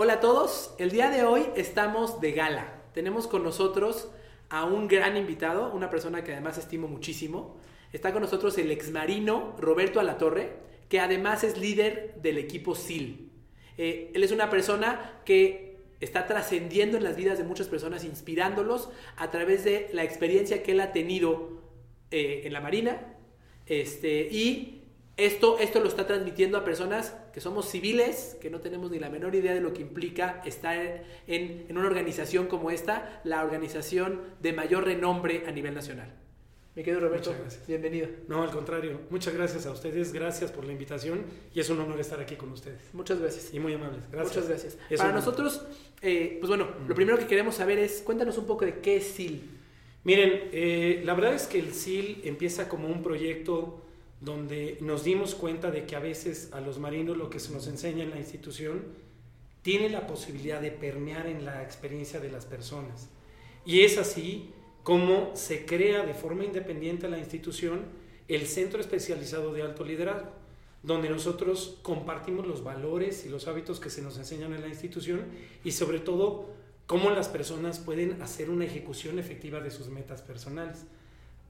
Hola 0.00 0.12
a 0.12 0.20
todos, 0.20 0.76
el 0.78 0.92
día 0.92 1.10
de 1.10 1.24
hoy 1.24 1.46
estamos 1.56 2.20
de 2.20 2.30
gala. 2.30 2.84
Tenemos 2.94 3.26
con 3.26 3.42
nosotros 3.42 4.08
a 4.48 4.64
un 4.64 4.86
gran 4.86 5.16
invitado, 5.16 5.72
una 5.72 5.90
persona 5.90 6.22
que 6.22 6.30
además 6.30 6.56
estimo 6.56 6.86
muchísimo. 6.86 7.56
Está 7.92 8.12
con 8.12 8.22
nosotros 8.22 8.56
el 8.58 8.70
exmarino 8.70 9.56
Roberto 9.58 9.98
Alatorre, 9.98 10.52
que 10.88 11.00
además 11.00 11.42
es 11.42 11.58
líder 11.58 12.14
del 12.22 12.38
equipo 12.38 12.76
SIL. 12.76 13.32
Eh, 13.76 14.12
él 14.14 14.22
es 14.22 14.30
una 14.30 14.50
persona 14.50 15.20
que 15.24 15.78
está 15.98 16.28
trascendiendo 16.28 16.96
en 16.96 17.02
las 17.02 17.16
vidas 17.16 17.36
de 17.36 17.42
muchas 17.42 17.66
personas, 17.66 18.04
inspirándolos 18.04 18.90
a 19.16 19.32
través 19.32 19.64
de 19.64 19.90
la 19.92 20.04
experiencia 20.04 20.62
que 20.62 20.70
él 20.70 20.80
ha 20.80 20.92
tenido 20.92 21.60
eh, 22.12 22.42
en 22.44 22.52
la 22.52 22.60
Marina. 22.60 23.16
Este, 23.66 24.28
y 24.30 24.77
esto, 25.18 25.58
esto 25.58 25.80
lo 25.80 25.88
está 25.88 26.06
transmitiendo 26.06 26.56
a 26.56 26.64
personas 26.64 27.12
que 27.34 27.40
somos 27.40 27.68
civiles, 27.68 28.36
que 28.40 28.50
no 28.50 28.60
tenemos 28.60 28.92
ni 28.92 29.00
la 29.00 29.10
menor 29.10 29.34
idea 29.34 29.52
de 29.52 29.60
lo 29.60 29.74
que 29.74 29.82
implica 29.82 30.40
estar 30.46 31.02
en, 31.26 31.66
una 31.70 31.86
organización 31.86 32.46
como 32.46 32.70
esta, 32.70 33.20
la 33.24 33.42
organización 33.42 34.20
de 34.40 34.52
mayor 34.52 34.84
renombre 34.84 35.42
a 35.48 35.50
nivel 35.50 35.74
nacional. 35.74 36.14
Me 36.76 36.84
quedo 36.84 37.00
Roberto, 37.00 37.34
bienvenido. 37.66 38.06
No, 38.28 38.44
al 38.44 38.52
contrario, 38.52 39.00
muchas 39.10 39.34
gracias 39.34 39.66
a 39.66 39.72
ustedes, 39.72 40.12
gracias 40.12 40.52
por 40.52 40.64
la 40.64 40.70
invitación 40.70 41.24
y 41.52 41.58
es 41.58 41.68
un 41.68 41.80
honor 41.80 41.98
estar 41.98 42.20
aquí 42.20 42.36
con 42.36 42.52
ustedes. 42.52 42.78
Muchas 42.92 43.18
gracias. 43.18 43.52
Y 43.52 43.58
muy 43.58 43.74
amables, 43.74 44.04
gracias. 44.12 44.36
Muchas 44.36 44.48
gracias. 44.48 44.78
Para 44.96 45.12
nosotros, 45.12 45.66
eh, 46.00 46.36
pues 46.38 46.48
bueno, 46.48 46.68
lo 46.86 46.94
primero 46.94 47.18
que 47.18 47.26
queremos 47.26 47.56
saber 47.56 47.80
es, 47.80 48.02
cuéntanos 48.02 48.38
un 48.38 48.46
poco 48.46 48.64
de 48.64 48.78
qué 48.78 48.98
es 48.98 49.04
SIL. 49.08 49.42
Miren, 50.04 50.48
eh, 50.52 51.02
la 51.04 51.14
verdad 51.14 51.34
es 51.34 51.48
que 51.48 51.58
el 51.58 51.74
SIL 51.74 52.20
empieza 52.22 52.68
como 52.68 52.86
un 52.86 53.02
proyecto 53.02 53.82
donde 54.20 54.78
nos 54.80 55.04
dimos 55.04 55.34
cuenta 55.34 55.70
de 55.70 55.86
que 55.86 55.96
a 55.96 56.00
veces 56.00 56.50
a 56.52 56.60
los 56.60 56.78
marinos 56.78 57.16
lo 57.16 57.30
que 57.30 57.40
se 57.40 57.52
nos 57.52 57.66
enseña 57.68 58.02
en 58.02 58.10
la 58.10 58.18
institución 58.18 58.82
tiene 59.62 59.88
la 59.88 60.06
posibilidad 60.06 60.60
de 60.60 60.70
permear 60.70 61.26
en 61.26 61.44
la 61.44 61.62
experiencia 61.62 62.20
de 62.20 62.30
las 62.30 62.46
personas. 62.46 63.10
Y 63.64 63.82
es 63.82 63.98
así 63.98 64.50
como 64.82 65.36
se 65.36 65.66
crea 65.66 66.04
de 66.04 66.14
forma 66.14 66.44
independiente 66.44 67.08
la 67.08 67.18
institución 67.18 67.82
el 68.28 68.46
Centro 68.46 68.80
Especializado 68.80 69.52
de 69.52 69.62
Alto 69.62 69.84
Liderazgo, 69.84 70.30
donde 70.82 71.08
nosotros 71.08 71.78
compartimos 71.82 72.46
los 72.46 72.62
valores 72.62 73.24
y 73.24 73.28
los 73.28 73.48
hábitos 73.48 73.80
que 73.80 73.90
se 73.90 74.02
nos 74.02 74.18
enseñan 74.18 74.52
en 74.52 74.60
la 74.60 74.68
institución 74.68 75.24
y 75.64 75.72
sobre 75.72 75.98
todo 75.98 76.50
cómo 76.86 77.10
las 77.10 77.28
personas 77.28 77.78
pueden 77.78 78.22
hacer 78.22 78.50
una 78.50 78.64
ejecución 78.64 79.18
efectiva 79.18 79.60
de 79.60 79.70
sus 79.70 79.88
metas 79.88 80.22
personales. 80.22 80.84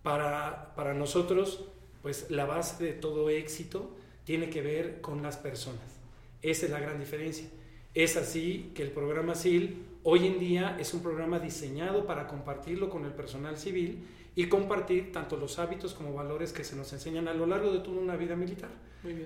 Para, 0.03 0.75
para 0.77 0.95
nosotros, 0.95 1.65
pues 2.03 2.31
la 2.31 2.47
base 2.47 2.85
de 2.85 2.93
todo 2.93 3.31
éxito 3.31 3.91
tiene 4.25 4.51
que 4.51 4.63
ver 4.63 5.01
con 5.01 5.23
las 5.23 5.37
personas. 5.37 5.99
Esa 6.43 6.67
es 6.67 6.73
la 6.73 6.81
gran 6.81 6.99
diferencia. 6.99 7.49
Es 7.95 8.17
así 8.17 8.71
que 8.75 8.83
el 8.83 8.91
programa 8.91 9.35
SIL 9.35 9.83
hoy 10.03 10.27
en 10.27 10.39
día 10.39 10.77
es 10.79 10.95
un 10.95 11.03
programa 11.03 11.39
diseñado 11.39 12.07
para 12.07 12.29
compartirlo 12.29 12.91
con 12.91 13.05
el 13.05 13.13
personal 13.13 13.57
civil 13.57 14.07
y 14.37 14.49
compartir 14.49 15.11
tanto 15.11 15.37
los 15.37 15.59
hábitos 15.59 15.95
como 15.95 16.15
valores 16.15 16.53
que 16.53 16.63
se 16.63 16.77
nos 16.77 16.93
enseñan 16.93 17.27
a 17.27 17.35
lo 17.35 17.47
largo 17.47 17.73
de 17.73 17.81
toda 17.81 17.99
una 17.99 18.17
vida 18.17 18.37
militar. 18.37 18.71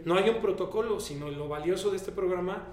No 0.05 0.17
hay 0.17 0.29
un 0.31 0.41
protocolo, 0.41 1.01
sino 1.01 1.31
lo 1.31 1.49
valioso 1.49 1.91
de 1.91 1.97
este 1.97 2.13
programa 2.13 2.67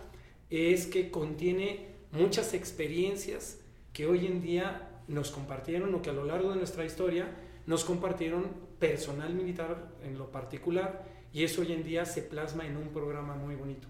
es 0.49 0.85
que 0.85 1.11
contiene 1.11 1.87
muchas 2.11 2.53
experiencias 2.53 3.59
que 3.93 4.05
hoy 4.05 4.25
en 4.25 4.41
día 4.41 5.01
nos 5.07 5.31
compartieron 5.31 5.93
o 5.95 6.01
que 6.01 6.09
a 6.09 6.13
lo 6.13 6.25
largo 6.25 6.51
de 6.51 6.57
nuestra 6.57 6.85
historia 6.85 7.27
nos 7.65 7.83
compartieron 7.83 8.47
personal 8.79 9.33
militar 9.33 9.89
en 10.03 10.17
lo 10.17 10.31
particular 10.31 11.05
y 11.33 11.43
eso 11.43 11.61
hoy 11.61 11.73
en 11.73 11.83
día 11.83 12.05
se 12.05 12.21
plasma 12.21 12.65
en 12.65 12.77
un 12.77 12.89
programa 12.89 13.35
muy 13.35 13.55
bonito. 13.55 13.87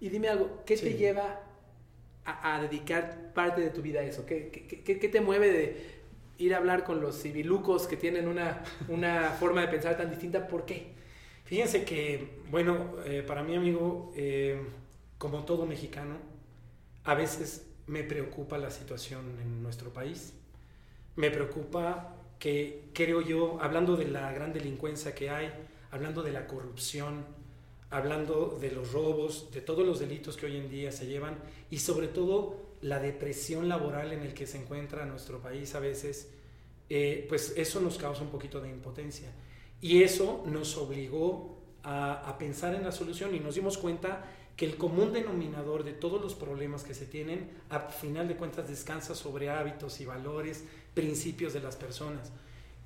Y 0.00 0.08
dime 0.08 0.28
algo, 0.28 0.62
¿qué 0.64 0.76
te 0.76 0.94
lleva 0.94 1.40
a, 2.24 2.60
dedicar 2.62 3.32
parte 3.34 3.60
de 3.60 3.70
tu 3.70 3.82
vida 3.82 4.00
a 4.00 4.04
eso? 4.04 4.24
¿Qué, 4.24 4.50
qué, 4.50 5.08
te 5.08 5.20
mueve 5.20 5.50
de 5.50 5.98
ir 6.38 6.54
a 6.54 6.58
hablar 6.58 6.84
con 6.84 7.00
los 7.00 7.20
civilucos 7.20 7.88
que 7.88 7.96
tienen 7.96 8.28
una, 8.28 8.62
una 8.88 9.30
forma 9.30 9.62
de 9.62 9.68
pensar 9.68 9.96
tan 9.96 10.10
distinta? 10.10 10.46
¿Por 10.46 10.64
qué? 10.64 10.92
Fíjense 11.44 11.84
que, 11.84 12.42
bueno, 12.50 12.96
eh, 13.04 13.24
para 13.26 13.42
mí 13.42 13.56
amigo, 13.56 14.12
eh, 14.14 14.60
como 15.16 15.44
todo 15.44 15.66
mexicano, 15.66 16.16
a 17.04 17.14
veces 17.14 17.66
me 17.86 18.04
preocupa 18.04 18.58
la 18.58 18.70
situación 18.70 19.38
en 19.42 19.62
nuestro 19.62 19.92
país. 19.92 20.34
Me 21.16 21.30
preocupa 21.30 22.14
que 22.38 22.90
creo 22.92 23.20
yo, 23.20 23.58
hablando 23.60 23.96
de 23.96 24.06
la 24.06 24.32
gran 24.32 24.52
delincuencia 24.52 25.14
que 25.14 25.30
hay, 25.30 25.52
hablando 25.90 26.22
de 26.22 26.32
la 26.32 26.46
corrupción, 26.46 27.24
hablando 27.90 28.58
de 28.60 28.70
los 28.70 28.92
robos, 28.92 29.50
de 29.52 29.60
todos 29.60 29.86
los 29.86 29.98
delitos 29.98 30.36
que 30.36 30.46
hoy 30.46 30.56
en 30.56 30.70
día 30.70 30.92
se 30.92 31.06
llevan 31.06 31.38
y 31.70 31.78
sobre 31.78 32.08
todo 32.08 32.56
la 32.82 33.00
depresión 33.00 33.68
laboral 33.68 34.12
en 34.12 34.22
el 34.22 34.34
que 34.34 34.46
se 34.46 34.58
encuentra 34.58 35.04
nuestro 35.06 35.40
país 35.40 35.74
a 35.74 35.80
veces, 35.80 36.30
eh, 36.88 37.26
pues 37.28 37.54
eso 37.56 37.80
nos 37.80 37.98
causa 37.98 38.22
un 38.22 38.30
poquito 38.30 38.60
de 38.60 38.68
impotencia. 38.68 39.32
Y 39.80 40.02
eso 40.02 40.44
nos 40.46 40.76
obligó 40.76 41.58
a, 41.82 42.28
a 42.28 42.38
pensar 42.38 42.74
en 42.74 42.84
la 42.84 42.92
solución 42.92 43.34
y 43.34 43.40
nos 43.40 43.54
dimos 43.54 43.78
cuenta 43.78 44.24
que 44.56 44.66
el 44.66 44.76
común 44.76 45.12
denominador 45.12 45.84
de 45.84 45.92
todos 45.92 46.20
los 46.20 46.34
problemas 46.34 46.82
que 46.82 46.92
se 46.92 47.06
tienen, 47.06 47.48
a 47.70 47.78
final 47.78 48.26
de 48.26 48.36
cuentas, 48.36 48.68
descansa 48.68 49.14
sobre 49.14 49.50
hábitos 49.50 50.00
y 50.00 50.04
valores, 50.04 50.64
principios 50.94 51.52
de 51.52 51.60
las 51.60 51.76
personas. 51.76 52.32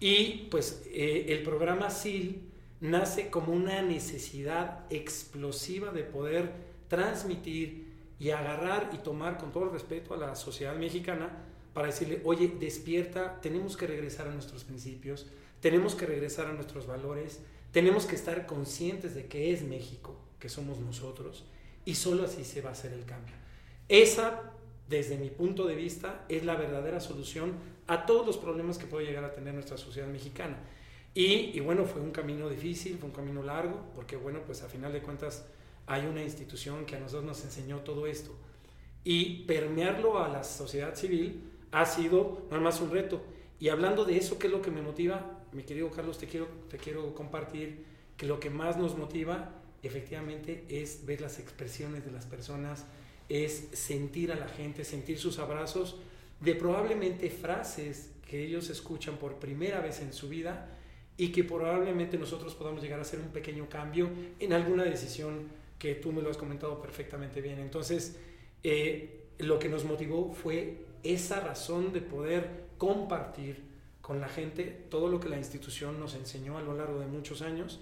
Y 0.01 0.49
pues 0.51 0.83
eh, 0.87 1.27
el 1.29 1.43
programa 1.43 1.91
SIL 1.91 2.43
nace 2.81 3.31
como 3.31 3.53
una 3.53 3.81
necesidad 3.83 4.85
explosiva 4.91 5.93
de 5.93 6.03
poder 6.03 6.53
transmitir 6.89 7.87
y 8.19 8.31
agarrar 8.31 8.91
y 8.93 8.99
tomar 8.99 9.39
con 9.39 9.53
todo 9.53 9.65
el 9.65 9.71
respeto 9.71 10.15
a 10.15 10.17
la 10.17 10.35
sociedad 10.35 10.75
mexicana 10.77 11.31
para 11.73 11.87
decirle, 11.87 12.21
oye, 12.25 12.53
despierta, 12.59 13.41
tenemos 13.41 13.77
que 13.77 13.87
regresar 13.87 14.29
a 14.29 14.33
nuestros 14.33 14.65
principios, 14.65 15.27
tenemos 15.61 15.95
que 15.95 16.07
regresar 16.07 16.47
a 16.47 16.53
nuestros 16.53 16.87
valores, 16.87 17.41
tenemos 17.71 18.05
que 18.05 18.17
estar 18.17 18.47
conscientes 18.47 19.15
de 19.15 19.27
que 19.27 19.53
es 19.53 19.63
México, 19.63 20.17
que 20.39 20.49
somos 20.49 20.79
nosotros, 20.81 21.45
y 21.85 21.95
solo 21.95 22.25
así 22.25 22.45
se 22.45 22.61
va 22.61 22.71
a 22.71 22.73
hacer 22.73 22.93
el 22.93 23.05
cambio. 23.05 23.35
Esa, 23.89 24.53
desde 24.89 25.17
mi 25.17 25.31
punto 25.31 25.67
de 25.67 25.75
vista, 25.75 26.25
es 26.29 26.45
la 26.45 26.57
verdadera 26.57 27.01
solución 27.01 27.53
a 27.87 28.07
todos 28.07 28.27
los 28.27 28.37
problemas 28.37 28.79
que 28.79 28.87
puede 28.87 29.07
llegar 29.07 29.25
a 29.25 29.33
tener 29.33 29.55
nuestra 29.55 29.77
sociedad 29.77 30.09
mexicana. 30.09 30.57
Y, 31.15 31.61
bueno, 31.61 31.85
fue 31.85 32.01
un 32.01 32.11
camino 32.11 32.49
difícil, 32.49 32.97
fue 32.99 33.09
un 33.09 33.15
camino 33.15 33.43
largo, 33.43 33.79
porque 33.95 34.17
bueno, 34.17 34.41
pues 34.47 34.63
a 34.63 34.69
final 34.69 34.93
de 34.93 35.03
cuentas 35.03 35.45
hay 35.87 36.07
una 36.07 36.23
institución 36.23 36.87
que 36.87 36.97
a 36.97 37.01
nosotros 37.01 37.25
nos 37.25 37.45
enseñó 37.45 37.81
todo 37.81 38.07
esto. 38.07 38.35
Y 39.05 39.45
permearlo 39.45 40.23
a 40.23 40.29
la 40.29 40.43
sociedad 40.43 40.95
civil 40.95 41.43
ha 41.71 41.85
sido 41.85 42.47
nada 42.51 42.63
más 42.63 42.81
un 42.81 42.91
reto. 42.91 43.21
Y 43.61 43.69
hablando 43.69 44.05
de 44.05 44.17
eso, 44.17 44.39
¿qué 44.39 44.47
es 44.47 44.53
lo 44.53 44.63
que 44.63 44.71
me 44.71 44.81
motiva? 44.81 45.41
Mi 45.53 45.65
querido 45.65 45.91
Carlos, 45.91 46.17
te 46.19 46.27
quiero, 46.27 46.49
te 46.71 46.79
quiero 46.79 47.15
compartir 47.15 47.85
que 48.17 48.27
lo 48.27 48.41
que 48.41 48.49
más 48.49 48.79
nos 48.79 48.97
motiva 48.97 49.51
efectivamente 49.83 50.65
es 50.69 51.05
ver 51.05 51.21
las 51.21 51.39
expresiones 51.39 52.05
de 52.05 52.13
las 52.13 52.25
personas, 52.25 52.87
es 53.29 53.69
sentir 53.73 54.33
a 54.33 54.37
la 54.37 54.49
gente, 54.49 54.85
sentir 54.85 55.19
sus 55.19 55.39
abrazos, 55.39 55.97
de 56.43 56.55
probablemente 56.55 57.31
frases 57.31 58.11
que 58.29 58.45
ellos 58.45 58.69
escuchan 58.71 59.17
por 59.17 59.37
primera 59.37 59.81
vez 59.81 60.01
en 60.01 60.13
su 60.13 60.29
vida 60.29 60.69
y 61.17 61.29
que 61.29 61.45
probablemente 61.45 62.19
nosotros 62.19 62.55
podamos 62.55 62.83
llegar 62.83 62.99
a 62.99 63.03
hacer 63.03 63.21
un 63.21 63.29
pequeño 63.29 63.69
cambio 63.69 64.09
en 64.39 64.53
alguna 64.53 64.85
decisión 64.85 65.49
que 65.79 65.95
tú 65.95 66.13
me 66.13 66.23
lo 66.23 66.31
has 66.31 66.37
comentado 66.37 66.81
perfectamente 66.81 67.41
bien. 67.41 67.59
Entonces, 67.59 68.17
eh, 68.63 69.27
lo 69.39 69.59
que 69.59 69.69
nos 69.69 69.85
motivó 69.85 70.33
fue 70.33 70.85
esa 71.03 71.41
razón 71.41 71.93
de 71.93 72.01
poder 72.01 72.65
compartir 72.79 73.63
con 74.01 74.21
la 74.21 74.29
gente 74.29 74.65
todo 74.91 75.09
lo 75.09 75.21
que 75.21 75.29
la 75.29 75.39
institución 75.39 76.01
nos 76.01 76.15
enseñó 76.15 76.59
a 76.59 76.63
lo 76.63 76.75
largo 76.75 76.99
de 76.99 77.07
muchos 77.07 77.43
años 77.43 77.81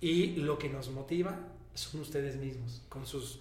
y 0.00 0.36
lo 0.36 0.58
que 0.58 0.68
nos 0.68 0.90
motiva 0.90 1.38
son 1.74 2.00
ustedes 2.00 2.36
mismos, 2.36 2.82
con 2.88 3.06
sus, 3.06 3.40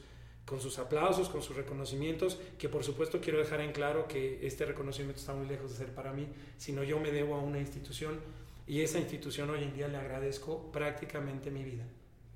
con 0.51 0.59
sus 0.59 0.79
aplausos, 0.79 1.29
con 1.29 1.41
sus 1.41 1.55
reconocimientos, 1.55 2.37
que 2.59 2.67
por 2.67 2.83
supuesto 2.83 3.21
quiero 3.21 3.39
dejar 3.39 3.61
en 3.61 3.71
claro 3.71 4.05
que 4.09 4.45
este 4.45 4.65
reconocimiento 4.65 5.21
está 5.21 5.33
muy 5.33 5.47
lejos 5.47 5.71
de 5.71 5.77
ser 5.77 5.95
para 5.95 6.11
mí, 6.11 6.27
sino 6.57 6.83
yo 6.83 6.99
me 6.99 7.09
debo 7.09 7.35
a 7.35 7.39
una 7.39 7.57
institución 7.57 8.19
y 8.67 8.81
esa 8.81 8.99
institución 8.99 9.49
hoy 9.49 9.63
en 9.63 9.73
día 9.73 9.87
le 9.87 9.95
agradezco 9.95 10.69
prácticamente 10.73 11.51
mi 11.51 11.63
vida, 11.63 11.85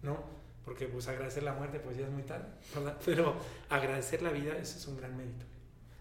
¿no? 0.02 0.24
Porque 0.64 0.88
pues 0.88 1.10
agradecer 1.10 1.44
la 1.44 1.56
muerte 1.56 1.82
pues 1.82 1.98
ya 1.98 2.06
es 2.06 2.10
muy 2.10 2.24
tarde, 2.24 2.46
¿verdad? 2.74 2.98
Pero 3.06 3.36
agradecer 3.68 4.22
la 4.22 4.30
vida, 4.30 4.54
eso 4.58 4.78
es 4.78 4.88
un 4.88 4.96
gran 4.96 5.18
mérito. 5.18 5.46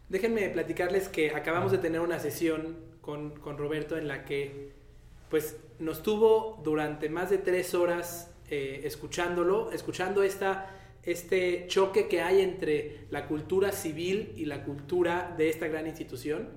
Déjenme 0.08 0.48
platicarles 0.50 1.08
que 1.08 1.32
acabamos 1.32 1.72
de 1.72 1.78
tener 1.78 2.00
una 2.00 2.20
sesión 2.20 2.76
con, 3.00 3.30
con 3.40 3.58
Roberto 3.58 3.96
en 3.96 4.06
la 4.06 4.24
que 4.24 4.70
pues 5.30 5.56
nos 5.80 6.04
tuvo 6.04 6.60
durante 6.62 7.08
más 7.08 7.30
de 7.30 7.38
tres 7.38 7.74
horas 7.74 8.30
eh, 8.50 8.82
escuchándolo, 8.84 9.72
escuchando 9.72 10.22
esta, 10.22 10.70
este 11.06 11.66
choque 11.68 12.08
que 12.08 12.20
hay 12.22 12.40
entre 12.40 13.06
la 13.10 13.26
cultura 13.26 13.72
civil 13.72 14.32
y 14.36 14.44
la 14.46 14.64
cultura 14.64 15.34
de 15.36 15.48
esta 15.48 15.68
gran 15.68 15.86
institución. 15.86 16.48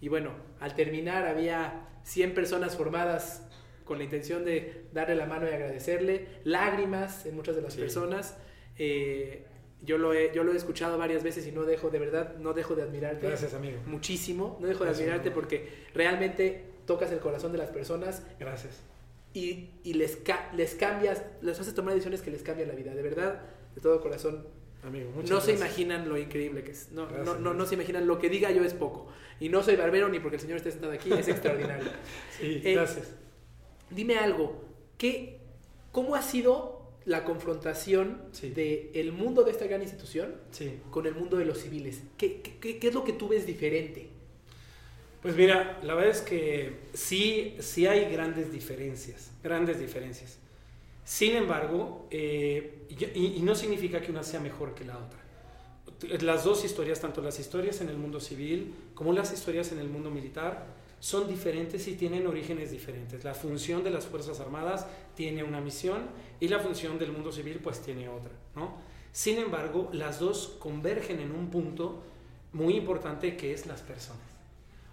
Y 0.00 0.08
bueno, 0.08 0.32
al 0.60 0.74
terminar 0.74 1.26
había 1.26 1.88
100 2.04 2.34
personas 2.34 2.76
formadas 2.76 3.46
con 3.84 3.98
la 3.98 4.04
intención 4.04 4.44
de 4.44 4.84
darle 4.92 5.14
la 5.14 5.26
mano 5.26 5.46
y 5.48 5.52
agradecerle, 5.52 6.26
lágrimas 6.44 7.26
en 7.26 7.36
muchas 7.36 7.54
de 7.56 7.62
las 7.62 7.76
personas. 7.76 8.36
Eh, 8.78 9.46
Yo 9.84 9.98
lo, 9.98 10.12
he, 10.14 10.32
yo 10.32 10.44
lo 10.44 10.52
he 10.52 10.56
escuchado 10.56 10.96
varias 10.96 11.24
veces 11.24 11.44
y 11.46 11.50
no 11.52 11.64
dejo, 11.64 11.90
de 11.90 11.98
verdad, 11.98 12.36
no 12.38 12.52
dejo 12.52 12.76
de 12.76 12.82
admirarte. 12.82 13.26
Gracias, 13.26 13.52
amigo. 13.54 13.78
Muchísimo. 13.86 14.56
No 14.60 14.68
dejo 14.68 14.84
de 14.84 14.90
admirarte 14.90 15.28
amigo. 15.30 15.34
porque 15.40 15.68
realmente 15.92 16.64
tocas 16.86 17.10
el 17.10 17.18
corazón 17.18 17.50
de 17.52 17.58
las 17.58 17.70
personas 17.70 18.24
Gracias. 18.38 18.80
y, 19.34 19.70
y 19.82 19.94
les, 19.94 20.14
ca- 20.16 20.50
les 20.54 20.74
cambias, 20.76 21.24
les 21.40 21.58
haces 21.58 21.74
tomar 21.74 21.94
decisiones 21.94 22.22
que 22.22 22.30
les 22.30 22.42
cambian 22.44 22.68
la 22.68 22.74
vida. 22.74 22.94
De 22.94 23.02
verdad, 23.02 23.42
de 23.74 23.80
todo 23.80 24.00
corazón. 24.00 24.46
Amigo, 24.84 25.10
no 25.28 25.40
se 25.40 25.52
imaginan 25.52 26.08
lo 26.08 26.18
increíble 26.18 26.64
que 26.64 26.72
es. 26.72 26.90
No, 26.90 27.06
Gracias, 27.06 27.24
no, 27.26 27.38
no, 27.38 27.54
no 27.54 27.66
se 27.66 27.74
imaginan 27.74 28.06
lo 28.08 28.18
que 28.18 28.28
diga 28.28 28.50
yo 28.50 28.64
es 28.64 28.74
poco. 28.74 29.06
Y 29.38 29.48
no 29.48 29.62
soy 29.62 29.76
barbero 29.76 30.08
ni 30.08 30.18
porque 30.18 30.36
el 30.36 30.42
señor 30.42 30.56
esté 30.56 30.72
sentado 30.72 30.92
aquí, 30.92 31.12
es 31.12 31.28
extraordinario. 31.28 31.88
Sí, 32.40 32.60
Eh, 32.64 32.74
gracias. 32.74 33.14
Dime 33.90 34.16
algo, 34.16 34.64
¿qué, 34.98 35.38
¿cómo 35.92 36.14
ha 36.16 36.22
sido 36.22 36.82
la 37.04 37.24
confrontación 37.24 38.22
Sí. 38.32 38.50
del 38.50 39.12
mundo 39.12 39.44
de 39.44 39.52
esta 39.52 39.66
gran 39.66 39.82
institución 39.82 40.34
Sí. 40.50 40.78
con 40.90 41.06
el 41.06 41.14
mundo 41.14 41.36
de 41.36 41.44
los 41.44 41.58
civiles? 41.58 42.02
¿Qué, 42.16 42.40
qué, 42.42 42.78
qué 42.78 42.88
es 42.88 42.94
lo 42.94 43.04
que 43.04 43.12
tú 43.12 43.28
ves 43.28 43.46
diferente? 43.46 44.08
Pues 45.22 45.36
mira, 45.36 45.78
la 45.84 45.94
verdad 45.94 46.10
es 46.10 46.20
que 46.22 46.78
sí, 46.94 47.54
sí 47.60 47.86
hay 47.86 48.10
grandes 48.10 48.50
diferencias, 48.50 49.30
grandes 49.44 49.78
diferencias. 49.78 50.38
Sin 51.04 51.34
embargo, 51.34 52.06
eh, 52.10 52.86
y, 52.88 53.38
y 53.38 53.42
no 53.42 53.54
significa 53.54 54.00
que 54.00 54.10
una 54.10 54.22
sea 54.22 54.40
mejor 54.40 54.74
que 54.74 54.84
la 54.84 54.98
otra. 54.98 55.18
Las 56.20 56.44
dos 56.44 56.64
historias, 56.64 57.00
tanto 57.00 57.22
las 57.22 57.38
historias 57.38 57.80
en 57.80 57.88
el 57.88 57.96
mundo 57.96 58.20
civil 58.20 58.74
como 58.94 59.12
las 59.12 59.32
historias 59.32 59.72
en 59.72 59.78
el 59.78 59.88
mundo 59.88 60.10
militar, 60.10 60.66
son 61.02 61.26
diferentes 61.26 61.88
y 61.88 61.96
tienen 61.96 62.28
orígenes 62.28 62.70
diferentes. 62.70 63.24
La 63.24 63.34
función 63.34 63.82
de 63.82 63.90
las 63.90 64.06
Fuerzas 64.06 64.38
Armadas 64.38 64.86
tiene 65.16 65.42
una 65.42 65.60
misión 65.60 66.02
y 66.38 66.46
la 66.46 66.60
función 66.60 66.96
del 66.96 67.10
mundo 67.10 67.32
civil 67.32 67.58
pues 67.60 67.80
tiene 67.80 68.08
otra. 68.08 68.30
¿no? 68.54 68.76
Sin 69.10 69.38
embargo, 69.38 69.90
las 69.92 70.20
dos 70.20 70.56
convergen 70.60 71.18
en 71.18 71.32
un 71.32 71.50
punto 71.50 72.04
muy 72.52 72.76
importante 72.76 73.36
que 73.36 73.52
es 73.52 73.66
las 73.66 73.80
personas. 73.80 74.22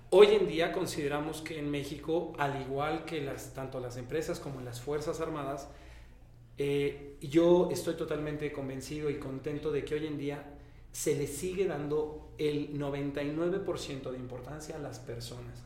Hoy 0.10 0.30
en 0.30 0.48
día 0.48 0.72
consideramos 0.72 1.42
que 1.42 1.60
en 1.60 1.70
México, 1.70 2.34
al 2.40 2.60
igual 2.60 3.06
que 3.06 3.22
las, 3.22 3.54
tanto 3.54 3.80
las 3.80 3.96
empresas 3.96 4.40
como 4.40 4.62
las 4.62 4.82
Fuerzas 4.82 5.22
Armadas, 5.22 5.68
eh, 6.60 7.16
yo 7.22 7.70
estoy 7.72 7.96
totalmente 7.96 8.52
convencido 8.52 9.10
y 9.10 9.16
contento 9.16 9.72
de 9.72 9.86
que 9.86 9.96
hoy 9.96 10.06
en 10.06 10.18
día 10.18 10.44
se 10.92 11.16
le 11.16 11.26
sigue 11.26 11.66
dando 11.66 12.34
el 12.38 12.78
99% 12.78 14.12
de 14.12 14.18
importancia 14.18 14.76
a 14.76 14.80
las 14.80 15.00
personas. 15.00 15.64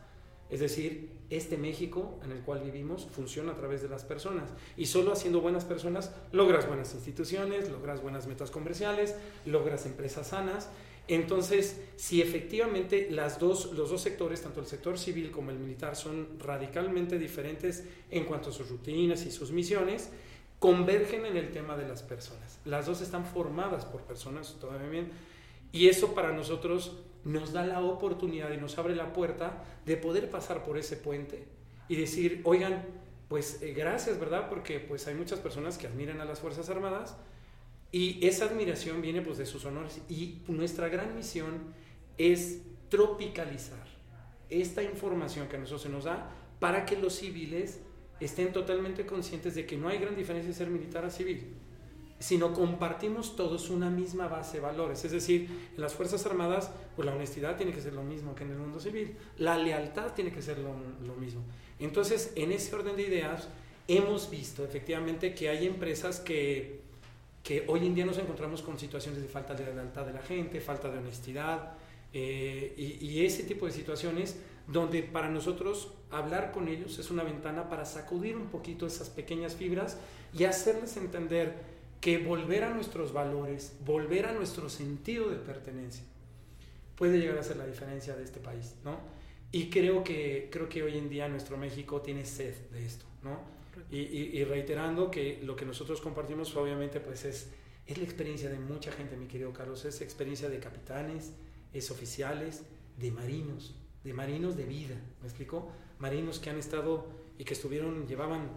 Es 0.50 0.60
decir, 0.60 1.10
este 1.30 1.56
México 1.56 2.20
en 2.22 2.30
el 2.30 2.42
cual 2.42 2.60
vivimos 2.62 3.06
funciona 3.06 3.52
a 3.52 3.56
través 3.56 3.82
de 3.82 3.88
las 3.88 4.04
personas. 4.04 4.50
Y 4.76 4.86
solo 4.86 5.12
haciendo 5.12 5.40
buenas 5.40 5.64
personas 5.64 6.12
logras 6.30 6.68
buenas 6.68 6.94
instituciones, 6.94 7.70
logras 7.70 8.00
buenas 8.00 8.28
metas 8.28 8.52
comerciales, 8.52 9.16
logras 9.46 9.86
empresas 9.86 10.28
sanas. 10.28 10.68
Entonces, 11.08 11.80
si 11.96 12.22
efectivamente 12.22 13.08
las 13.10 13.40
dos, 13.40 13.72
los 13.72 13.90
dos 13.90 14.00
sectores, 14.00 14.42
tanto 14.42 14.60
el 14.60 14.66
sector 14.66 14.96
civil 14.96 15.32
como 15.32 15.50
el 15.50 15.58
militar, 15.58 15.96
son 15.96 16.38
radicalmente 16.38 17.18
diferentes 17.18 17.84
en 18.12 18.24
cuanto 18.24 18.50
a 18.50 18.52
sus 18.52 18.68
rutinas 18.68 19.26
y 19.26 19.32
sus 19.32 19.50
misiones, 19.50 20.10
convergen 20.58 21.26
en 21.26 21.36
el 21.36 21.50
tema 21.50 21.76
de 21.76 21.86
las 21.86 22.02
personas. 22.02 22.58
Las 22.64 22.86
dos 22.86 23.00
están 23.00 23.24
formadas 23.24 23.84
por 23.84 24.02
personas 24.02 24.56
todavía 24.60 24.88
bien. 24.88 25.10
Y 25.72 25.88
eso 25.88 26.14
para 26.14 26.32
nosotros 26.32 26.98
nos 27.24 27.52
da 27.52 27.66
la 27.66 27.80
oportunidad 27.80 28.52
y 28.52 28.58
nos 28.58 28.78
abre 28.78 28.94
la 28.94 29.12
puerta 29.12 29.64
de 29.84 29.96
poder 29.96 30.30
pasar 30.30 30.62
por 30.62 30.78
ese 30.78 30.96
puente 30.96 31.46
y 31.88 31.96
decir, 31.96 32.40
oigan, 32.44 32.84
pues 33.28 33.62
eh, 33.62 33.72
gracias, 33.72 34.18
¿verdad? 34.20 34.48
Porque 34.48 34.80
pues 34.80 35.06
hay 35.06 35.14
muchas 35.14 35.40
personas 35.40 35.78
que 35.78 35.86
admiran 35.86 36.20
a 36.20 36.24
las 36.24 36.40
Fuerzas 36.40 36.68
Armadas 36.68 37.16
y 37.90 38.26
esa 38.26 38.46
admiración 38.46 39.00
viene 39.02 39.22
pues 39.22 39.38
de 39.38 39.46
sus 39.46 39.64
honores 39.64 40.00
y 40.08 40.42
nuestra 40.48 40.88
gran 40.88 41.14
misión 41.14 41.74
es 42.18 42.60
tropicalizar 42.88 43.86
esta 44.50 44.82
información 44.82 45.48
que 45.48 45.56
a 45.56 45.58
nosotros 45.58 45.82
se 45.82 45.88
nos 45.88 46.04
da 46.04 46.30
para 46.60 46.86
que 46.86 46.96
los 46.96 47.14
civiles 47.14 47.80
estén 48.20 48.52
totalmente 48.52 49.06
conscientes 49.06 49.54
de 49.54 49.66
que 49.66 49.76
no 49.76 49.88
hay 49.88 49.98
gran 49.98 50.16
diferencia 50.16 50.50
de 50.50 50.56
ser 50.56 50.68
militar 50.68 51.04
a 51.04 51.10
civil, 51.10 51.54
sino 52.18 52.52
compartimos 52.52 53.36
todos 53.36 53.70
una 53.70 53.90
misma 53.90 54.28
base 54.28 54.58
de 54.58 54.62
valores. 54.62 55.04
Es 55.04 55.12
decir, 55.12 55.48
en 55.74 55.80
las 55.80 55.94
Fuerzas 55.94 56.24
Armadas, 56.26 56.70
pues 56.96 57.06
la 57.06 57.14
honestidad 57.14 57.56
tiene 57.56 57.72
que 57.72 57.80
ser 57.80 57.92
lo 57.92 58.02
mismo 58.02 58.34
que 58.34 58.44
en 58.44 58.52
el 58.52 58.56
mundo 58.56 58.80
civil, 58.80 59.16
la 59.38 59.58
lealtad 59.58 60.12
tiene 60.14 60.32
que 60.32 60.40
ser 60.40 60.58
lo, 60.58 61.14
mismo. 61.16 61.42
Entonces, 61.78 62.32
en 62.36 62.52
ese 62.52 62.74
orden 62.74 62.96
de 62.96 63.02
ideas, 63.02 63.48
hemos 63.88 64.30
visto 64.30 64.64
efectivamente 64.64 65.34
que 65.34 65.48
hay 65.48 65.66
empresas 65.66 66.20
que, 66.20 66.80
que 67.42 67.64
hoy 67.66 67.86
en 67.86 67.94
día 67.94 68.06
nos 68.06 68.18
encontramos 68.18 68.62
con 68.62 68.78
situaciones 68.78 69.20
de 69.20 69.28
falta 69.28 69.54
de 69.54 69.64
lealtad 69.74 70.06
de 70.06 70.12
la 70.12 70.22
gente, 70.22 70.60
falta 70.60 70.90
de 70.90 70.98
honestidad, 70.98 71.74
eh, 72.12 72.74
y 72.76 73.24
ese 73.24 73.42
tipo 73.42 73.66
de 73.66 73.72
situaciones 73.72 74.36
donde 74.66 75.02
para 75.02 75.28
nosotros 75.28 75.92
hablar 76.18 76.52
con 76.52 76.68
ellos 76.68 76.98
es 76.98 77.10
una 77.10 77.22
ventana 77.22 77.68
para 77.68 77.84
sacudir 77.84 78.36
un 78.36 78.46
poquito 78.48 78.86
esas 78.86 79.10
pequeñas 79.10 79.54
fibras 79.54 79.96
y 80.32 80.44
hacerles 80.44 80.96
entender 80.96 81.54
que 82.00 82.18
volver 82.18 82.64
a 82.64 82.70
nuestros 82.74 83.12
valores, 83.12 83.74
volver 83.84 84.26
a 84.26 84.32
nuestro 84.32 84.68
sentido 84.68 85.30
de 85.30 85.36
pertenencia, 85.36 86.04
puede 86.96 87.18
llegar 87.18 87.38
a 87.38 87.42
ser 87.42 87.56
la 87.56 87.66
diferencia 87.66 88.14
de 88.14 88.24
este 88.24 88.40
país, 88.40 88.74
¿no? 88.84 88.98
Y 89.52 89.70
creo 89.70 90.02
que, 90.04 90.48
creo 90.50 90.68
que 90.68 90.82
hoy 90.82 90.98
en 90.98 91.08
día 91.08 91.28
nuestro 91.28 91.56
México 91.56 92.00
tiene 92.00 92.24
sed 92.24 92.54
de 92.72 92.84
esto, 92.84 93.04
¿no? 93.22 93.38
Y, 93.90 93.98
y- 94.00 94.30
y 94.38 94.44
reiterando 94.44 95.10
que 95.10 95.40
lo 95.42 95.56
que 95.56 95.64
nosotros 95.64 96.00
compartimos 96.00 96.54
obviamente 96.56 97.00
pues 97.00 97.24
es, 97.24 97.48
es 97.86 97.98
la 97.98 98.04
experiencia 98.04 98.48
de 98.50 98.58
mucha 98.58 98.92
gente, 98.92 99.16
mi 99.16 99.26
querido 99.26 99.52
Carlos, 99.52 99.84
es 99.84 100.00
experiencia 100.00 100.48
de 100.48 100.58
capitanes, 100.58 101.32
es 101.72 101.90
oficiales, 101.90 102.62
de 102.98 103.10
marinos, 103.10 103.74
de 104.04 104.12
marinos 104.14 104.56
de 104.56 104.64
vida, 104.64 104.94
¿me 105.20 105.26
explico? 105.28 105.70
Marinos 106.04 106.38
que 106.38 106.50
han 106.50 106.58
estado 106.58 107.06
y 107.38 107.44
que 107.44 107.54
estuvieron, 107.54 108.06
llevaban, 108.06 108.50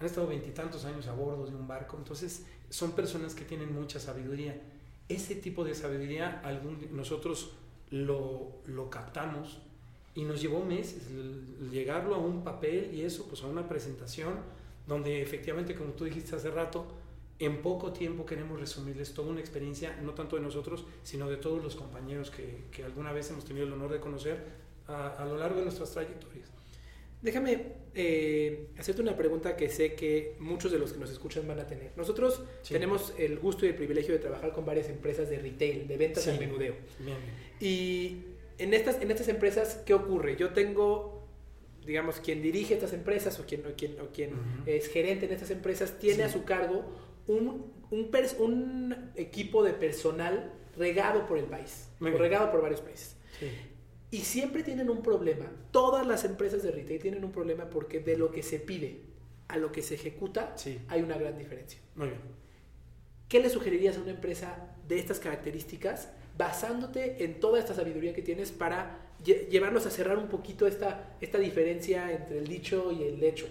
han 0.00 0.06
estado 0.06 0.26
veintitantos 0.26 0.84
años 0.84 1.06
a 1.06 1.12
bordo 1.12 1.46
de 1.46 1.54
un 1.54 1.68
barco, 1.68 1.96
entonces 1.96 2.46
son 2.68 2.96
personas 2.96 3.32
que 3.36 3.44
tienen 3.44 3.72
mucha 3.72 4.00
sabiduría. 4.00 4.60
Ese 5.08 5.36
tipo 5.36 5.62
de 5.62 5.76
sabiduría 5.76 6.40
algún, 6.42 6.88
nosotros 6.90 7.52
lo, 7.90 8.60
captamos 8.90 9.60
y 10.16 10.24
nos 10.24 10.42
llevó 10.42 10.64
meses 10.64 11.06
llegarlo 11.70 12.16
a 12.16 12.18
un 12.18 12.42
papel 12.42 12.92
y 12.92 13.02
eso, 13.02 13.28
pues 13.28 13.44
a 13.44 13.46
una 13.46 13.68
presentación 13.68 14.34
donde 14.88 15.22
efectivamente, 15.22 15.76
como 15.76 15.92
tú 15.92 16.06
dijiste 16.06 16.34
hace 16.34 16.50
rato, 16.50 16.86
en 17.38 17.62
poco 17.62 17.92
tiempo 17.92 18.26
queremos 18.26 18.58
resumirles 18.58 19.14
toda 19.14 19.28
una 19.28 19.38
experiencia, 19.38 19.96
no 20.02 20.14
tanto 20.14 20.34
de 20.34 20.42
nosotros, 20.42 20.84
sino 21.04 21.30
de 21.30 21.36
todos 21.36 21.62
los 21.62 21.76
compañeros 21.76 22.32
que, 22.32 22.84
alguna 22.84 23.12
vez 23.12 23.30
hemos 23.30 23.44
tenido 23.44 23.64
el 23.64 23.72
honor 23.74 23.92
de 23.92 24.00
conocer 24.00 24.58
a 24.88 25.24
lo 25.24 25.38
largo 25.38 25.58
de 25.58 25.66
nuestras 25.66 25.92
trayectorias. 25.92 26.59
Déjame 27.22 27.80
eh, 27.94 28.68
hacerte 28.78 29.02
una 29.02 29.16
pregunta 29.16 29.56
que 29.56 29.68
sé 29.68 29.94
que 29.94 30.36
muchos 30.38 30.70
de 30.72 30.78
los 30.78 30.92
que 30.92 30.98
nos 30.98 31.10
escuchan 31.10 31.46
van 31.46 31.58
a 31.60 31.66
tener. 31.66 31.90
Nosotros 31.96 32.42
Sí. 32.62 32.72
tenemos 32.72 33.12
el 33.18 33.38
gusto 33.38 33.66
y 33.66 33.70
el 33.70 33.74
privilegio 33.74 34.14
de 34.14 34.20
trabajar 34.20 34.52
con 34.52 34.64
varias 34.64 34.88
empresas 34.88 35.28
de 35.28 35.38
retail, 35.38 35.86
de 35.88 35.96
ventas 35.96 36.22
Sí. 36.24 36.30
al 36.30 36.38
menudeo. 36.38 36.74
Bien, 37.00 37.16
Y 37.60 38.22
en 38.58 38.72
estas, 38.74 39.02
en 39.02 39.10
estas 39.10 39.28
empresas, 39.28 39.82
¿qué 39.84 39.92
ocurre? 39.92 40.36
Yo 40.36 40.50
tengo, 40.54 41.26
digamos, 41.84 42.20
quien 42.20 42.40
dirige 42.42 42.74
estas 42.74 42.92
empresas 42.94 43.38
o 43.38 43.44
quien, 43.44 43.66
o 43.66 43.74
quien, 43.76 44.00
o 44.00 44.08
quien 44.12 44.30
es 44.66 44.88
gerente 44.88 45.26
en 45.26 45.32
estas 45.32 45.50
empresas, 45.50 45.98
tiene 45.98 46.16
Sí. 46.16 46.22
a 46.22 46.28
su 46.30 46.44
cargo 46.44 46.84
un, 47.26 47.70
un, 47.90 48.10
pers- 48.10 48.38
un 48.38 49.10
equipo 49.16 49.62
de 49.62 49.72
personal 49.74 50.52
regado 50.78 51.26
por 51.26 51.36
el 51.38 51.44
país, 51.46 51.88
o 52.00 52.04
regado 52.06 52.50
por 52.50 52.62
varios 52.62 52.80
países. 52.80 53.16
Y 54.10 54.18
siempre 54.22 54.62
tienen 54.62 54.90
un 54.90 55.02
problema. 55.02 55.46
Todas 55.70 56.06
las 56.06 56.24
empresas 56.24 56.62
de 56.62 56.72
retail 56.72 57.00
tienen 57.00 57.24
un 57.24 57.32
problema 57.32 57.70
porque 57.70 58.00
de 58.00 58.16
lo 58.16 58.30
que 58.32 58.42
se 58.42 58.58
pide 58.58 59.00
a 59.48 59.56
lo 59.56 59.70
que 59.72 59.82
se 59.82 59.94
ejecuta 59.94 60.52
Sí. 60.56 60.78
hay 60.88 61.02
una 61.02 61.16
gran 61.16 61.36
diferencia. 61.38 61.78
Muy 61.96 62.08
bien. 62.08 62.20
¿Qué 63.28 63.40
le 63.40 63.48
sugerirías 63.50 63.96
a 63.96 64.00
una 64.00 64.10
empresa 64.10 64.74
de 64.88 64.98
estas 64.98 65.20
características 65.20 66.08
basándote 66.36 67.22
en 67.24 67.38
toda 67.38 67.58
esta 67.60 67.74
sabiduría 67.74 68.12
que 68.14 68.22
tienes 68.22 68.50
para 68.50 68.98
lle- 69.24 69.48
llevarnos 69.48 69.86
a 69.86 69.90
cerrar 69.90 70.18
un 70.18 70.28
poquito 70.28 70.66
esta, 70.66 71.16
esta 71.20 71.38
diferencia 71.38 72.10
entre 72.12 72.38
el 72.38 72.48
dicho 72.48 72.90
y 72.90 73.04
el 73.04 73.22
hecho? 73.22 73.46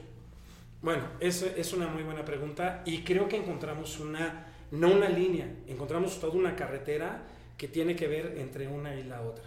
Bueno, 0.82 1.04
eso 1.20 1.46
es 1.46 1.72
una 1.74 1.88
muy 1.88 2.04
buena 2.04 2.26
pregunta 2.26 2.82
y 2.86 3.04
creo 3.04 3.28
que 3.30 3.38
encontramos 3.38 4.00
una, 4.00 4.48
no 4.72 4.92
una 4.92 5.08
línea, 5.10 5.48
encontramos 5.68 6.20
toda 6.20 6.34
una 6.34 6.56
carretera 6.56 7.24
que 7.58 7.68
tiene 7.68 7.96
que 7.96 8.08
ver 8.08 8.36
entre 8.38 8.68
una 8.68 8.96
y 8.96 9.04
la 9.04 9.22
otra. 9.22 9.44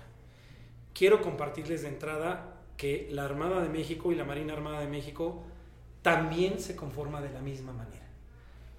Quiero 0.94 1.22
compartirles 1.22 1.82
de 1.82 1.88
entrada 1.88 2.60
que 2.76 3.08
la 3.10 3.24
Armada 3.24 3.62
de 3.62 3.68
México 3.68 4.12
y 4.12 4.14
la 4.14 4.24
Marina 4.24 4.52
Armada 4.52 4.80
de 4.80 4.88
México 4.88 5.42
también 6.02 6.60
se 6.60 6.76
conforma 6.76 7.20
de 7.20 7.32
la 7.32 7.40
misma 7.40 7.72
manera. 7.72 8.06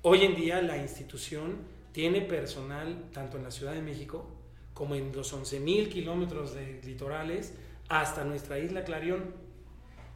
Hoy 0.02 0.24
en 0.24 0.36
día 0.36 0.62
la 0.62 0.78
institución 0.78 1.58
tiene 1.92 2.22
personal 2.22 3.06
tanto 3.14 3.38
en 3.38 3.44
la 3.44 3.52
Ciudad 3.52 3.74
de 3.74 3.82
México 3.82 4.28
como 4.74 4.96
en 4.96 5.16
los 5.16 5.34
11.000 5.34 5.90
kilómetros 5.90 6.54
de 6.54 6.82
litorales 6.84 7.54
hasta 7.88 8.24
nuestra 8.24 8.60
isla 8.60 8.84
Clarión. 8.84 9.34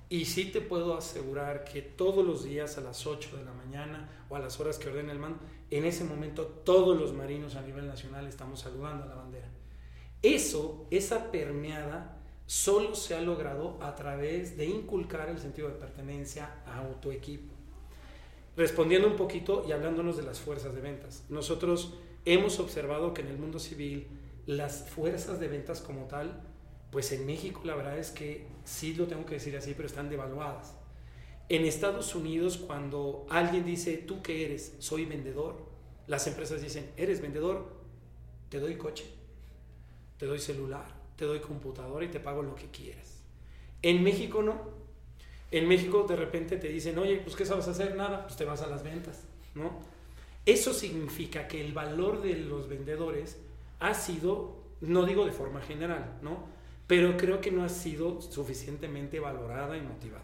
Y 0.10 0.26
sí 0.26 0.46
te 0.46 0.62
puedo 0.62 0.98
asegurar 0.98 1.64
que 1.64 1.82
todos 1.82 2.26
los 2.26 2.44
días 2.44 2.78
a 2.78 2.82
las 2.82 3.06
8 3.06 3.38
de 3.38 3.44
la 3.44 3.54
mañana 3.54 4.10
o 4.30 4.36
a 4.36 4.40
las 4.40 4.60
horas 4.60 4.78
que 4.78 4.90
ordena 4.90 5.12
el 5.12 5.20
mando, 5.20 5.40
en 5.70 5.86
ese 5.86 6.04
momento 6.04 6.46
todos 6.46 6.98
los 6.98 7.14
marinos 7.14 7.56
a 7.56 7.62
nivel 7.62 7.88
nacional 7.88 8.26
estamos 8.28 8.62
saludando 8.62 9.04
a 9.04 9.08
la 9.08 9.16
bandera. 9.16 9.48
Eso, 10.36 10.88
esa 10.92 11.32
permeada, 11.32 12.18
solo 12.46 12.96
se 12.96 13.16
ha 13.16 13.22
logrado 13.22 13.78
a 13.82 13.96
través 13.96 14.58
de 14.58 14.66
inculcar 14.66 15.30
el 15.30 15.40
sentido 15.40 15.68
de 15.68 15.76
pertenencia 15.76 16.64
a 16.66 16.84
tu 17.02 17.12
equipo. 17.12 17.54
Respondiendo 18.56 19.08
un 19.08 19.16
poquito 19.16 19.66
y 19.68 19.72
hablándonos 19.72 20.18
de 20.18 20.24
las 20.24 20.40
fuerzas 20.40 20.74
de 20.74 20.82
ventas, 20.82 21.24
nosotros 21.30 21.94
hemos 22.26 22.60
observado 22.60 23.14
que 23.14 23.22
en 23.22 23.28
el 23.28 23.38
mundo 23.38 23.60
civil 23.60 24.08
las 24.46 24.90
fuerzas 24.90 25.40
de 25.40 25.48
ventas 25.48 25.82
como 25.82 26.06
tal 26.06 26.42
pues 26.92 27.12
en 27.12 27.26
México 27.26 27.62
la 27.64 27.76
verdad 27.76 27.98
es 27.98 28.12
que 28.12 28.48
sí 28.64 28.94
lo 28.94 29.08
tengo 29.08 29.26
que 29.26 29.36
decir 29.36 29.56
así, 29.58 29.74
pero 29.76 29.88
están 29.88 30.10
devaluadas. 30.10 30.74
En 31.50 31.66
Estados 31.66 32.16
Unidos, 32.16 32.58
cuando 32.58 33.26
alguien 33.30 33.66
dice, 33.66 33.98
¿tú 33.98 34.22
qué 34.22 34.46
eres? 34.46 34.76
Soy 34.80 35.06
vendedor. 35.06 35.66
Las 36.08 36.28
empresas 36.28 36.62
dicen, 36.62 36.92
¿eres 36.98 37.22
vendedor? 37.22 37.78
Te 38.50 38.60
doy 38.60 38.76
coche, 38.78 39.06
te 40.18 40.26
doy 40.26 40.40
celular, 40.40 40.86
te 41.16 41.26
doy 41.26 41.40
computadora 41.40 42.06
y 42.06 42.10
te 42.10 42.20
pago 42.20 42.44
lo 42.44 42.56
que 42.56 42.68
quieras. 42.68 43.22
En 43.82 44.04
México 44.04 44.42
no. 44.42 44.78
En 45.52 45.68
México 45.68 46.06
de 46.08 46.16
repente 46.16 46.58
te 46.58 46.68
dicen, 46.68 46.98
oye, 46.98 47.18
pues 47.18 47.36
¿qué 47.36 47.46
sabes 47.46 47.68
hacer? 47.68 47.96
Nada, 47.96 48.24
pues 48.24 48.36
te 48.36 48.46
vas 48.46 48.62
a 48.62 48.68
las 48.68 48.84
ventas, 48.84 49.24
¿no? 49.56 49.80
Eso 50.46 50.74
significa 50.74 51.48
que 51.48 51.64
el 51.64 51.74
valor 51.74 52.22
de 52.22 52.36
los 52.36 52.68
vendedores 52.68 53.38
ha 53.80 53.94
sido, 53.94 54.58
no 54.82 55.06
digo 55.06 55.26
de 55.26 55.32
forma 55.32 55.62
general, 55.62 56.20
¿no? 56.22 56.58
pero 56.88 57.18
creo 57.18 57.42
que 57.42 57.52
no 57.52 57.64
ha 57.64 57.70
sido 57.70 58.22
suficientemente 58.22 59.20
valorada 59.20 59.78
y 59.78 59.82
motivada. 59.82 60.24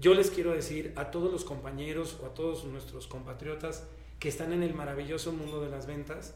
Yo 0.00 0.12
les 0.14 0.28
quiero 0.28 0.52
decir 0.52 0.92
a 0.96 1.12
todos 1.12 1.32
los 1.32 1.44
compañeros 1.44 2.18
o 2.20 2.26
a 2.26 2.34
todos 2.34 2.64
nuestros 2.64 3.06
compatriotas 3.06 3.86
que 4.18 4.28
están 4.28 4.52
en 4.52 4.64
el 4.64 4.74
maravilloso 4.74 5.32
mundo 5.32 5.62
de 5.62 5.70
las 5.70 5.86
ventas, 5.86 6.34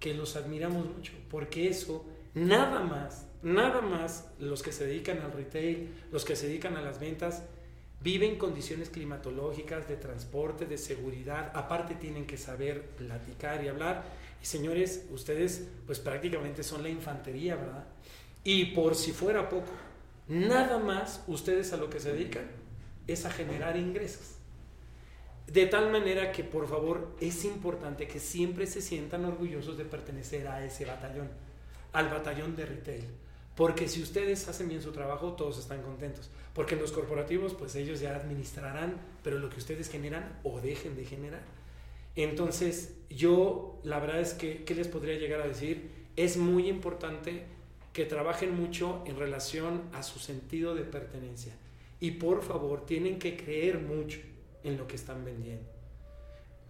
que 0.00 0.12
los 0.12 0.34
admiramos 0.34 0.84
mucho, 0.86 1.12
porque 1.30 1.68
eso, 1.68 2.04
nada 2.36 2.80
más, 2.80 3.26
nada 3.42 3.80
más 3.80 4.28
los 4.38 4.62
que 4.62 4.70
se 4.70 4.86
dedican 4.86 5.20
al 5.22 5.32
retail, 5.32 5.88
los 6.12 6.24
que 6.24 6.36
se 6.36 6.46
dedican 6.46 6.76
a 6.76 6.82
las 6.82 7.00
ventas, 7.00 7.42
viven 8.02 8.36
condiciones 8.36 8.90
climatológicas, 8.90 9.88
de 9.88 9.96
transporte, 9.96 10.66
de 10.66 10.76
seguridad, 10.76 11.50
aparte 11.54 11.94
tienen 11.94 12.26
que 12.26 12.36
saber 12.36 12.82
platicar 12.90 13.64
y 13.64 13.68
hablar. 13.68 14.04
Y 14.42 14.46
señores, 14.46 15.06
ustedes 15.10 15.66
pues 15.86 15.98
prácticamente 15.98 16.62
son 16.62 16.82
la 16.82 16.90
infantería, 16.90 17.56
¿verdad? 17.56 17.86
Y 18.44 18.66
por 18.66 18.94
si 18.94 19.12
fuera 19.12 19.48
poco, 19.48 19.72
nada 20.28 20.78
más 20.78 21.24
ustedes 21.26 21.72
a 21.72 21.78
lo 21.78 21.88
que 21.88 22.00
se 22.00 22.12
dedican 22.12 22.44
es 23.06 23.24
a 23.24 23.30
generar 23.30 23.78
ingresos. 23.78 24.34
De 25.46 25.64
tal 25.64 25.90
manera 25.90 26.32
que, 26.32 26.44
por 26.44 26.68
favor, 26.68 27.16
es 27.18 27.44
importante 27.46 28.06
que 28.06 28.20
siempre 28.20 28.66
se 28.66 28.82
sientan 28.82 29.24
orgullosos 29.24 29.78
de 29.78 29.84
pertenecer 29.84 30.48
a 30.48 30.64
ese 30.64 30.84
batallón, 30.84 31.30
al 31.96 32.10
batallón 32.10 32.54
de 32.54 32.66
retail. 32.66 33.04
Porque 33.56 33.88
si 33.88 34.02
ustedes 34.02 34.48
hacen 34.48 34.68
bien 34.68 34.82
su 34.82 34.92
trabajo, 34.92 35.32
todos 35.32 35.58
están 35.58 35.80
contentos. 35.80 36.28
Porque 36.52 36.74
en 36.74 36.82
los 36.82 36.92
corporativos, 36.92 37.54
pues 37.54 37.74
ellos 37.74 38.00
ya 38.00 38.14
administrarán, 38.14 39.00
pero 39.24 39.38
lo 39.38 39.48
que 39.48 39.56
ustedes 39.56 39.88
generan 39.88 40.38
o 40.44 40.60
dejen 40.60 40.94
de 40.94 41.06
generar. 41.06 41.40
Entonces, 42.14 42.94
yo 43.08 43.80
la 43.82 43.98
verdad 43.98 44.20
es 44.20 44.34
que, 44.34 44.64
¿qué 44.64 44.74
les 44.74 44.88
podría 44.88 45.18
llegar 45.18 45.40
a 45.40 45.48
decir? 45.48 45.90
Es 46.16 46.36
muy 46.36 46.68
importante 46.68 47.44
que 47.94 48.04
trabajen 48.04 48.54
mucho 48.54 49.02
en 49.06 49.18
relación 49.18 49.84
a 49.94 50.02
su 50.02 50.18
sentido 50.18 50.74
de 50.74 50.82
pertenencia. 50.82 51.54
Y 51.98 52.12
por 52.12 52.42
favor, 52.42 52.84
tienen 52.84 53.18
que 53.18 53.38
creer 53.38 53.78
mucho 53.78 54.18
en 54.64 54.76
lo 54.76 54.86
que 54.86 54.96
están 54.96 55.24
vendiendo. 55.24 55.70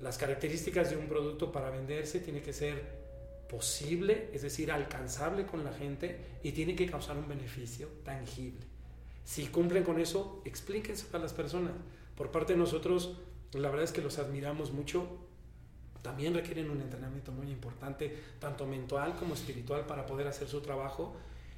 Las 0.01 0.19
características 0.19 0.91
de 0.91 0.97
un 0.97 1.09
producto 1.09 1.51
para 1.51 1.71
venderse 1.71 2.21
tiene 2.21 2.43
que 2.43 2.53
ser 2.53 3.06
posible, 3.49 4.31
es 4.33 4.43
decir, 4.43 4.73
alcanzable 4.73 5.47
con 5.47 5.65
la 5.65 5.73
gente 5.73 6.19
y 6.43 6.53
tiene 6.53 6.75
que 6.75 6.87
causar 6.87 7.17
un 7.17 7.29
beneficio 7.29 7.89
tangible. 8.05 8.65
Si 9.25 9.47
cumplen 9.47 9.85
con 9.85 10.01
eso, 10.01 10.43
explíquense 10.45 11.07
a 11.13 11.19
las 11.19 11.33
personas. 11.33 11.73
Por 12.17 12.31
parte 12.31 12.53
de 12.53 12.59
nosotros, 12.59 13.17
la 13.53 13.69
verdad 13.69 13.85
es 13.85 13.93
que 13.93 14.03
los 14.03 14.19
admiramos 14.19 14.73
mucho. 14.73 15.07
También 16.03 16.35
requieren 16.35 16.71
un 16.71 16.81
entrenamiento 16.81 17.33
muy 17.33 17.51
importante, 17.51 18.17
tanto 18.39 18.67
mental 18.67 19.17
como 19.17 19.35
espiritual, 19.35 19.87
para 19.87 20.07
poder 20.07 20.29
hacer 20.29 20.47
su 20.47 20.61
trabajo. 20.61 21.17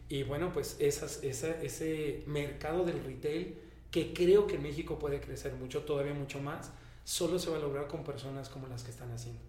Y 0.09 0.23
bueno, 0.23 0.53
pues 0.53 0.77
ese 0.81 2.23
mercado 2.27 2.85
del 2.85 3.05
retail, 3.05 3.59
que 3.91 4.15
creo 4.15 4.47
que 4.47 4.57
en 4.57 4.63
México 4.63 4.99
puede 4.99 5.21
crecer 5.21 5.53
mucho, 5.55 5.83
todavía 5.83 6.15
mucho 6.15 6.41
más, 6.41 6.73
solo 7.05 7.39
se 7.39 7.51
va 7.51 7.59
a 7.59 7.61
lograr 7.61 7.89
con 7.89 8.05
personas 8.05 8.49
como 8.49 8.67
las 8.67 8.83
que 8.83 8.91
están 8.91 9.11
haciendo. 9.13 9.41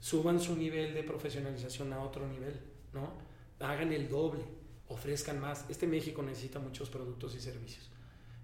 Suban 0.00 0.40
su 0.40 0.56
nivel 0.56 0.94
de 0.94 1.02
profesionalización 1.02 1.92
a 1.92 2.02
otro 2.02 2.26
nivel, 2.26 2.58
¿no? 2.92 3.12
Hagan 3.60 3.92
el 3.92 4.08
doble, 4.08 4.42
ofrezcan 4.88 5.40
más. 5.40 5.66
Este 5.68 5.86
México 5.86 6.22
necesita 6.22 6.58
muchos 6.58 6.88
productos 6.88 7.34
y 7.34 7.40
servicios. 7.40 7.90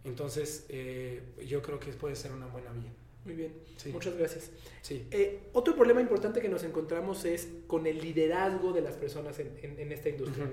Entonces, 0.04 0.66
eh, 0.68 1.22
yo 1.46 1.62
creo 1.62 1.80
que 1.80 1.92
puede 1.92 2.14
ser 2.14 2.32
una 2.32 2.46
buena 2.46 2.70
vía. 2.72 2.92
Muy 3.26 3.34
bien, 3.34 3.52
muchas 3.92 4.16
gracias. 4.16 4.50
Eh, 4.88 5.40
otro 5.52 5.74
problema 5.74 6.00
importante 6.00 6.40
que 6.40 6.48
nos 6.48 6.62
encontramos 6.62 7.24
es 7.24 7.48
con 7.66 7.88
el 7.88 7.98
liderazgo 7.98 8.72
de 8.72 8.82
las 8.82 8.94
personas 8.94 9.36
en, 9.40 9.92
esta 9.92 10.10
industria. 10.10 10.48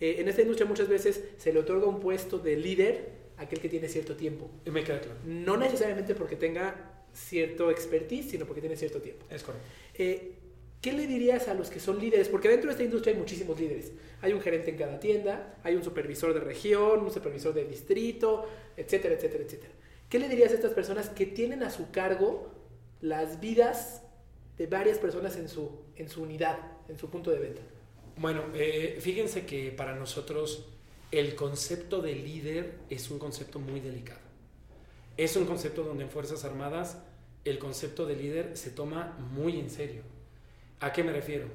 Eh, 0.00 0.16
en 0.18 0.28
esta 0.28 0.42
industria 0.42 0.68
muchas 0.68 0.88
veces 0.88 1.24
se 1.38 1.52
le 1.52 1.60
otorga 1.60 1.86
un 1.86 1.98
puesto 1.98 2.38
de 2.38 2.56
líder 2.56 3.08
a 3.38 3.42
aquel 3.42 3.58
que 3.60 3.70
tiene 3.70 3.88
cierto 3.88 4.16
tiempo. 4.16 4.50
Me 4.66 4.84
queda 4.84 5.00
claro. 5.00 5.18
No 5.24 5.56
necesariamente 5.56 6.14
porque 6.14 6.36
tenga 6.36 7.06
cierto 7.14 7.70
expertise, 7.70 8.30
sino 8.30 8.44
porque 8.44 8.60
tiene 8.60 8.76
cierto 8.76 9.00
tiempo. 9.00 9.24
Es 9.30 9.42
correcto. 9.42 9.66
Eh, 9.94 10.34
¿Qué 10.80 10.92
le 10.92 11.06
dirías 11.06 11.48
a 11.48 11.54
los 11.54 11.68
que 11.68 11.78
son 11.78 11.98
líderes? 11.98 12.28
Porque 12.28 12.48
dentro 12.48 12.68
de 12.68 12.72
esta 12.72 12.84
industria 12.84 13.12
hay 13.12 13.18
muchísimos 13.18 13.60
líderes. 13.60 13.92
Hay 14.22 14.32
un 14.32 14.40
gerente 14.40 14.70
en 14.70 14.78
cada 14.78 14.98
tienda, 14.98 15.58
hay 15.62 15.74
un 15.74 15.84
supervisor 15.84 16.32
de 16.32 16.40
región, 16.40 17.00
un 17.00 17.10
supervisor 17.10 17.52
de 17.52 17.64
distrito, 17.64 18.48
etcétera, 18.76 19.14
etcétera, 19.14 19.44
etcétera. 19.44 19.72
¿Qué 20.08 20.18
le 20.18 20.28
dirías 20.28 20.52
a 20.52 20.54
estas 20.54 20.72
personas 20.72 21.10
que 21.10 21.26
tienen 21.26 21.62
a 21.62 21.70
su 21.70 21.90
cargo 21.90 22.50
las 23.02 23.40
vidas 23.40 24.02
de 24.56 24.66
varias 24.66 24.98
personas 24.98 25.36
en 25.36 25.48
su, 25.48 25.70
en 25.96 26.08
su 26.08 26.22
unidad, 26.22 26.58
en 26.88 26.98
su 26.98 27.10
punto 27.10 27.30
de 27.30 27.38
venta? 27.38 27.62
Bueno, 28.16 28.44
eh, 28.54 28.98
fíjense 29.00 29.44
que 29.44 29.72
para 29.72 29.94
nosotros 29.94 30.66
el 31.10 31.34
concepto 31.34 32.00
de 32.00 32.14
líder 32.14 32.78
es 32.88 33.10
un 33.10 33.18
concepto 33.18 33.58
muy 33.58 33.80
delicado. 33.80 34.20
Es 35.18 35.36
un 35.36 35.44
concepto 35.44 35.82
donde 35.82 36.04
en 36.04 36.10
Fuerzas 36.10 36.44
Armadas 36.44 36.98
el 37.44 37.58
concepto 37.58 38.06
de 38.06 38.16
líder 38.16 38.56
se 38.56 38.70
toma 38.70 39.16
muy 39.32 39.58
en 39.58 39.68
serio. 39.68 40.02
¿A 40.80 40.92
qué 40.92 41.04
me 41.04 41.12
refiero? 41.12 41.46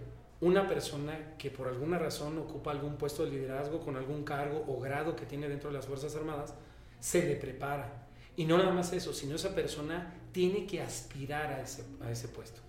Una 0.41 0.67
persona 0.67 1.35
que 1.37 1.49
por 1.49 1.67
alguna 1.67 1.97
razón 1.97 2.37
ocupa 2.37 2.71
algún 2.71 2.97
puesto 2.97 3.25
de 3.25 3.31
liderazgo 3.31 3.79
con 3.79 3.95
algún 3.95 4.23
cargo 4.23 4.63
o 4.67 4.79
grado 4.79 5.15
que 5.15 5.25
tiene 5.25 5.49
dentro 5.49 5.69
de 5.69 5.75
las 5.75 5.85
Fuerzas 5.85 6.15
Armadas, 6.15 6.53
se 6.99 7.25
le 7.25 7.35
prepara, 7.35 8.05
y 8.37 8.45
no 8.45 8.57
nada 8.57 8.71
más 8.71 8.91
eso, 8.93 9.13
sino 9.13 9.35
esa 9.35 9.55
persona 9.55 10.13
tiene 10.31 10.65
que 10.65 10.81
aspirar 10.81 11.53
a 11.53 11.61
ese, 11.61 11.83
a 12.01 12.11
ese 12.11 12.27
puesto. 12.27 12.61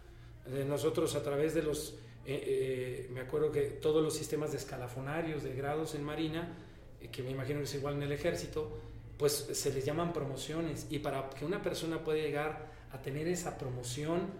Nosotros 0.68 1.14
a 1.16 1.22
través 1.22 1.54
de 1.54 1.62
los, 1.62 1.94
eh, 2.24 3.06
eh, 3.06 3.10
me 3.12 3.20
acuerdo 3.20 3.50
que 3.50 3.62
todos 3.62 4.02
los 4.02 4.14
sistemas 4.14 4.52
de 4.52 4.58
escalafonarios, 4.58 5.42
de 5.42 5.54
grados 5.54 5.96
en 5.96 6.04
Marina, 6.04 6.56
eh, 7.00 7.08
que 7.08 7.22
me 7.24 7.30
imagino 7.30 7.58
que 7.58 7.64
es 7.64 7.74
igual 7.74 7.94
en 7.94 8.04
el 8.04 8.12
ejército, 8.12 8.78
pues 9.18 9.32
se 9.32 9.72
les 9.72 9.84
llaman 9.84 10.12
promociones. 10.12 10.86
Y 10.88 11.00
para 11.00 11.28
que 11.30 11.44
una 11.44 11.60
persona 11.62 12.04
pueda 12.04 12.18
llegar 12.18 12.70
a 12.92 13.02
tener 13.02 13.26
esa 13.26 13.58
promoción, 13.58 14.30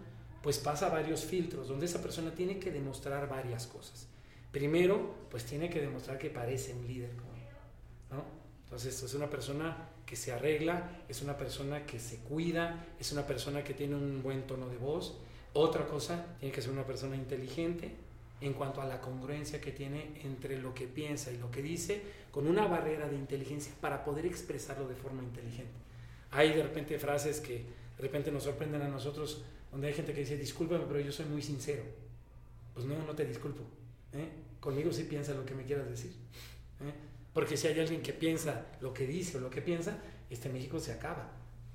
pues 0.46 0.58
pasa 0.58 0.88
varios 0.88 1.24
filtros, 1.24 1.66
donde 1.66 1.86
esa 1.86 2.00
persona 2.00 2.30
tiene 2.30 2.60
que 2.60 2.70
demostrar 2.70 3.28
varias 3.28 3.66
cosas. 3.66 4.06
Primero, 4.52 5.26
pues 5.28 5.44
tiene 5.44 5.68
que 5.68 5.80
demostrar 5.80 6.18
que 6.18 6.30
parece 6.30 6.72
un 6.72 6.86
líder. 6.86 7.10
¿no? 8.12 8.22
Entonces, 8.62 9.02
es 9.02 9.12
una 9.14 9.28
persona 9.28 9.88
que 10.06 10.14
se 10.14 10.30
arregla, 10.30 11.02
es 11.08 11.20
una 11.20 11.36
persona 11.36 11.84
que 11.84 11.98
se 11.98 12.18
cuida, 12.18 12.86
es 13.00 13.10
una 13.10 13.26
persona 13.26 13.64
que 13.64 13.74
tiene 13.74 13.96
un 13.96 14.22
buen 14.22 14.46
tono 14.46 14.68
de 14.68 14.76
voz. 14.76 15.18
Otra 15.52 15.84
cosa, 15.84 16.24
tiene 16.38 16.54
que 16.54 16.62
ser 16.62 16.70
una 16.70 16.86
persona 16.86 17.16
inteligente 17.16 17.90
en 18.40 18.52
cuanto 18.52 18.80
a 18.80 18.86
la 18.86 19.00
congruencia 19.00 19.60
que 19.60 19.72
tiene 19.72 20.12
entre 20.22 20.62
lo 20.62 20.72
que 20.72 20.86
piensa 20.86 21.32
y 21.32 21.38
lo 21.38 21.50
que 21.50 21.60
dice, 21.60 22.02
con 22.30 22.46
una 22.46 22.68
barrera 22.68 23.08
de 23.08 23.16
inteligencia 23.16 23.72
para 23.80 24.04
poder 24.04 24.26
expresarlo 24.26 24.86
de 24.86 24.94
forma 24.94 25.24
inteligente. 25.24 25.74
Hay 26.30 26.52
de 26.52 26.62
repente 26.62 27.00
frases 27.00 27.40
que 27.40 27.64
de 27.96 28.02
repente 28.02 28.30
nos 28.30 28.44
sorprenden 28.44 28.82
a 28.82 28.88
nosotros, 28.88 29.42
donde 29.76 29.88
hay 29.88 29.92
gente 29.92 30.14
que 30.14 30.20
dice, 30.20 30.38
discúlpame, 30.38 30.86
pero 30.88 31.00
yo 31.00 31.12
soy 31.12 31.26
muy 31.26 31.42
sincero. 31.42 31.82
Pues 32.72 32.86
no, 32.86 32.96
no 33.04 33.14
te 33.14 33.26
disculpo. 33.26 33.60
¿eh? 34.14 34.26
Conmigo 34.58 34.90
sí 34.90 35.04
piensa 35.04 35.34
lo 35.34 35.44
que 35.44 35.54
me 35.54 35.64
quieras 35.64 35.86
decir. 35.86 36.12
¿eh? 36.80 36.94
Porque 37.34 37.58
si 37.58 37.66
hay 37.66 37.78
alguien 37.78 38.00
que 38.00 38.14
piensa 38.14 38.68
lo 38.80 38.94
que 38.94 39.06
dice 39.06 39.36
o 39.36 39.40
lo 39.42 39.50
que 39.50 39.60
piensa, 39.60 39.98
este 40.30 40.48
México 40.48 40.80
se 40.80 40.92
acaba, 40.92 41.30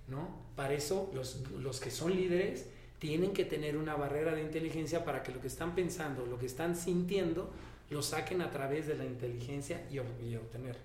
¿no? 0.07 0.35
Para 0.55 0.73
eso 0.73 1.11
los, 1.13 1.47
los 1.51 1.79
que 1.79 1.91
son 1.91 2.15
líderes 2.15 2.65
tienen 2.97 3.33
que 3.33 3.45
tener 3.45 3.77
una 3.77 3.95
barrera 3.95 4.33
de 4.33 4.41
inteligencia 4.41 5.05
para 5.05 5.21
que 5.21 5.31
lo 5.31 5.39
que 5.39 5.45
están 5.47 5.75
pensando, 5.75 6.25
lo 6.25 6.39
que 6.39 6.47
están 6.47 6.75
sintiendo, 6.75 7.51
lo 7.91 8.01
saquen 8.01 8.41
a 8.41 8.49
través 8.49 8.87
de 8.87 8.95
la 8.95 9.05
inteligencia 9.05 9.85
y, 9.91 9.97
y 10.25 10.35
obtener. 10.37 10.75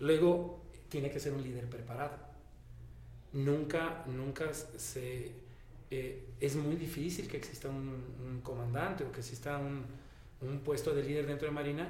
Luego, 0.00 0.58
tiene 0.88 1.12
que 1.12 1.20
ser 1.20 1.32
un 1.32 1.44
líder 1.44 1.66
preparado. 1.66 2.18
nunca, 3.32 4.02
nunca 4.08 4.52
se... 4.52 5.45
Eh, 5.90 6.26
es 6.40 6.56
muy 6.56 6.76
difícil 6.76 7.28
que 7.28 7.36
exista 7.36 7.68
un, 7.68 8.40
comandante 8.42 9.04
o 9.04 9.12
que 9.12 9.20
exista 9.20 9.58
un, 9.58 9.84
un, 10.40 10.58
puesto 10.60 10.94
de 10.94 11.02
líder 11.02 11.26
dentro 11.26 11.46
de 11.46 11.54
Marina 11.54 11.88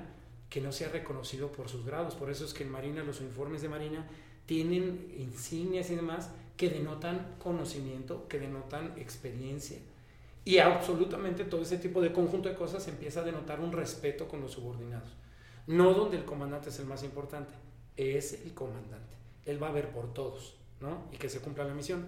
que 0.51 0.61
no 0.61 0.73
sea 0.73 0.89
reconocido 0.89 1.51
por 1.51 1.69
sus 1.69 1.85
grados. 1.85 2.15
Por 2.15 2.31
eso 2.31 2.45
es 2.45 2.55
que 2.55 2.65
en 2.65 2.71
Marina 2.71 3.03
los 3.03 3.21
uniformes 3.21 3.63
de 3.63 3.69
Marina 3.69 4.07
tienen 4.47 5.13
insignias 5.19 5.91
y 5.91 5.97
demás 5.97 6.31
que 6.57 6.71
denotan 6.71 7.35
conocimiento, 7.39 8.27
que 8.29 8.39
denotan 8.39 8.95
experiencia. 8.97 9.79
Y 10.45 10.59
absolutamente 10.59 11.45
todo 11.45 11.63
ese 11.63 11.77
tipo 11.77 12.01
de 12.01 12.13
conjunto 12.13 12.49
de 12.49 12.55
cosas 12.55 12.87
empieza 12.87 13.21
a 13.21 13.25
denotar 13.25 13.61
un 13.61 13.73
respeto 13.73 14.29
con 14.29 14.41
los 14.41 14.53
subordinados. 14.53 15.11
No 15.67 15.93
donde 15.93 16.17
el 16.17 16.25
comandante 16.25 16.69
es 16.69 16.79
el 16.79 16.87
más 16.87 17.03
importante, 17.03 17.53
es 17.97 18.45
el 18.45 18.55
comandante. 18.55 19.17
Él 19.45 19.61
va 19.61 19.69
a 19.69 19.73
ver 19.73 19.91
por 19.91 20.15
todos, 20.15 20.55
¿no? 20.81 21.09
Y 21.13 21.17
que 21.17 21.29
se 21.29 21.41
cumpla 21.41 21.65
la 21.65 21.75
misión. 21.75 22.07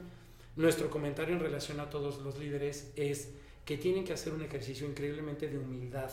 Nuestro 0.58 0.90
comentario 0.90 1.36
en 1.36 1.40
relación 1.40 1.78
a 1.78 1.88
todos 1.88 2.18
los 2.18 2.36
líderes 2.36 2.90
es 2.96 3.28
que 3.64 3.78
tienen 3.78 4.04
que 4.04 4.12
hacer 4.12 4.32
un 4.32 4.42
ejercicio 4.42 4.88
increíblemente 4.88 5.46
de 5.46 5.56
humildad 5.56 6.10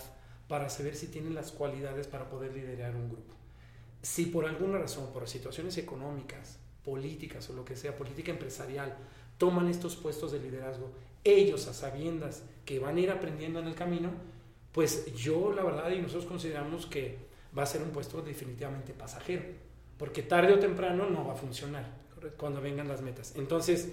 para 0.47 0.69
saber 0.69 0.95
si 0.95 1.07
tienen 1.07 1.33
las 1.33 1.51
cualidades 1.51 2.05
para 2.05 2.29
poder 2.29 2.53
liderar 2.53 2.95
un 2.95 3.09
grupo. 3.09 3.33
Si 4.03 4.27
por 4.27 4.45
alguna 4.45 4.77
razón, 4.77 5.11
por 5.11 5.27
situaciones 5.27 5.79
económicas, 5.79 6.59
políticas 6.83 7.49
o 7.49 7.53
lo 7.53 7.65
que 7.65 7.75
sea, 7.75 7.97
política 7.97 8.29
empresarial, 8.29 8.95
toman 9.39 9.67
estos 9.67 9.95
puestos 9.95 10.31
de 10.31 10.39
liderazgo, 10.39 10.91
ellos 11.23 11.67
a 11.67 11.73
sabiendas 11.73 12.43
que 12.65 12.77
van 12.77 12.97
a 12.97 12.99
ir 12.99 13.09
aprendiendo 13.09 13.59
en 13.61 13.65
el 13.65 13.73
camino, 13.73 14.11
pues 14.73 15.11
yo 15.15 15.51
la 15.53 15.63
verdad 15.63 15.89
y 15.89 15.97
nosotros 15.97 16.27
consideramos 16.27 16.85
que 16.85 17.17
va 17.57 17.63
a 17.63 17.65
ser 17.65 17.81
un 17.81 17.89
puesto 17.89 18.21
definitivamente 18.21 18.93
pasajero, 18.93 19.41
porque 19.97 20.21
tarde 20.21 20.53
o 20.53 20.59
temprano 20.59 21.09
no 21.09 21.25
va 21.25 21.33
a 21.33 21.35
funcionar 21.35 22.05
cuando 22.37 22.61
vengan 22.61 22.87
las 22.87 23.01
metas. 23.01 23.33
Entonces, 23.35 23.89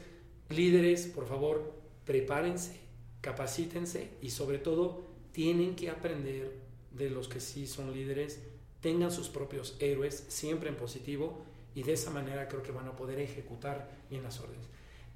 líderes, 0.54 1.06
por 1.06 1.26
favor, 1.26 1.72
prepárense, 2.04 2.80
capacítense 3.20 4.10
y 4.20 4.30
sobre 4.30 4.58
todo 4.58 5.02
tienen 5.32 5.76
que 5.76 5.90
aprender 5.90 6.60
de 6.90 7.10
los 7.10 7.28
que 7.28 7.40
sí 7.40 7.66
son 7.66 7.92
líderes, 7.92 8.40
tengan 8.80 9.10
sus 9.10 9.28
propios 9.28 9.76
héroes, 9.80 10.24
siempre 10.28 10.68
en 10.68 10.76
positivo, 10.76 11.42
y 11.74 11.82
de 11.84 11.94
esa 11.94 12.10
manera 12.10 12.48
creo 12.48 12.62
que 12.62 12.72
van 12.72 12.88
a 12.88 12.96
poder 12.96 13.18
ejecutar 13.18 13.88
bien 14.10 14.22
las 14.22 14.40
órdenes. 14.40 14.66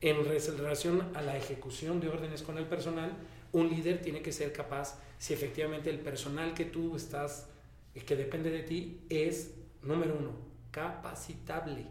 En 0.00 0.24
relación 0.24 1.10
a 1.14 1.22
la 1.22 1.36
ejecución 1.36 2.00
de 2.00 2.08
órdenes 2.08 2.42
con 2.42 2.58
el 2.58 2.66
personal, 2.66 3.12
un 3.52 3.68
líder 3.68 4.00
tiene 4.02 4.22
que 4.22 4.32
ser 4.32 4.52
capaz, 4.52 4.98
si 5.18 5.34
efectivamente 5.34 5.90
el 5.90 5.98
personal 5.98 6.54
que 6.54 6.66
tú 6.66 6.96
estás, 6.96 7.48
que 7.94 8.16
depende 8.16 8.50
de 8.50 8.62
ti, 8.62 9.00
es, 9.08 9.54
número 9.82 10.16
uno, 10.18 10.32
capacitable. 10.70 11.86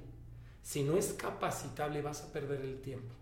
Si 0.62 0.84
no 0.84 0.98
es 0.98 1.14
capacitable, 1.14 2.02
vas 2.02 2.22
a 2.22 2.32
perder 2.32 2.62
el 2.62 2.80
tiempo, 2.82 3.14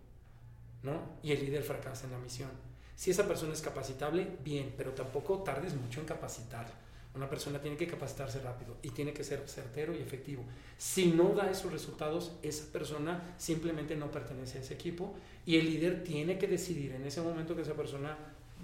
¿no? 0.83 1.17
Y 1.23 1.31
el 1.31 1.45
líder 1.45 1.63
fracasa 1.63 2.05
en 2.05 2.11
la 2.11 2.19
misión. 2.19 2.49
Si 2.95 3.11
esa 3.11 3.27
persona 3.27 3.53
es 3.53 3.61
capacitable, 3.61 4.27
bien, 4.43 4.73
pero 4.77 4.91
tampoco 4.91 5.39
tardes 5.39 5.73
mucho 5.73 5.99
en 5.99 6.05
capacitar. 6.05 6.83
Una 7.15 7.29
persona 7.29 7.61
tiene 7.61 7.77
que 7.77 7.85
capacitarse 7.85 8.39
rápido 8.39 8.77
y 8.81 8.89
tiene 8.89 9.13
que 9.13 9.23
ser 9.23 9.47
certero 9.47 9.93
y 9.93 9.99
efectivo. 9.99 10.43
Si 10.77 11.07
no 11.07 11.29
da 11.29 11.49
esos 11.49 11.71
resultados, 11.71 12.31
esa 12.41 12.71
persona 12.71 13.35
simplemente 13.37 13.95
no 13.95 14.09
pertenece 14.09 14.57
a 14.57 14.61
ese 14.61 14.73
equipo 14.73 15.13
y 15.45 15.57
el 15.57 15.65
líder 15.65 16.03
tiene 16.03 16.39
que 16.39 16.47
decidir 16.47 16.93
en 16.93 17.05
ese 17.05 17.21
momento 17.21 17.55
que 17.55 17.61
esa 17.61 17.73
persona 17.73 18.17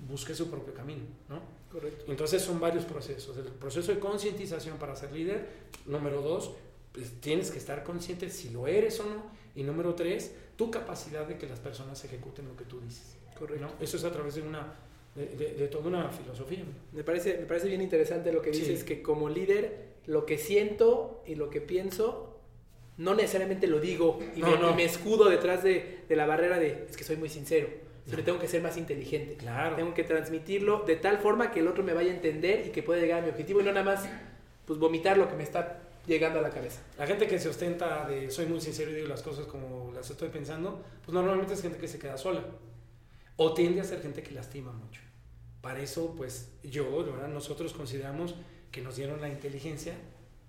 busque 0.08 0.34
su 0.34 0.50
propio 0.50 0.74
camino, 0.74 1.04
¿no? 1.28 1.42
Correcto. 1.72 2.06
Entonces 2.08 2.42
son 2.42 2.60
varios 2.60 2.86
procesos. 2.86 3.38
El 3.38 3.46
proceso 3.46 3.94
de 3.94 4.00
concientización 4.00 4.78
para 4.78 4.96
ser 4.96 5.12
líder, 5.12 5.48
número 5.86 6.22
dos, 6.22 6.52
pues 6.92 7.22
tienes 7.22 7.52
que 7.52 7.60
estar 7.60 7.84
consciente 7.84 8.30
si 8.32 8.50
lo 8.50 8.68
eres 8.68 9.00
o 9.00 9.06
no. 9.06 9.24
Y 9.56 9.64
número 9.64 9.96
tres, 9.96 10.34
tu 10.56 10.70
capacidad 10.72 11.28
de 11.28 11.38
que 11.38 11.48
las 11.48 11.60
personas 11.60 12.04
ejecuten 12.04 12.48
lo 12.48 12.56
que 12.56 12.66
tú 12.66 12.80
dices. 12.80 13.18
Correcto. 13.38 13.68
Eso 13.80 13.98
es 13.98 14.04
a 14.04 14.12
través 14.12 14.36
de 14.36 14.42
una 14.42 14.76
de, 15.16 15.68
toda 15.68 15.88
una 15.88 16.10
filosofía. 16.10 16.64
Me 16.92 17.04
parece, 17.04 17.38
me 17.38 17.46
parece 17.46 17.68
bien 17.68 17.82
interesante 17.82 18.32
lo 18.32 18.42
que 18.42 18.52
dices, 18.52 18.84
que 18.84 19.02
como 19.02 19.30
líder, 19.30 19.90
lo 20.06 20.26
que 20.26 20.38
siento 20.38 21.24
y 21.26 21.36
lo 21.36 21.50
que 21.50 21.62
pienso, 21.62 22.40
no 22.98 23.16
necesariamente 23.16 23.68
lo 23.68 23.80
digo 23.80 24.20
y, 24.36 24.42
me, 24.42 24.84
escudo 24.84 25.30
detrás 25.30 25.64
de, 25.64 26.00
la 26.10 26.26
barrera 26.26 26.60
de, 26.60 26.86
es 26.90 26.98
que 26.98 27.04
soy 27.04 27.18
muy 27.18 27.30
sincero, 27.30 27.68
pero 28.10 28.24
tengo 28.24 28.40
que 28.40 28.48
ser 28.48 28.62
más 28.62 28.78
inteligente. 28.78 29.36
Claro. 29.36 29.76
Tengo 29.76 29.94
que 29.94 30.04
transmitirlo 30.04 30.84
de 30.86 30.96
tal 30.96 31.18
forma 31.18 31.52
que 31.52 31.60
el 31.60 31.68
otro 31.68 31.84
me 31.84 31.94
vaya 31.94 32.12
a 32.12 32.16
entender 32.16 32.68
y 32.68 32.70
que 32.70 32.84
pueda 32.84 33.02
llegar 33.02 33.20
a 33.20 33.22
mi 33.24 33.30
objetivo 33.30 33.62
y 33.62 33.64
no 33.64 33.72
nada 33.72 33.86
más 33.86 34.08
pues 34.66 34.80
vomitar 34.80 35.18
lo 35.18 35.28
que 35.28 35.36
me 35.36 35.44
está 35.44 35.89
llegando 36.08 36.40
a 36.40 36.42
la 36.42 36.50
cabeza. 36.50 36.82
La 36.98 37.08
gente 37.08 37.28
que 37.28 37.40
se 37.40 37.50
ostenta 37.50 38.08
de 38.08 38.32
soy 38.32 38.46
muy 38.46 38.62
sincero 38.62 38.92
y 38.92 38.96
digo 38.96 39.08
las 39.08 39.22
cosas 39.22 39.46
como 39.46 39.92
las 39.94 40.10
estoy 40.10 40.30
pensando, 40.30 40.84
pues 41.04 41.14
normalmente 41.14 41.54
es 41.54 41.62
gente 41.62 41.78
que 41.78 41.88
se 41.88 42.00
queda 42.00 42.18
sola 42.18 42.44
o 43.36 43.54
tiende 43.54 43.82
a 43.82 43.84
ser 43.84 44.02
gente 44.02 44.22
que 44.22 44.32
lastima 44.32 44.72
mucho. 44.72 45.02
Para 45.62 45.80
eso, 45.80 46.14
pues 46.16 46.50
yo, 46.64 47.04
nosotros 47.28 47.74
consideramos 47.74 48.36
que 48.72 48.82
nos 48.82 48.96
dieron 48.96 49.22
la 49.22 49.30
inteligencia 49.30 49.94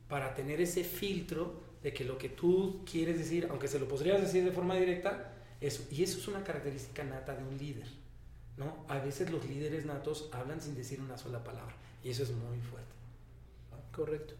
para 0.09 0.35
tener 0.35 0.61
ese 0.61 0.85
filtro 0.85 1.61
de 1.83 1.93
que 1.93 2.05
lo 2.05 2.19
que 2.19 2.29
tú 2.29 2.85
quieres 2.91 3.19
decir, 3.19 3.47
aunque 3.51 3.69
se 3.69 3.79
lo 3.79 3.89
podrías 3.89 4.21
decir 4.21 4.45
de 4.45 4.53
forma 4.53 4.77
directa, 4.77 5.33
eso. 5.61 5.85
Y 5.91 6.03
eso 6.03 6.19
es 6.19 6.29
una 6.29 6.43
característica 6.45 7.05
nata 7.05 7.35
de 7.35 7.45
un 7.45 7.57
líder. 7.57 7.87
¿no? 8.57 8.85
A 8.89 8.99
veces 8.99 9.31
los 9.31 9.45
líderes 9.47 9.87
natos 9.87 10.29
hablan 10.33 10.61
sin 10.61 10.75
decir 10.75 11.01
una 11.01 11.17
sola 11.17 11.43
palabra 11.43 11.75
y 12.05 12.11
eso 12.11 12.23
es 12.23 12.31
muy 12.31 12.61
fuerte. 12.61 12.91
Correcto. 13.93 14.35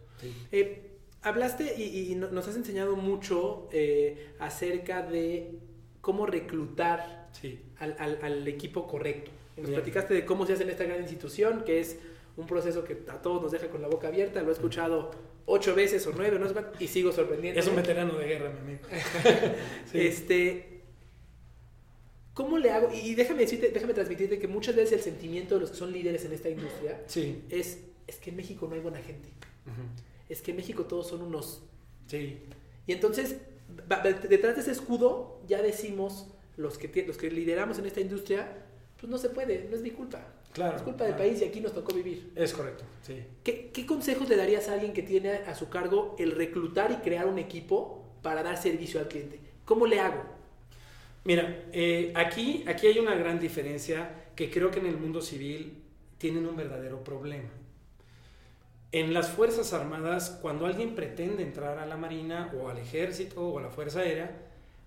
Eh, 0.51 0.90
hablaste 1.21 1.75
y, 1.81 2.15
nos 2.15 2.47
has 2.47 2.55
enseñado 2.55 2.95
mucho 2.95 3.69
eh, 3.71 4.33
acerca 4.39 5.01
de 5.01 5.51
cómo 6.01 6.25
reclutar 6.25 7.29
al, 7.79 8.47
equipo 8.47 8.87
correcto. 8.87 9.31
Nos 9.57 9.69
platicaste 9.69 10.13
de 10.13 10.25
cómo 10.25 10.45
se 10.45 10.53
hace 10.53 10.63
en 10.63 10.69
esta 10.69 10.85
gran 10.85 11.01
institución, 11.01 11.63
que 11.63 11.79
es 11.79 11.99
un 12.37 12.47
proceso 12.47 12.83
que 12.83 13.03
a 13.09 13.21
todos 13.21 13.41
nos 13.41 13.51
deja 13.51 13.67
con 13.67 13.81
la 13.81 13.87
boca 13.87 14.07
abierta. 14.07 14.41
Lo 14.41 14.49
he 14.49 14.53
escuchado 14.53 15.11
ocho 15.45 15.75
veces 15.75 16.05
o 16.07 16.13
nueve, 16.15 16.39
no 16.39 16.47
sé 16.47 16.55
y 16.79 16.87
sigo 16.87 17.11
sorprendiendo. 17.11 17.59
Es 17.59 17.67
un 17.67 17.75
veterano 17.75 18.13
de 18.17 18.25
guerra, 18.25 18.51
mi 18.51 18.59
amigo. 18.59 18.81
Este, 19.93 20.81
¿Cómo 22.33 22.57
le 22.57 22.71
hago? 22.71 22.89
Y 22.91 23.13
déjame 23.13 23.41
decirte, 23.41 23.69
déjame 23.69 23.93
transmitirte 23.93 24.39
que 24.39 24.47
muchas 24.47 24.75
veces 24.75 24.93
el 24.93 25.01
sentimiento 25.01 25.55
de 25.55 25.61
los 25.61 25.71
que 25.71 25.77
son 25.77 25.91
líderes 25.91 26.23
en 26.25 26.31
esta 26.31 26.49
industria 26.49 27.03
es, 27.49 27.79
es 28.07 28.15
que 28.17 28.29
en 28.29 28.37
México 28.37 28.67
no 28.67 28.75
hay 28.75 28.81
buena 28.81 28.99
gente. 28.99 29.29
Es 30.31 30.41
que 30.41 30.51
en 30.51 30.57
México 30.57 30.85
todos 30.85 31.07
son 31.07 31.21
unos... 31.21 31.61
Sí. 32.07 32.39
Y 32.87 32.93
entonces, 32.93 33.37
detrás 34.29 34.55
de 34.55 34.61
ese 34.61 34.71
escudo 34.71 35.41
ya 35.47 35.61
decimos 35.61 36.27
los 36.55 36.77
que, 36.77 37.05
los 37.05 37.17
que 37.17 37.29
lideramos 37.29 37.79
en 37.79 37.85
esta 37.85 37.99
industria, 37.99 38.65
pues 38.97 39.09
no 39.09 39.17
se 39.17 39.29
puede, 39.29 39.67
no 39.69 39.75
es 39.75 39.81
mi 39.81 39.91
culpa. 39.91 40.25
Claro. 40.53 40.77
Es 40.77 40.83
culpa 40.83 41.05
del 41.05 41.15
país 41.15 41.41
y 41.41 41.45
aquí 41.45 41.59
nos 41.59 41.73
tocó 41.73 41.93
vivir. 41.93 42.31
Es 42.35 42.53
correcto, 42.53 42.83
sí. 43.01 43.15
¿Qué, 43.43 43.85
consejos 43.85 44.29
le 44.29 44.37
darías 44.37 44.69
a 44.69 44.73
alguien 44.73 44.93
que 44.93 45.01
tiene 45.01 45.31
a 45.31 45.55
su 45.55 45.69
cargo 45.69 46.15
el 46.17 46.31
reclutar 46.31 46.91
y 46.91 46.95
crear 46.97 47.27
un 47.27 47.37
equipo 47.37 48.05
para 48.21 48.43
dar 48.43 48.57
servicio 48.57 48.99
al 48.99 49.07
cliente? 49.07 49.39
¿Cómo 49.65 49.85
le 49.85 49.99
hago? 49.99 50.23
Mira, 51.23 51.65
eh, 51.71 52.13
aquí, 52.15 52.63
aquí 52.67 52.87
hay 52.87 52.99
una 52.99 53.15
gran 53.15 53.39
diferencia 53.39 54.27
que 54.35 54.49
creo 54.49 54.71
que 54.71 54.79
en 54.79 54.87
el 54.87 54.97
mundo 54.97 55.21
civil 55.21 55.77
tienen 56.17 56.45
un 56.47 56.55
verdadero 56.55 57.03
problema. 57.03 57.49
En 58.93 59.13
las 59.13 59.29
Fuerzas 59.29 59.71
Armadas, 59.71 60.37
cuando 60.41 60.65
alguien 60.65 60.95
pretende 60.95 61.43
entrar 61.43 61.77
a 61.77 61.85
la 61.85 61.95
Marina 61.95 62.53
o 62.59 62.67
al 62.67 62.77
Ejército 62.77 63.41
o 63.41 63.57
a 63.57 63.61
la 63.61 63.69
Fuerza 63.69 64.01
Aérea, 64.01 64.29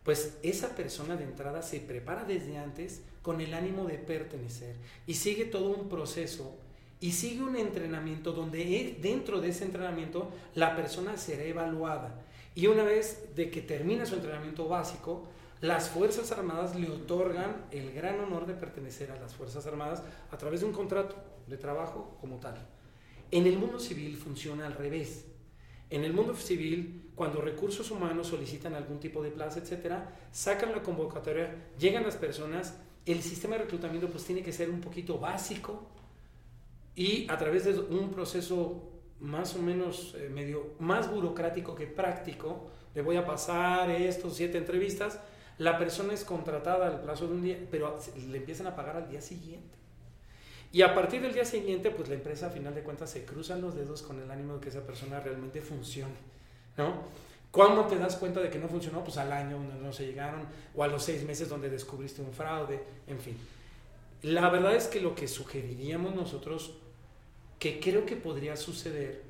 pues 0.03 0.37
esa 0.43 0.77
persona 0.77 1.17
de 1.17 1.25
entrada 1.25 1.63
se 1.63 1.81
prepara 1.81 2.25
desde 2.25 2.59
antes 2.59 3.01
con 3.23 3.41
el 3.41 3.55
ánimo 3.55 3.87
de 3.87 3.97
pertenecer 3.97 4.77
y 5.07 5.15
sigue 5.15 5.47
todo 5.47 5.71
un 5.71 5.89
proceso 5.89 6.55
y 7.01 7.13
sigue 7.13 7.43
un 7.43 7.57
entrenamiento 7.57 8.33
donde 8.33 8.99
dentro 9.01 9.41
de 9.41 9.49
ese 9.49 9.65
entrenamiento 9.65 10.31
la 10.55 10.77
persona 10.77 11.17
será 11.17 11.45
evaluada 11.45 12.21
y 12.55 12.67
una 12.67 12.85
vez 12.85 13.35
de 13.35 13.51
que 13.51 13.63
termina 13.63 14.05
su 14.05 14.17
entrenamiento 14.17 14.69
básico, 14.69 15.25
las 15.63 15.89
Fuerzas 15.89 16.31
Armadas 16.31 16.77
le 16.77 16.91
otorgan 16.91 17.65
el 17.71 17.91
gran 17.95 18.21
honor 18.21 18.45
de 18.45 18.53
pertenecer 18.53 19.11
a 19.11 19.19
las 19.19 19.35
Fuerzas 19.35 19.67
Armadas 19.67 20.03
a 20.31 20.37
través 20.37 20.61
de 20.61 20.67
un 20.67 20.73
contrato 20.73 21.17
de 21.47 21.57
trabajo 21.57 22.19
como 22.21 22.37
tal. 22.37 22.59
En 23.35 23.49
el 23.49 23.59
mundo 23.59 23.81
civil 23.81 24.17
funciona 24.17 24.65
al 24.65 24.75
revés. 24.75 25.25
En 25.91 26.05
el 26.05 26.13
mundo 26.13 26.37
civil, 26.37 27.11
cuando 27.17 27.41
recursos 27.41 27.91
humanos 27.91 28.29
solicitan 28.29 28.75
algún 28.75 29.01
tipo 29.01 29.25
de 29.25 29.33
plaza, 29.33 29.59
etcétera, 29.59 30.09
sacan 30.31 30.71
la 30.71 30.85
convocatoria, 30.85 31.53
llegan 31.77 32.05
las 32.05 32.15
personas, 32.15 32.79
el 33.05 33.23
sistema 33.23 33.57
de 33.57 33.65
reclutamiento 33.65 34.09
pues 34.09 34.25
tiene 34.25 34.45
que 34.45 34.53
ser 34.53 34.71
un 34.71 34.81
poquito 34.81 35.19
básico 35.19 35.83
y 36.95 37.27
a 37.29 37.37
través 37.37 37.65
de 37.65 37.77
un 37.77 38.13
proceso 38.13 38.93
más 39.19 39.57
o 39.57 39.59
menos 39.63 40.15
eh, 40.17 40.29
medio 40.29 40.75
más 40.79 41.11
burocrático 41.11 41.75
que 41.75 41.89
práctico, 41.89 42.71
le 42.95 43.03
voy 43.03 43.17
a 43.17 43.27
pasar 43.27 43.91
estos 43.91 44.37
siete 44.37 44.59
entrevistas, 44.59 45.19
la 45.59 45.77
persona 45.77 46.13
es 46.13 46.23
contratada 46.23 46.87
al 46.87 47.01
plazo 47.01 47.27
de 47.27 47.35
un 47.35 47.43
día, 47.43 47.59
pero 47.69 47.99
le 48.29 48.39
empiezan 48.39 48.69
a 48.69 48.77
pagar 48.77 48.97
al 48.97 49.09
día 49.09 49.21
siguiente. 49.21 49.84
Y 50.75 50.83
a 50.83 50.93
partir 50.93 51.23
del 51.23 51.33
día 51.33 51.45
siguiente, 51.45 51.93
pues 51.93 52.09
la 52.09 52.17
empresa 52.17 52.49
a 52.49 52.51
final 52.51 52.75
de 52.75 52.83
cuentas 52.83 53.09
se 53.09 53.25
cruzan 53.25 53.61
los 53.61 53.77
dedos 53.77 54.03
con 54.03 54.21
el 54.21 54.29
ánimo 54.29 54.55
de 54.55 54.61
que 54.61 54.71
esa 54.71 54.85
persona 54.85 55.21
realmente 55.21 55.63
funcione, 55.63 56.17
¿no? 56.77 56.95
¿Cuándo 57.53 57.85
te 57.85 57.97
das 57.97 58.17
cuenta 58.17 58.41
de 58.41 58.51
que 58.51 58.59
no 58.59 58.67
funcionó? 58.67 59.05
Pues 59.05 59.17
al 59.17 59.31
año 59.31 59.57
donde 59.57 59.77
no 59.77 59.93
se 59.93 60.05
llegaron, 60.05 60.49
o 60.75 60.83
a 60.83 60.89
los 60.89 61.05
seis 61.05 61.23
meses 61.23 61.49
donde 61.49 61.71
descubriste 61.71 62.23
un 62.23 62.33
fraude, 62.33 62.83
en 63.07 63.21
fin. 63.21 63.39
La 64.23 64.51
verdad 64.51 64.75
es 64.75 64.89
que 64.89 65.01
lo 65.01 65.15
que 65.15 65.29
sugeriríamos 65.29 66.17
nosotros, 66.17 66.75
que 67.61 67.79
creo 67.79 68.05
que 68.05 68.17
podría 68.17 68.57
suceder, 68.57 69.23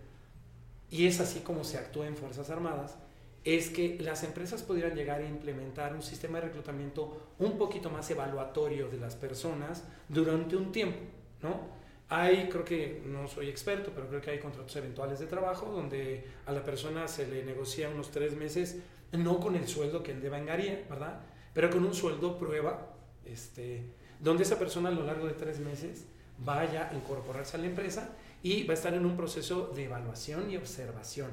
y 0.90 1.07
es 1.07 1.20
así 1.20 1.40
como 1.40 1.62
se 1.62 1.76
actúa 1.76 2.07
en 2.07 2.16
Fuerzas 2.16 2.48
Armadas, 2.48 2.96
es 3.44 3.68
que 3.68 3.98
las 4.00 4.24
empresas 4.24 4.62
pudieran 4.62 4.94
llegar 4.94 5.20
a 5.20 5.28
implementar 5.28 5.94
un 5.94 6.02
sistema 6.02 6.40
de 6.40 6.46
reclutamiento 6.46 7.20
un 7.38 7.59
poquito 7.59 7.90
más 7.90 8.11
evaluatorio 8.11 8.88
de 8.88 8.96
las 8.96 9.14
personas 9.14 9.85
durante 10.09 10.57
un 10.57 10.72
tiempo, 10.72 11.00
¿no? 11.44 11.61
Hay, 12.09 12.48
creo 12.48 12.64
que 12.64 13.02
no 13.07 13.28
soy 13.28 13.48
experto, 13.48 13.92
pero 13.94 14.09
creo 14.09 14.20
que 14.20 14.30
hay 14.30 14.38
contratos 14.38 14.74
eventuales 14.76 15.20
de 15.20 15.26
trabajo 15.26 15.66
donde 15.66 16.24
a 16.46 16.52
la 16.52 16.62
persona 16.64 17.07
se 17.07 17.26
le 17.26 17.44
negocia 17.44 17.88
unos 17.88 18.11
tres 18.11 18.37
meses, 18.37 18.78
no 19.12 19.38
con 19.38 19.54
el 19.54 19.68
sueldo 19.68 20.02
que 20.02 20.12
él 20.12 20.20
devengaría, 20.20 20.85
¿verdad? 20.90 21.20
Pero 21.52 21.70
con 21.70 21.85
un 21.85 21.94
sueldo 21.94 22.37
prueba, 22.37 22.94
este, 23.24 23.83
donde 24.20 24.42
esa 24.42 24.59
persona 24.59 24.88
a 24.88 24.92
lo 24.92 25.04
largo 25.04 25.26
de 25.26 25.35
tres 25.35 25.61
meses 25.61 26.07
vaya 26.38 26.88
a 26.90 26.94
incorporarse 26.94 27.57
a 27.57 27.61
la 27.61 27.66
empresa 27.66 28.11
y 28.42 28.64
va 28.64 28.72
a 28.72 28.76
estar 28.76 28.92
en 28.92 29.07
un 29.07 29.16
proceso 29.16 29.68
de 29.74 29.85
evaluación 29.85 30.50
y 30.50 30.57
observación, 30.57 31.30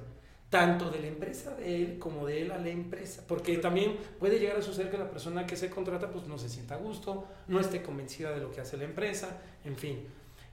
tanto 0.51 0.91
de 0.91 0.99
la 0.99 1.07
empresa 1.07 1.55
de 1.55 1.77
él 1.77 1.97
como 1.97 2.27
de 2.27 2.41
él 2.41 2.51
a 2.51 2.57
la 2.57 2.69
empresa, 2.69 3.23
porque 3.25 3.57
también 3.57 3.95
puede 4.19 4.37
llegar 4.37 4.57
a 4.57 4.61
suceder 4.61 4.91
que 4.91 4.97
la 4.97 5.09
persona 5.09 5.47
que 5.47 5.55
se 5.55 5.69
contrata 5.69 6.11
pues 6.11 6.27
no 6.27 6.37
se 6.37 6.49
sienta 6.49 6.75
a 6.75 6.77
gusto, 6.77 7.25
no 7.47 7.59
esté 7.59 7.81
convencida 7.81 8.31
de 8.31 8.41
lo 8.41 8.51
que 8.51 8.59
hace 8.59 8.75
la 8.75 8.83
empresa, 8.83 9.41
en 9.63 9.77
fin. 9.77 9.99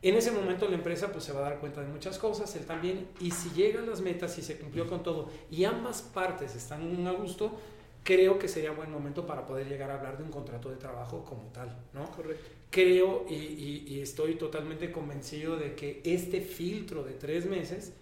En 0.01 0.15
ese 0.15 0.31
momento 0.31 0.69
la 0.69 0.77
empresa 0.77 1.11
pues 1.11 1.25
se 1.25 1.33
va 1.33 1.41
a 1.41 1.51
dar 1.51 1.59
cuenta 1.59 1.81
de 1.81 1.89
muchas 1.89 2.17
cosas, 2.17 2.55
él 2.55 2.65
también, 2.65 3.09
y 3.21 3.33
si 3.33 3.51
llegan 3.51 3.91
las 3.91 4.01
metas 4.01 4.39
y 4.39 4.43
se 4.43 4.57
cumplió 4.57 4.87
con 4.87 5.03
todo 5.03 5.31
y 5.51 5.65
ambas 5.65 6.01
partes 6.01 6.55
están 6.55 7.05
a 7.05 7.11
gusto, 7.11 7.59
creo 8.05 8.39
que 8.39 8.47
sería 8.47 8.71
buen 8.71 8.93
momento 8.93 9.27
para 9.27 9.45
poder 9.45 9.69
llegar 9.69 9.91
a 9.91 9.95
hablar 9.95 10.17
de 10.17 10.23
un 10.23 10.31
contrato 10.31 10.71
de 10.71 10.77
trabajo 10.77 11.25
como 11.25 11.43
tal, 11.49 11.77
¿no? 11.93 12.09
Correcto. 12.13 12.47
Creo 12.71 13.27
y, 13.29 13.35
y, 13.35 14.01
estoy 14.01 14.37
totalmente 14.37 14.93
convencido 14.93 15.57
de 15.57 15.75
que 15.75 16.03
este 16.05 16.41
filtro 16.41 17.03
de 17.03 17.15
tres 17.15 17.47
meses, 17.47 17.95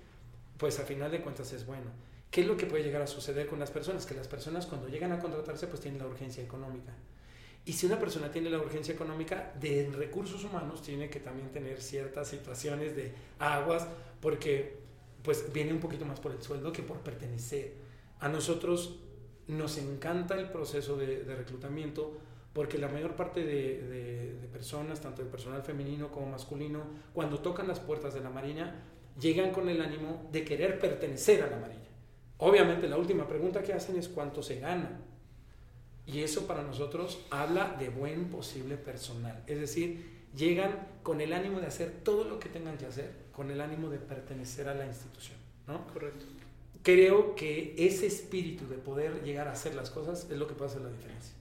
pues 0.59 0.79
a 0.79 0.85
final 0.85 1.11
de 1.11 1.21
cuentas 1.21 1.53
es 1.53 1.66
bueno. 1.66 1.90
¿Qué 2.31 2.42
es 2.42 2.47
lo 2.47 2.57
que 2.57 2.66
puede 2.66 2.83
llegar 2.83 3.03
a 3.03 3.07
suceder 3.07 3.47
con 3.47 3.59
las 3.59 3.71
personas? 3.71 4.05
Que 4.05 4.14
las 4.14 4.29
personas 4.29 4.66
cuando 4.66 4.88
llegan 4.88 5.12
a 5.12 5.19
contratarse 5.19 5.66
pues 5.66 5.81
tienen 5.81 6.01
la 6.01 6.07
urgencia 6.07 6.42
económica. 6.42 6.92
Y 7.64 7.73
si 7.73 7.87
una 7.87 7.99
persona 7.99 8.31
tiene 8.31 8.49
la 8.49 8.59
urgencia 8.59 8.95
económica, 8.95 9.53
de 9.61 9.90
recursos 9.97 10.45
humanos 10.45 10.83
tiene 10.83 11.11
que 11.11 11.19
también 11.19 11.51
tener 11.51 11.83
ciertas 11.83 12.29
situaciones 12.29 12.95
de 12.95 13.12
aguas, 13.40 13.88
porque 14.21 14.79
pues 15.23 15.53
viene 15.53 15.73
un 15.73 15.81
poquito 15.81 16.05
más 16.05 16.21
por 16.21 16.31
el 16.31 16.40
sueldo 16.40 16.73
que 16.73 16.85
por 16.85 17.01
pertenecer. 17.01 17.75
A 18.21 18.29
nosotros 18.29 19.01
nos 19.49 19.79
encanta 19.79 20.38
el 20.38 20.49
proceso 20.49 20.97
de, 20.97 21.25
reclutamiento 21.25 22.16
porque 22.53 22.79
la 22.79 22.88
mayor 22.88 23.16
parte 23.16 23.45
de, 23.45 23.83
de, 23.83 24.49
personas, 24.53 25.01
tanto 25.01 25.23
el 25.23 25.29
personal 25.29 25.62
femenino 25.62 26.12
como 26.12 26.27
masculino, 26.27 26.85
cuando 27.12 27.40
tocan 27.40 27.66
las 27.66 27.81
puertas 27.81 28.14
de 28.14 28.21
la 28.21 28.31
Marina, 28.31 28.85
llegan 29.20 29.50
con 29.50 29.68
el 29.68 29.81
ánimo 29.81 30.29
de 30.33 30.44
querer 30.44 30.79
pertenecer 30.79 31.42
a 31.42 31.50
la 31.50 31.59
Marina. 31.59 31.81
Obviamente 32.38 32.88
la 32.88 32.98
última 32.98 33.26
pregunta 33.26 33.62
que 33.62 33.72
hacen 33.72 33.96
es 33.96 34.09
cuánto 34.09 34.42
se 34.42 34.61
gana 34.61 35.00
y 36.07 36.22
eso 36.22 36.46
para 36.46 36.62
nosotros 36.62 37.24
habla 37.31 37.76
de 37.79 37.88
buen 37.88 38.26
posible 38.26 38.76
personal. 38.76 39.42
Es 39.46 39.59
decir, 39.59 40.26
llegan 40.37 40.87
con 41.02 41.20
el 41.20 41.33
ánimo 41.33 41.61
de 41.61 41.66
hacer 41.66 41.90
todo 42.05 42.24
lo 42.24 42.38
que 42.38 42.48
tengan 42.48 42.79
que 42.79 42.87
hacer, 42.87 43.11
con 43.33 43.50
el 43.50 43.61
ánimo 43.61 43.88
de 43.88 43.98
pertenecer 43.98 44.68
a 44.68 44.74
la 44.74 44.87
institución. 44.87 45.37
¿no? 45.66 45.85
Correcto. 45.88 46.24
Creo 46.83 47.35
que 47.35 47.74
ese 47.76 48.07
espíritu 48.07 48.68
de 48.68 48.76
poder 48.76 49.24
llegar 49.24 49.48
a 49.48 49.52
hacer 49.52 49.74
las 49.74 49.90
cosas 49.90 50.29
es 50.31 50.38
lo 50.38 50.46
que 50.46 50.55
puede 50.55 50.70
hacer 50.70 50.83
la 50.83 50.90
diferencia. 50.90 51.35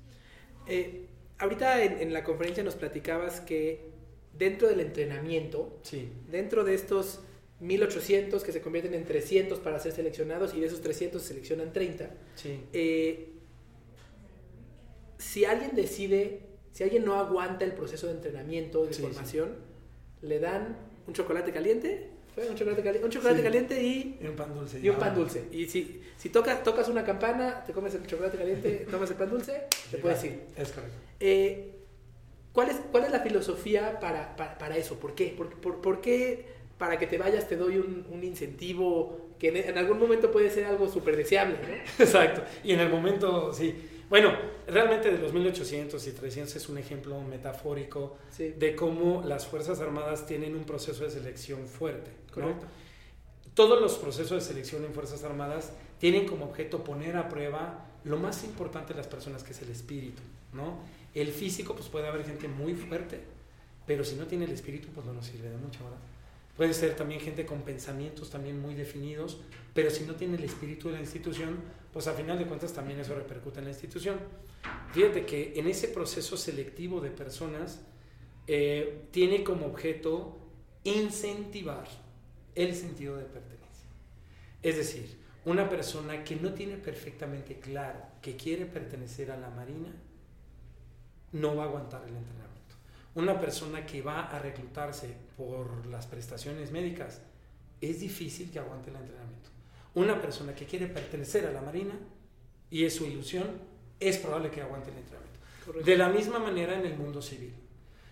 Eh, 0.65 1.05
ahorita 1.37 1.83
en, 1.83 2.11
la 2.11 2.23
conferencia 2.23 2.63
nos 2.63 2.75
platicabas 2.75 3.41
que 3.41 3.91
dentro 4.33 4.67
del 4.67 4.79
entrenamiento, 4.79 5.77
sí. 5.83 6.11
dentro 6.31 6.63
de 6.63 6.73
estos 6.73 7.19
1800 7.59 8.43
que 8.43 8.51
se 8.51 8.61
convierten 8.61 8.93
en 8.93 9.05
300 9.05 9.59
para 9.59 9.79
ser 9.79 9.93
seleccionados 9.93 10.53
y 10.53 10.59
de 10.59 10.67
esos 10.67 10.81
300 10.81 11.21
se 11.21 11.29
seleccionan 11.29 11.71
30, 11.71 12.09
sí. 12.35 12.59
eh, 12.73 13.29
si 15.17 15.45
alguien 15.45 15.75
decide, 15.75 16.41
si 16.71 16.83
alguien 16.83 17.05
no 17.05 17.15
aguanta 17.15 17.63
el 17.65 17.71
proceso 17.71 18.07
de 18.07 18.13
entrenamiento, 18.13 18.85
de 18.85 18.93
formación, 18.93 19.55
le 20.21 20.39
dan 20.39 20.77
un 21.07 21.13
chocolate 21.13 21.51
caliente, 21.51 22.09
un 22.37 22.55
chocolate, 22.55 22.83
caliente, 22.83 23.05
un 23.05 23.11
chocolate 23.11 23.41
caliente 23.41 23.81
y, 23.81 24.19
un 24.27 24.35
pan 24.35 24.53
dulce. 24.53 24.79
Y 24.81 24.89
un 24.89 24.97
pan 24.97 25.15
dulce. 25.15 25.45
Y 25.51 25.67
si, 25.67 26.01
si 26.17 26.29
tocas, 26.29 26.63
tocas 26.63 26.89
una 26.89 27.05
campana, 27.05 27.63
te 27.65 27.71
comes 27.71 27.95
el 27.95 28.05
chocolate 28.05 28.37
caliente, 28.37 28.85
tomas 28.91 29.09
el 29.09 29.15
pan 29.15 29.29
dulce, 29.29 29.67
te 29.89 29.97
puedes 29.99 30.21
ir. 30.25 30.41
Es 30.57 30.71
correcto. 30.71 30.97
Eh, 31.21 31.71
¿cuál, 32.51 32.69
es, 32.69 32.77
¿Cuál 32.91 33.05
es 33.05 33.11
la 33.11 33.21
filosofía 33.21 33.99
para, 34.01 34.35
para, 34.35 34.75
eso? 34.75 34.99
¿Por 34.99 35.15
qué? 35.15 35.33
¿Por, 35.37 35.49
por, 35.61 35.79
por 35.79 36.01
qué 36.01 36.45
para 36.77 36.97
que 36.99 37.07
te 37.07 37.17
vayas 37.17 37.47
te 37.47 37.55
doy 37.55 37.77
un, 37.77 38.05
un 38.11 38.23
incentivo 38.23 39.31
que 39.39 39.49
en, 39.49 39.57
en, 39.57 39.77
algún 39.77 39.99
momento 39.99 40.31
puede 40.31 40.49
ser 40.49 40.65
algo 40.65 40.87
súper 40.87 41.15
deseable? 41.15 41.57
¿no? 41.61 41.75
Exacto. 42.03 42.43
Y 42.63 42.73
en 42.73 42.79
el 42.79 42.89
momento, 42.89 43.53
sí 43.53 43.75
bueno, 44.09 44.31
realmente 44.67 45.11
de 45.11 45.17
los 45.17 45.33
1800 45.33 46.05
y 46.07 46.11
300 46.11 46.55
es 46.55 46.69
un 46.69 46.77
ejemplo 46.77 47.19
metafórico 47.21 48.17
de 48.37 48.75
cómo 48.75 49.23
las 49.25 49.47
Fuerzas 49.47 49.79
Armadas 49.79 50.27
tienen 50.27 50.55
un 50.55 50.63
proceso 50.63 51.03
de 51.03 51.09
selección 51.09 51.65
fuerte. 51.65 52.11
Todos 53.55 53.81
los 53.81 53.95
procesos 53.95 54.31
de 54.31 54.53
selección 54.53 54.85
en 54.85 54.93
Fuerzas 54.93 55.23
Armadas 55.23 55.71
tienen 55.97 56.27
como 56.27 56.45
objeto 56.45 56.83
poner 56.83 57.17
a 57.17 57.29
prueba 57.29 57.87
lo 58.03 58.17
más 58.17 58.43
importante 58.43 58.93
de 58.93 58.97
las 58.97 59.07
personas, 59.07 59.43
que 59.43 59.53
es 59.53 59.61
el 59.63 59.69
espíritu. 59.69 60.21
¿no? 60.53 60.79
El 61.15 61.29
físico, 61.29 61.73
pues 61.73 61.87
puede 61.87 62.07
haber 62.07 62.25
gente 62.25 62.47
muy 62.47 62.75
fuerte, 62.75 63.21
pero 63.87 64.03
si 64.03 64.15
no 64.15 64.25
tiene 64.27 64.45
el 64.45 64.51
espíritu, 64.51 64.89
pues 64.93 65.05
no 65.05 65.13
nos 65.13 65.25
sirve 65.25 65.49
de 65.49 65.57
mucho, 65.57 65.83
¿verdad? 65.83 65.99
Puede 66.55 66.73
ser 66.73 66.95
también 66.95 67.19
gente 67.19 67.45
con 67.45 67.63
pensamientos 67.63 68.29
también 68.29 68.61
muy 68.61 68.75
definidos, 68.75 69.41
pero 69.73 69.89
si 69.89 70.05
no 70.05 70.15
tiene 70.15 70.37
el 70.37 70.43
espíritu 70.43 70.87
de 70.87 70.95
la 70.95 71.01
institución, 71.01 71.57
pues 71.91 72.07
a 72.07 72.13
final 72.13 72.39
de 72.39 72.45
cuentas 72.45 72.73
también 72.73 72.99
eso 72.99 73.13
repercute 73.13 73.59
en 73.59 73.65
la 73.65 73.71
institución. 73.71 74.19
Fíjate 74.93 75.25
que 75.25 75.53
en 75.57 75.67
ese 75.67 75.89
proceso 75.89 76.37
selectivo 76.37 77.01
de 77.01 77.11
personas 77.11 77.81
eh, 78.47 79.07
tiene 79.11 79.43
como 79.43 79.65
objeto 79.65 80.37
incentivar 80.83 81.87
el 82.53 82.73
sentido 82.73 83.17
de 83.17 83.25
pertenencia. 83.25 83.89
Es 84.61 84.77
decir, 84.77 85.17
una 85.43 85.69
persona 85.69 86.23
que 86.23 86.35
no 86.37 86.53
tiene 86.53 86.77
perfectamente 86.77 87.59
claro 87.59 87.99
que 88.21 88.35
quiere 88.35 88.65
pertenecer 88.65 89.31
a 89.31 89.37
la 89.37 89.49
Marina, 89.49 89.93
no 91.33 91.55
va 91.55 91.63
a 91.63 91.67
aguantar 91.67 92.01
el 92.03 92.15
entrenamiento. 92.15 92.64
Una 93.15 93.39
persona 93.39 93.85
que 93.85 94.01
va 94.01 94.25
a 94.25 94.39
reclutarse 94.39 95.09
por 95.37 95.85
las 95.87 96.05
prestaciones 96.05 96.71
médicas, 96.71 97.21
es 97.81 97.99
difícil 98.01 98.51
que 98.51 98.59
aguante 98.59 98.89
el 98.89 98.97
entrenamiento. 98.97 99.49
Una 99.93 100.21
persona 100.21 100.53
que 100.53 100.65
quiere 100.65 100.87
pertenecer 100.87 101.45
a 101.45 101.51
la 101.51 101.61
Marina 101.61 101.93
y 102.69 102.83
es 102.83 102.95
su 102.95 103.05
ilusión, 103.05 103.47
es 103.99 104.17
probable 104.17 104.51
que 104.51 104.61
aguante 104.61 104.91
el 104.91 104.97
entrenamiento. 104.97 105.85
De 105.85 105.97
la 105.97 106.09
misma 106.09 106.39
manera 106.39 106.77
en 106.77 106.85
el 106.85 106.97
mundo 106.97 107.21
civil. 107.21 107.53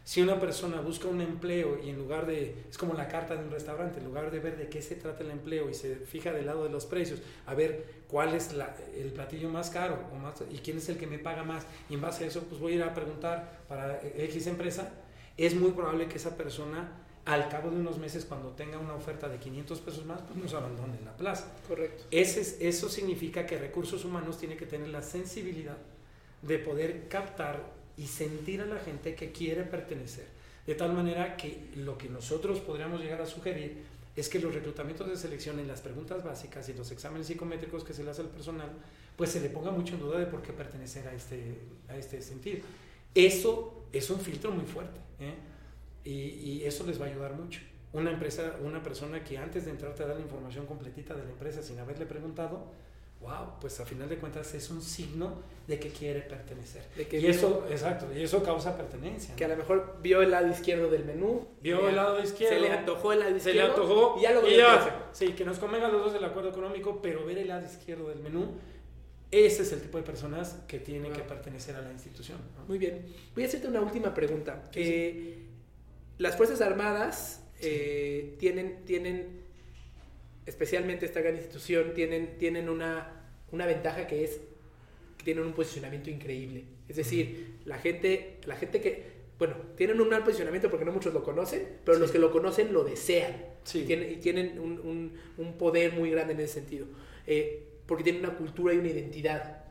Si 0.06 0.22
una 0.22 0.38
persona 0.38 0.82
busca 0.82 1.08
un 1.08 1.22
empleo 1.22 1.80
y 1.82 1.90
en 1.90 1.98
lugar 1.98 2.26
de, 2.26 2.66
es 2.70 2.78
como 2.78 2.94
la 2.94 3.08
carta 3.08 3.36
de 3.36 3.46
un 3.46 3.52
restaurante, 3.52 4.00
en 4.00 4.06
lugar 4.06 4.32
de 4.32 4.40
ver 4.40 4.58
de 4.58 4.68
qué 4.68 4.82
se 4.82 4.96
trata 4.96 5.24
el 5.24 5.32
empleo 5.32 5.70
y 5.70 5.74
se 5.74 5.96
fija 5.96 6.34
del 6.34 6.46
lado 6.46 6.66
de 6.66 6.70
los 6.70 6.86
precios, 6.86 7.22
a 7.46 7.54
ver 7.54 8.04
cuál 8.10 8.34
es 8.34 8.52
el 8.98 9.12
platillo 9.14 9.50
más 9.50 9.70
caro 9.70 9.98
o 10.12 10.18
más, 10.18 10.44
y 10.52 10.58
quién 10.58 10.78
es 10.78 10.90
el 10.90 10.98
que 10.98 11.08
me 11.08 11.20
paga 11.20 11.44
más, 11.44 11.66
y 11.90 11.94
en 11.94 12.02
base 12.02 12.26
a 12.26 12.28
eso 12.28 12.44
pues 12.44 12.60
voy 12.60 12.74
a 12.74 12.76
ir 12.76 12.84
a 12.84 12.94
preguntar 12.94 13.62
para 13.70 14.02
X 14.02 14.48
empresa, 14.48 14.92
es 15.38 15.56
muy 15.56 15.72
probable 15.72 16.08
que 16.08 16.18
esa 16.18 16.36
persona 16.36 17.00
al 17.26 17.48
cabo 17.48 17.70
de 17.70 17.78
unos 17.78 17.98
meses 17.98 18.26
cuando 18.26 18.50
tenga 18.50 18.80
una 18.80 18.96
oferta 18.96 19.30
de 19.30 19.38
500 19.38 19.80
pesos 19.80 20.06
más, 20.06 20.22
pues 20.22 20.36
nos 20.38 20.54
abandone 20.54 21.00
la 21.06 21.16
plaza. 21.16 21.54
Correcto. 21.66 22.04
Ese, 22.12 22.68
eso 22.68 22.90
significa 22.90 23.46
que 23.46 23.58
recursos 23.58 24.04
humanos 24.04 24.38
tiene 24.38 24.58
que 24.58 24.66
tener 24.66 24.90
la 24.90 25.02
sensibilidad 25.02 25.78
de 26.42 26.60
poder 26.60 27.08
captar 27.08 27.62
y 27.98 28.08
sentir 28.08 28.62
a 28.62 28.66
la 28.66 28.80
gente 28.80 29.16
que 29.16 29.32
quiere 29.32 29.64
pertenecer. 29.64 30.26
De 30.66 30.76
tal 30.76 30.94
manera 30.94 31.36
que 31.36 31.70
lo 31.76 31.98
que 31.98 32.10
nosotros 32.10 32.60
podríamos 32.60 33.02
llegar 33.02 33.22
a 33.22 33.26
sugerir 33.26 33.84
es 34.16 34.30
que 34.30 34.40
los 34.40 34.54
reclutamientos 34.54 35.08
de 35.08 35.18
selección 35.18 35.60
en 35.60 35.68
las 35.68 35.82
preguntas 35.82 36.24
básicas 36.24 36.70
y 36.70 36.74
los 36.74 36.92
exámenes 36.92 37.28
psicométricos 37.28 37.84
que 37.84 37.94
se 37.94 38.04
le 38.04 38.12
hace 38.12 38.22
al 38.22 38.30
personal, 38.30 38.70
pues 39.18 39.32
se 39.32 39.42
le 39.42 39.50
ponga 39.50 39.72
mucho 39.72 39.96
en 39.96 40.02
duda 40.02 40.20
de 40.20 40.28
por 40.28 40.42
qué 40.42 40.54
pertenecer 40.54 41.08
a 41.08 41.14
este, 41.14 41.60
a 41.90 41.98
este 41.98 42.22
sentido. 42.22 42.60
Eso 43.16 43.86
es 43.92 44.10
un 44.10 44.20
filtro 44.20 44.52
muy 44.52 44.66
fuerte 44.66 45.00
¿eh? 45.20 45.34
y, 46.04 46.12
y, 46.12 46.64
eso 46.66 46.86
les 46.86 47.00
va 47.00 47.06
a 47.06 47.10
ayudar 47.10 47.34
mucho. 47.34 47.62
Una 47.92 48.12
empresa, 48.12 48.58
una 48.64 48.82
persona 48.82 49.24
que 49.24 49.38
antes 49.38 49.66
de 49.66 49.72
entrar 49.72 49.94
te 49.94 50.06
da 50.06 50.16
la 50.16 50.22
información 50.22 50.66
completita 50.66 51.14
de 51.16 51.24
la 51.24 51.30
empresa 51.30 51.62
sin 51.62 51.78
haberle 51.80 52.06
preguntado, 52.06 52.72
wow, 53.24 53.60
pues 53.60 53.80
a 53.80 53.86
final 53.86 54.08
de 54.10 54.18
cuentas 54.18 54.54
es 54.54 54.70
un 54.70 54.82
signo 54.82 55.42
de 55.68 55.80
que 55.80 55.90
quiere 55.90 56.22
pertenecer. 56.22 56.84
De 56.96 57.08
que 57.08 57.20
y 57.20 57.26
eso, 57.28 57.66
exacto, 57.70 58.08
y 58.14 58.22
eso 58.22 58.44
causa 58.44 58.76
pertenencia. 58.78 59.36
Que 59.36 59.46
a 59.46 59.48
lo 59.48 59.56
mejor 59.56 59.98
vio 60.02 60.22
el 60.22 60.30
lado 60.32 60.48
izquierdo 60.50 60.90
del 60.90 61.06
menú. 61.06 61.48
Vio 61.62 61.88
el 61.88 61.96
lado 61.96 62.22
izquierdo. 62.22 62.56
Se 62.56 62.60
le 62.62 62.70
antojó 62.70 63.14
el 63.14 63.20
lado 63.20 63.32
Se 63.32 63.38
izquierdo. 63.38 63.60
le 63.60 63.66
antojó 63.70 64.16
Y 64.20 64.22
ya 64.24 64.32
lo 64.34 64.48
y 64.48 64.58
ya, 64.58 65.10
Sí, 65.14 65.28
que 65.34 65.46
nos 65.46 65.58
convenga 65.60 65.88
a 65.88 65.90
los 65.90 66.04
dos 66.06 66.16
el 66.16 66.24
acuerdo 66.26 66.50
económico, 66.50 67.00
pero 67.02 67.26
ver 67.26 67.38
el 67.38 67.48
lado 67.48 67.66
izquierdo 67.66 68.10
del 68.10 68.20
menú, 68.20 68.52
ese 69.32 69.64
es 69.64 69.72
el 69.72 69.82
tipo 69.82 69.98
de 69.98 70.04
personas 70.04 70.58
que 70.68 70.80
tienen 70.80 71.12
Wow. 71.12 71.14
que 71.22 71.24
pertenecer 71.24 71.76
a 71.78 71.82
la 71.82 71.92
institución. 71.92 72.38
¿no? 72.58 72.66
Muy 72.68 72.78
bien. 72.78 73.06
Voy 73.34 73.44
a 73.46 73.48
hacerte 73.48 73.68
una 73.68 73.82
última 73.82 74.14
pregunta. 74.14 74.64
Sí, 74.74 74.84
sí. 74.84 74.90
Eh, 74.92 75.38
las 76.18 76.36
Fuerzas 76.36 76.60
Armadas 76.62 77.42
eh, 77.62 78.36
tienen, 78.38 78.84
tienen, 78.86 79.43
especialmente 80.46 81.06
esta 81.06 81.22
gran 81.22 81.36
institución, 81.36 81.94
tienen, 81.94 82.38
tienen 82.38 82.70
una, 82.70 83.22
una 83.52 83.66
ventaja 83.66 84.08
que 84.08 84.24
es 84.24 84.40
que 85.18 85.24
tienen 85.24 85.46
un 85.46 85.54
posicionamiento 85.54 86.10
increíble. 86.10 86.66
Es 86.90 86.98
decir, 86.98 87.56
la 87.66 87.78
gente, 87.78 88.38
la 88.46 88.56
gente 88.56 88.82
que, 88.82 89.04
bueno, 89.40 89.56
tienen 89.78 90.00
un 90.02 90.10
mal 90.10 90.24
posicionamiento 90.24 90.70
porque 90.70 90.86
no 90.86 90.92
muchos 90.92 91.14
lo 91.14 91.24
conocen, 91.24 91.66
pero 91.86 91.96
Sí. 91.96 92.02
los 92.02 92.12
que 92.12 92.20
lo 92.20 92.32
conocen 92.32 92.74
lo 92.74 92.84
desean. 92.84 93.34
Sí. 93.64 93.80
Y 93.80 93.84
tienen, 93.86 94.12
y 94.12 94.16
tienen 94.18 94.60
un, 94.60 94.80
un- 94.80 95.14
un 95.38 95.54
poder 95.58 95.94
muy 95.94 96.10
grande 96.12 96.34
en 96.34 96.40
ese 96.42 96.54
sentido. 96.56 96.86
Eh, 97.26 97.64
porque 97.86 98.04
tienen 98.04 98.24
una 98.26 98.36
cultura 98.38 98.74
y 98.74 98.78
una 98.78 98.90
identidad. 98.90 99.64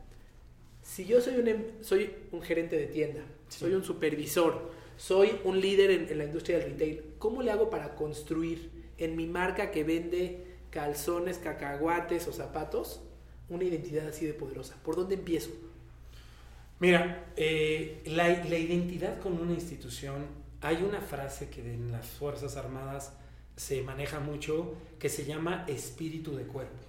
Si 0.81 1.05
yo 1.05 1.21
soy 1.21 1.35
un, 1.37 1.47
em- 1.47 1.65
soy 1.81 2.11
un 2.31 2.41
gerente 2.41 2.75
de 2.77 2.87
tienda, 2.87 3.21
Sí. 3.47 3.59
soy 3.59 3.73
un 3.73 3.83
supervisor, 3.83 4.71
soy 4.97 5.31
un 5.43 5.59
líder 5.61 5.91
en, 5.91 6.09
en 6.09 6.17
la 6.17 6.25
industria 6.25 6.57
del 6.59 6.71
retail, 6.71 7.03
¿cómo 7.19 7.41
le 7.43 7.51
hago 7.51 7.69
para 7.69 7.95
construir 7.95 8.69
en 8.97 9.15
mi 9.15 9.27
marca 9.27 9.71
que 9.71 9.83
vende 9.83 10.39
calzones, 10.73 11.37
cacahuates 11.37 12.27
o 12.27 12.33
zapatos 12.33 13.01
una 13.47 13.63
identidad 13.63 14.07
así 14.07 14.25
de 14.25 14.33
poderosa? 14.33 14.75
¿Por 14.83 14.95
dónde 14.95 15.15
empiezo? 15.15 15.51
Mira, 16.79 17.31
eh, 17.37 18.01
la, 18.07 18.29
identidad 18.57 19.19
con 19.19 19.39
una 19.39 19.53
institución, 19.53 20.25
hay 20.61 20.77
una 20.77 20.99
frase 20.99 21.49
que 21.49 21.61
en 21.61 21.91
las 21.91 22.07
Fuerzas 22.07 22.57
Armadas 22.57 23.13
se 23.55 23.83
maneja 23.83 24.19
mucho 24.19 24.73
que 24.97 25.09
se 25.09 25.25
llama 25.25 25.63
espíritu 25.67 26.35
de 26.35 26.43
cuerpo. 26.43 26.83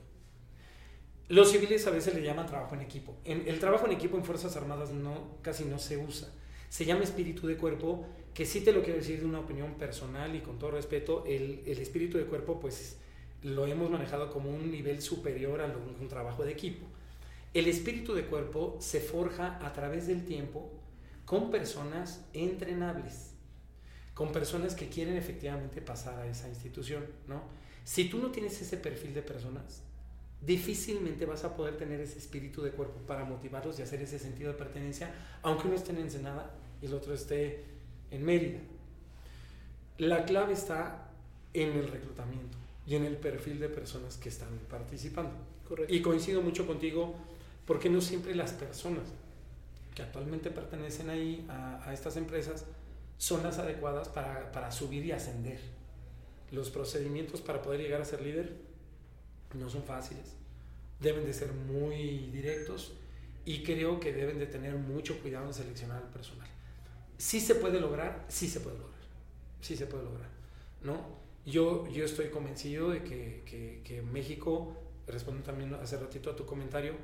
Los 1.29 1.53
civiles 1.53 1.87
a 1.87 1.91
veces 1.91 2.15
le 2.15 2.23
llaman 2.23 2.47
trabajo 2.47 2.75
en 2.75 2.81
equipo. 2.81 3.15
El 3.25 3.59
trabajo 3.59 3.87
en 3.87 3.93
equipo 3.93 4.17
en 4.17 4.25
Fuerzas 4.25 4.57
Armadas 4.57 4.93
no, 4.93 5.37
casi 5.43 5.65
no 5.65 5.79
se 5.79 5.99
usa. 5.99 6.29
Se 6.71 6.85
llama 6.85 7.05
espíritu 7.05 7.47
de 7.47 7.57
cuerpo, 7.57 8.07
que 8.33 8.47
sí 8.47 8.63
te 8.63 8.73
lo 8.73 8.83
quiero 8.83 8.99
decir 8.99 9.21
de 9.21 9.27
una 9.27 9.41
opinión 9.41 9.75
personal 9.75 10.35
y 10.35 10.41
con 10.41 10.59
todo 10.59 10.73
respeto, 10.73 11.25
el, 11.27 11.63
el 11.67 11.79
espíritu 11.79 12.19
de 12.19 12.25
cuerpo 12.25 12.59
pues 12.59 12.99
lo 13.45 13.67
hemos 13.67 13.91
manejado 13.91 14.31
como 14.31 14.49
un 14.49 14.71
nivel 14.71 15.03
superior 15.03 15.61
a 15.61 15.67
un 15.67 16.09
trabajo 16.09 16.45
de 16.45 16.53
equipo. 16.53 16.87
El 17.53 17.69
espíritu 17.69 18.15
de 18.15 18.25
cuerpo 18.25 18.79
se 18.81 19.01
forja 19.01 19.59
a 19.65 19.73
través 19.75 20.07
del 20.07 20.25
tiempo 20.25 20.73
con 21.27 21.51
personas 21.51 22.25
entrenables, 22.33 23.33
con 24.15 24.33
personas 24.33 24.75
que 24.75 24.89
quieren 24.89 25.17
efectivamente 25.17 25.83
pasar 25.83 26.19
a 26.21 26.27
esa 26.27 26.49
institución, 26.49 27.05
¿no? 27.29 27.43
Si 27.85 28.09
tú 28.09 28.19
no 28.19 28.31
tienes 28.31 28.61
ese 28.63 28.79
perfil 28.79 29.13
de 29.13 29.23
personas, 29.23 29.83
difícilmente 30.41 31.27
vas 31.27 31.45
a 31.45 31.55
poder 31.55 31.77
tener 31.77 32.01
ese 32.01 32.19
espíritu 32.19 32.63
de 32.63 32.71
cuerpo 32.71 32.99
para 33.07 33.27
motivarlos 33.27 33.79
y 33.79 33.83
hacer 33.83 34.01
ese 34.01 34.19
sentido 34.19 34.53
de 34.53 34.59
pertenencia, 34.59 35.15
aunque 35.43 35.67
uno 35.67 35.77
esté 35.77 35.93
en 35.93 35.99
Ensenada 35.99 36.51
y 36.81 36.87
el 36.87 36.95
otro 36.95 37.13
esté 37.13 37.63
en 38.11 38.25
Mérida. 38.25 38.61
La 39.99 40.25
clave 40.25 40.55
está 40.55 41.11
en 41.53 41.77
el 41.77 41.89
reclutamiento 41.89 42.64
y 42.87 42.95
en 42.97 43.05
el 43.05 43.17
perfil 43.17 43.61
de 43.61 43.69
personas 43.69 44.17
que 44.17 44.29
están 44.29 44.59
participando. 44.71 45.33
Correcto. 45.69 45.93
Y 45.93 46.03
coincido 46.03 46.43
mucho 46.43 46.67
contigo 46.67 47.15
porque 47.67 47.89
no 47.89 48.01
siempre 48.01 48.35
las 48.35 48.53
personas 48.53 49.05
que 49.95 50.03
actualmente 50.03 50.51
pertenecen 50.51 51.09
ahí 51.09 51.47
a, 51.49 51.89
a 51.89 51.95
estas 51.95 52.17
empresas 52.17 52.67
son 53.17 53.43
las 53.43 53.59
adecuadas 53.59 54.09
para, 54.09 54.53
para 54.53 54.71
subir 54.71 55.05
y 55.07 55.13
ascender. 55.13 55.61
Los 56.51 56.71
procedimientos 56.71 57.41
para 57.41 57.63
poder 57.63 57.81
llegar 57.81 58.01
a 58.01 58.05
ser 58.05 58.21
líder 58.21 58.55
no 59.55 59.71
son 59.71 59.85
fáciles, 59.85 60.35
deben 61.01 61.25
de 61.25 61.33
ser 61.33 61.53
muy 61.53 62.31
directos 62.33 62.93
y 63.45 63.63
creo 63.63 64.01
que 64.01 64.13
deben 64.13 64.39
de 64.39 64.47
tener 64.47 64.75
mucho 64.75 65.21
cuidado 65.21 65.47
en 65.47 65.55
seleccionar 65.55 66.03
al 66.03 66.11
personal. 66.11 66.49
Sí 67.19 67.41
se 67.41 67.55
puede 67.55 67.81
lograr, 67.81 68.25
sí 68.29 68.49
se 68.49 68.61
puede 68.61 68.79
lograr, 68.79 69.01
sí 69.61 69.77
se 69.77 69.87
puede 69.87 70.05
lograr, 70.05 70.29
¿no? 70.83 71.24
Yo, 71.47 71.87
yo 71.89 72.05
estoy 72.05 72.31
convencido 72.31 72.91
de 72.91 73.03
que, 73.03 73.43
que, 73.45 73.83
que 73.85 74.03
México, 74.03 74.77
respondo 75.07 75.43
también 75.43 75.75
hace 75.75 75.99
ratito 75.99 76.31
a 76.31 76.37
tu 76.37 76.47
comentario, 76.47 76.95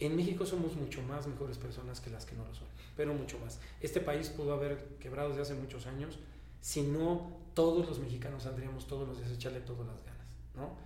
en 0.00 0.16
México 0.16 0.46
somos 0.46 0.74
mucho 0.74 1.02
más 1.02 1.26
mejores 1.26 1.58
personas 1.58 2.00
que 2.00 2.10
las 2.10 2.24
que 2.24 2.34
no 2.34 2.44
lo 2.44 2.54
son, 2.54 2.66
pero 2.96 3.14
mucho 3.14 3.38
más. 3.38 3.60
Este 3.80 4.00
país 4.00 4.28
pudo 4.28 4.54
haber 4.54 4.96
quebrado 4.98 5.28
desde 5.30 5.42
hace 5.42 5.54
muchos 5.54 5.86
años, 5.86 6.18
si 6.60 6.82
no 6.82 7.36
todos 7.54 7.86
los 7.86 7.98
mexicanos 7.98 8.44
saldríamos 8.44 8.86
todos 8.86 9.06
los 9.06 9.18
días 9.18 9.30
a 9.30 9.34
echarle 9.34 9.60
todas 9.60 9.86
las 9.86 10.02
ganas, 10.04 10.26
¿no? 10.54 10.76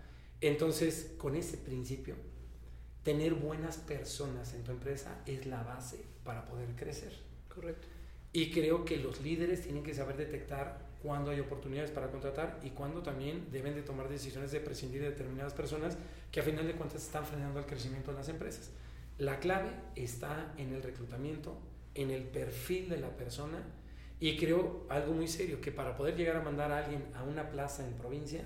Entonces, 0.40 1.14
con 1.18 1.36
ese 1.36 1.56
principio, 1.56 2.16
tener 3.02 3.34
buenas 3.34 3.78
personas 3.78 4.54
en 4.54 4.64
tu 4.64 4.72
empresa 4.72 5.22
es 5.24 5.46
la 5.46 5.62
base 5.62 6.04
para 6.24 6.44
poder 6.44 6.74
crecer. 6.76 7.12
Correcto. 7.48 7.88
Y 8.32 8.50
creo 8.50 8.84
que 8.84 8.98
los 8.98 9.20
líderes 9.20 9.62
tienen 9.62 9.82
que 9.82 9.94
saber 9.94 10.16
detectar 10.16 10.87
cuándo 11.02 11.30
hay 11.30 11.40
oportunidades 11.40 11.90
para 11.90 12.10
contratar 12.10 12.58
y 12.62 12.70
cuándo 12.70 13.02
también 13.02 13.46
deben 13.50 13.74
de 13.74 13.82
tomar 13.82 14.08
decisiones 14.08 14.50
de 14.50 14.60
prescindir 14.60 15.02
de 15.02 15.10
determinadas 15.10 15.54
personas 15.54 15.96
que 16.32 16.40
a 16.40 16.42
final 16.42 16.66
de 16.66 16.74
cuentas 16.74 17.04
están 17.04 17.24
frenando 17.24 17.60
el 17.60 17.66
crecimiento 17.66 18.10
de 18.10 18.18
las 18.18 18.28
empresas. 18.28 18.70
La 19.18 19.38
clave 19.38 19.70
está 19.96 20.52
en 20.56 20.72
el 20.72 20.82
reclutamiento, 20.82 21.58
en 21.94 22.10
el 22.10 22.22
perfil 22.22 22.88
de 22.88 22.98
la 22.98 23.10
persona 23.10 23.62
y 24.20 24.36
creo 24.36 24.86
algo 24.88 25.12
muy 25.12 25.28
serio, 25.28 25.60
que 25.60 25.70
para 25.70 25.96
poder 25.96 26.16
llegar 26.16 26.36
a 26.36 26.42
mandar 26.42 26.72
a 26.72 26.84
alguien 26.84 27.04
a 27.14 27.22
una 27.22 27.50
plaza 27.50 27.86
en 27.86 27.94
provincia, 27.94 28.42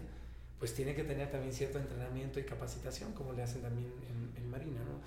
pues 0.58 0.74
tiene 0.74 0.94
que 0.94 1.04
tener 1.04 1.30
también 1.30 1.52
cierto 1.52 1.78
entrenamiento 1.78 2.38
y 2.38 2.44
capacitación, 2.44 3.12
como 3.12 3.32
le 3.32 3.42
hacen 3.42 3.62
también 3.62 3.90
en, 4.08 4.42
en 4.42 4.50
Marina, 4.50 4.80
¿no? 4.80 5.00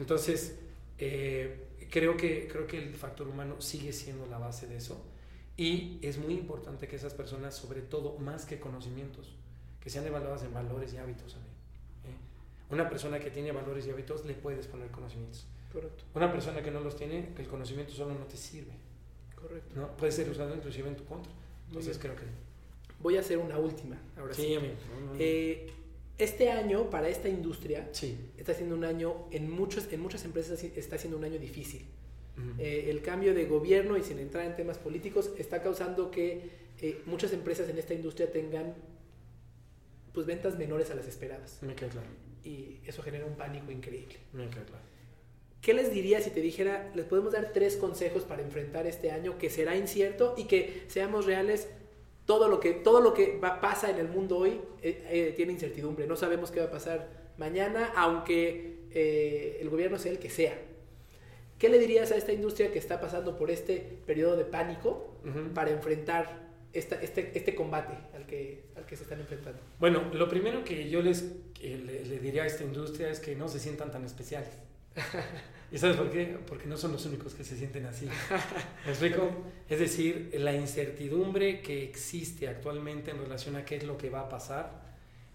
Entonces, 0.00 0.56
eh, 0.98 1.68
creo, 1.90 2.16
que, 2.16 2.46
creo 2.46 2.66
que 2.66 2.78
el 2.78 2.94
factor 2.94 3.26
humano 3.26 3.60
sigue 3.60 3.92
siendo 3.92 4.26
la 4.26 4.38
base 4.38 4.66
de 4.66 4.76
eso 4.76 5.02
y 5.60 5.98
es 6.00 6.16
muy 6.16 6.32
importante 6.32 6.88
que 6.88 6.96
esas 6.96 7.12
personas, 7.12 7.54
sobre 7.54 7.82
todo, 7.82 8.16
más 8.16 8.46
que 8.46 8.58
conocimientos, 8.58 9.36
que 9.78 9.90
sean 9.90 10.06
evaluadas 10.06 10.42
en 10.42 10.54
valores 10.54 10.94
y 10.94 10.96
hábitos. 10.96 11.34
¿eh? 11.34 12.14
Una 12.70 12.88
persona 12.88 13.20
que 13.20 13.30
tiene 13.30 13.52
valores 13.52 13.86
y 13.86 13.90
hábitos 13.90 14.24
le 14.24 14.32
puedes 14.32 14.66
poner 14.66 14.90
conocimientos. 14.90 15.46
Correcto. 15.70 16.04
Una 16.14 16.32
persona 16.32 16.62
que 16.62 16.70
no 16.70 16.80
los 16.80 16.96
tiene, 16.96 17.34
que 17.36 17.42
el 17.42 17.48
conocimiento 17.48 17.92
solo 17.92 18.14
no 18.14 18.24
te 18.24 18.38
sirve, 18.38 18.72
Correcto. 19.34 19.74
¿no? 19.78 19.94
Puede 19.98 20.12
ser 20.12 20.30
usado 20.30 20.54
inclusive 20.54 20.88
en 20.88 20.96
tu 20.96 21.04
contra. 21.04 21.30
Entonces 21.68 21.98
creo 21.98 22.16
que... 22.16 22.22
Voy 22.98 23.18
a 23.18 23.20
hacer 23.20 23.36
una 23.36 23.58
última. 23.58 24.00
Ahora 24.16 24.32
sí. 24.32 24.40
Sí, 24.42 24.54
amigo. 24.54 24.74
Eh, 25.18 25.70
este 26.16 26.50
año, 26.50 26.88
para 26.88 27.10
esta 27.10 27.28
industria, 27.28 27.86
sí. 27.92 28.30
está 28.38 28.54
siendo 28.54 28.76
un 28.76 28.84
año, 28.84 29.26
en, 29.30 29.50
muchos, 29.50 29.92
en 29.92 30.00
muchas 30.00 30.24
empresas 30.24 30.64
está 30.64 30.96
siendo 30.96 31.18
un 31.18 31.24
año 31.24 31.38
difícil. 31.38 31.86
Eh, 32.58 32.86
el 32.90 33.02
cambio 33.02 33.34
de 33.34 33.46
gobierno 33.46 33.96
y 33.96 34.02
sin 34.02 34.18
entrar 34.18 34.44
en 34.44 34.56
temas 34.56 34.78
políticos 34.78 35.30
está 35.38 35.62
causando 35.62 36.10
que 36.10 36.50
eh, 36.80 37.02
muchas 37.06 37.32
empresas 37.32 37.68
en 37.68 37.78
esta 37.78 37.94
industria 37.94 38.30
tengan 38.30 38.74
pues 40.12 40.26
ventas 40.26 40.58
menores 40.58 40.90
a 40.90 40.94
las 40.94 41.06
esperadas 41.06 41.58
Me 41.62 41.74
queda 41.74 41.90
claro. 41.90 42.08
y 42.42 42.80
eso 42.84 43.02
genera 43.02 43.26
un 43.26 43.36
pánico 43.36 43.70
increíble. 43.70 44.16
Me 44.32 44.48
queda 44.48 44.64
claro. 44.64 44.90
¿Qué 45.60 45.74
les 45.74 45.92
diría 45.92 46.20
si 46.22 46.30
te 46.30 46.40
dijera, 46.40 46.90
les 46.94 47.04
podemos 47.04 47.32
dar 47.32 47.52
tres 47.52 47.76
consejos 47.76 48.24
para 48.24 48.42
enfrentar 48.42 48.86
este 48.86 49.10
año 49.10 49.36
que 49.36 49.50
será 49.50 49.76
incierto 49.76 50.34
y 50.36 50.44
que 50.44 50.84
seamos 50.88 51.26
reales? 51.26 51.68
Todo 52.24 52.48
lo 52.48 52.60
que, 52.60 52.72
todo 52.72 53.00
lo 53.00 53.12
que 53.12 53.38
va, 53.38 53.60
pasa 53.60 53.90
en 53.90 53.98
el 53.98 54.08
mundo 54.08 54.38
hoy 54.38 54.60
eh, 54.82 55.04
eh, 55.10 55.32
tiene 55.36 55.52
incertidumbre. 55.52 56.06
No 56.06 56.16
sabemos 56.16 56.50
qué 56.50 56.60
va 56.60 56.66
a 56.66 56.70
pasar 56.70 57.32
mañana, 57.36 57.92
aunque 57.94 58.86
eh, 58.92 59.58
el 59.60 59.68
gobierno 59.68 59.98
sea 59.98 60.12
el 60.12 60.18
que 60.18 60.30
sea. 60.30 60.58
¿Qué 61.60 61.68
le 61.68 61.78
dirías 61.78 62.10
a 62.10 62.16
esta 62.16 62.32
industria 62.32 62.72
que 62.72 62.78
está 62.80 63.00
pasando 63.00 63.36
por 63.36 63.50
este 63.50 63.78
periodo 64.06 64.36
de 64.36 64.44
pánico 64.44 65.14
Ujú. 65.24 65.52
para 65.54 65.70
enfrentar 65.70 66.48
esta, 66.72 66.96
este, 67.02 67.30
este 67.36 67.54
combate 67.54 67.92
al 68.16 68.26
que, 68.26 68.64
al 68.76 68.86
que 68.86 68.96
se 68.96 69.02
están 69.04 69.20
enfrentando? 69.20 69.60
Bueno, 69.78 70.02
lo 70.14 70.26
primero 70.28 70.64
que 70.64 70.88
yo 70.90 71.02
les 71.02 71.22
que 71.54 71.76
le, 71.76 72.04
le 72.06 72.18
diría 72.18 72.44
a 72.44 72.46
esta 72.46 72.64
industria 72.64 73.10
es 73.10 73.20
que 73.20 73.36
no 73.36 73.46
se 73.46 73.58
sientan 73.60 73.90
tan 73.92 74.04
especiales. 74.04 74.48
¿Y 75.72 75.78
sabes 75.78 75.96
por 75.96 76.10
qué? 76.10 76.36
Porque 76.48 76.66
no 76.66 76.76
son 76.78 76.92
los 76.92 77.04
únicos 77.06 77.34
que 77.34 77.44
se 77.44 77.56
sienten 77.56 77.84
así. 77.86 78.06
¿Me 78.86 78.90
explico? 78.90 79.30
Es 79.68 79.78
decir, 79.78 80.32
la 80.38 80.54
incertidumbre 80.54 81.60
que 81.60 81.84
existe 81.84 82.48
actualmente 82.48 83.10
en 83.10 83.18
relación 83.18 83.54
a 83.56 83.64
qué 83.66 83.76
es 83.76 83.84
lo 83.84 83.96
que 83.98 84.08
va 84.10 84.20
a 84.22 84.28
pasar, 84.28 84.80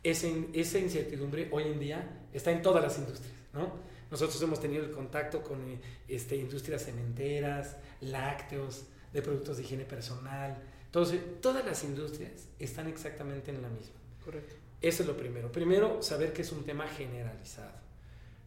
esa, 0.03 0.27
in- 0.27 0.49
esa 0.53 0.79
incertidumbre 0.79 1.47
hoy 1.51 1.63
en 1.63 1.79
día 1.79 2.09
está 2.33 2.51
en 2.51 2.61
todas 2.63 2.83
las 2.83 2.97
industrias, 2.97 3.33
¿no? 3.53 3.73
Nosotros 4.11 4.41
hemos 4.41 4.59
tenido 4.59 4.83
el 4.83 4.91
contacto 4.91 5.41
con 5.41 5.59
eh, 5.69 5.79
este, 6.07 6.35
industrias 6.35 6.83
cementeras, 6.83 7.77
lácteos, 8.01 8.85
de 9.11 9.21
productos 9.21 9.57
de 9.57 9.63
higiene 9.63 9.85
personal. 9.85 10.61
Entonces, 10.85 11.21
todas 11.41 11.65
las 11.65 11.83
industrias 11.83 12.49
están 12.59 12.87
exactamente 12.87 13.51
en 13.51 13.61
la 13.61 13.69
misma. 13.69 13.95
Correcto. 14.23 14.55
Eso 14.81 15.03
es 15.03 15.07
lo 15.07 15.15
primero. 15.15 15.51
Primero, 15.51 16.01
saber 16.01 16.33
que 16.33 16.41
es 16.41 16.51
un 16.51 16.63
tema 16.63 16.87
generalizado. 16.87 17.71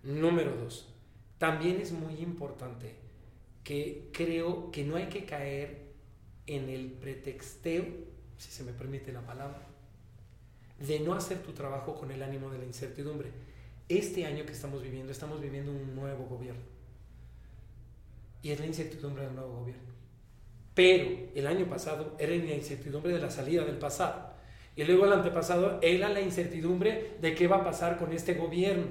Número 0.03 0.55
dos, 0.55 0.89
también 1.39 1.81
es 1.81 1.93
muy 1.93 2.15
importante 2.21 2.97
que 3.65 4.11
creo 4.13 4.71
que 4.71 4.85
no 4.85 4.97
hay 4.97 5.09
que 5.09 5.25
caer 5.25 5.89
en 6.47 6.69
el 6.69 6.93
pretexteo, 6.93 7.85
si 8.37 8.51
se 8.51 8.65
me 8.65 8.73
permite 8.73 9.13
la 9.13 9.21
palabra, 9.23 9.67
de 10.79 11.01
no 11.01 11.15
hacer 11.15 11.43
tu 11.43 11.53
trabajo 11.53 11.95
con 11.95 12.11
el 12.11 12.23
ánimo 12.23 12.51
de 12.51 12.59
la 12.59 12.65
incertidumbre. 12.65 13.31
Este 13.89 14.27
año 14.27 14.45
que 14.45 14.53
estamos 14.53 14.83
viviendo, 14.83 15.13
estamos 15.13 15.41
viviendo 15.41 15.73
un 15.73 15.95
nuevo 15.95 16.27
gobierno. 16.27 16.61
Y 18.43 18.51
es 18.51 18.61
la 18.61 18.67
incertidumbre 18.67 19.25
del 19.25 19.35
nuevo 19.35 19.61
gobierno. 19.61 19.89
Pero 20.75 21.31
el 21.35 21.47
año 21.47 21.67
pasado 21.67 22.15
era 22.19 22.37
la 22.37 22.55
incertidumbre 22.55 23.13
de 23.13 23.19
la 23.19 23.31
salida 23.31 23.65
del 23.65 23.79
pasado. 23.79 24.35
Y 24.77 24.85
luego 24.85 25.07
el 25.07 25.13
antepasado 25.13 25.81
era 25.83 26.09
la 26.09 26.21
incertidumbre 26.21 27.17
de 27.21 27.35
qué 27.35 27.49
va 27.49 27.57
a 27.57 27.65
pasar 27.65 27.99
con 27.99 28.13
este 28.13 28.35
gobierno. 28.35 28.87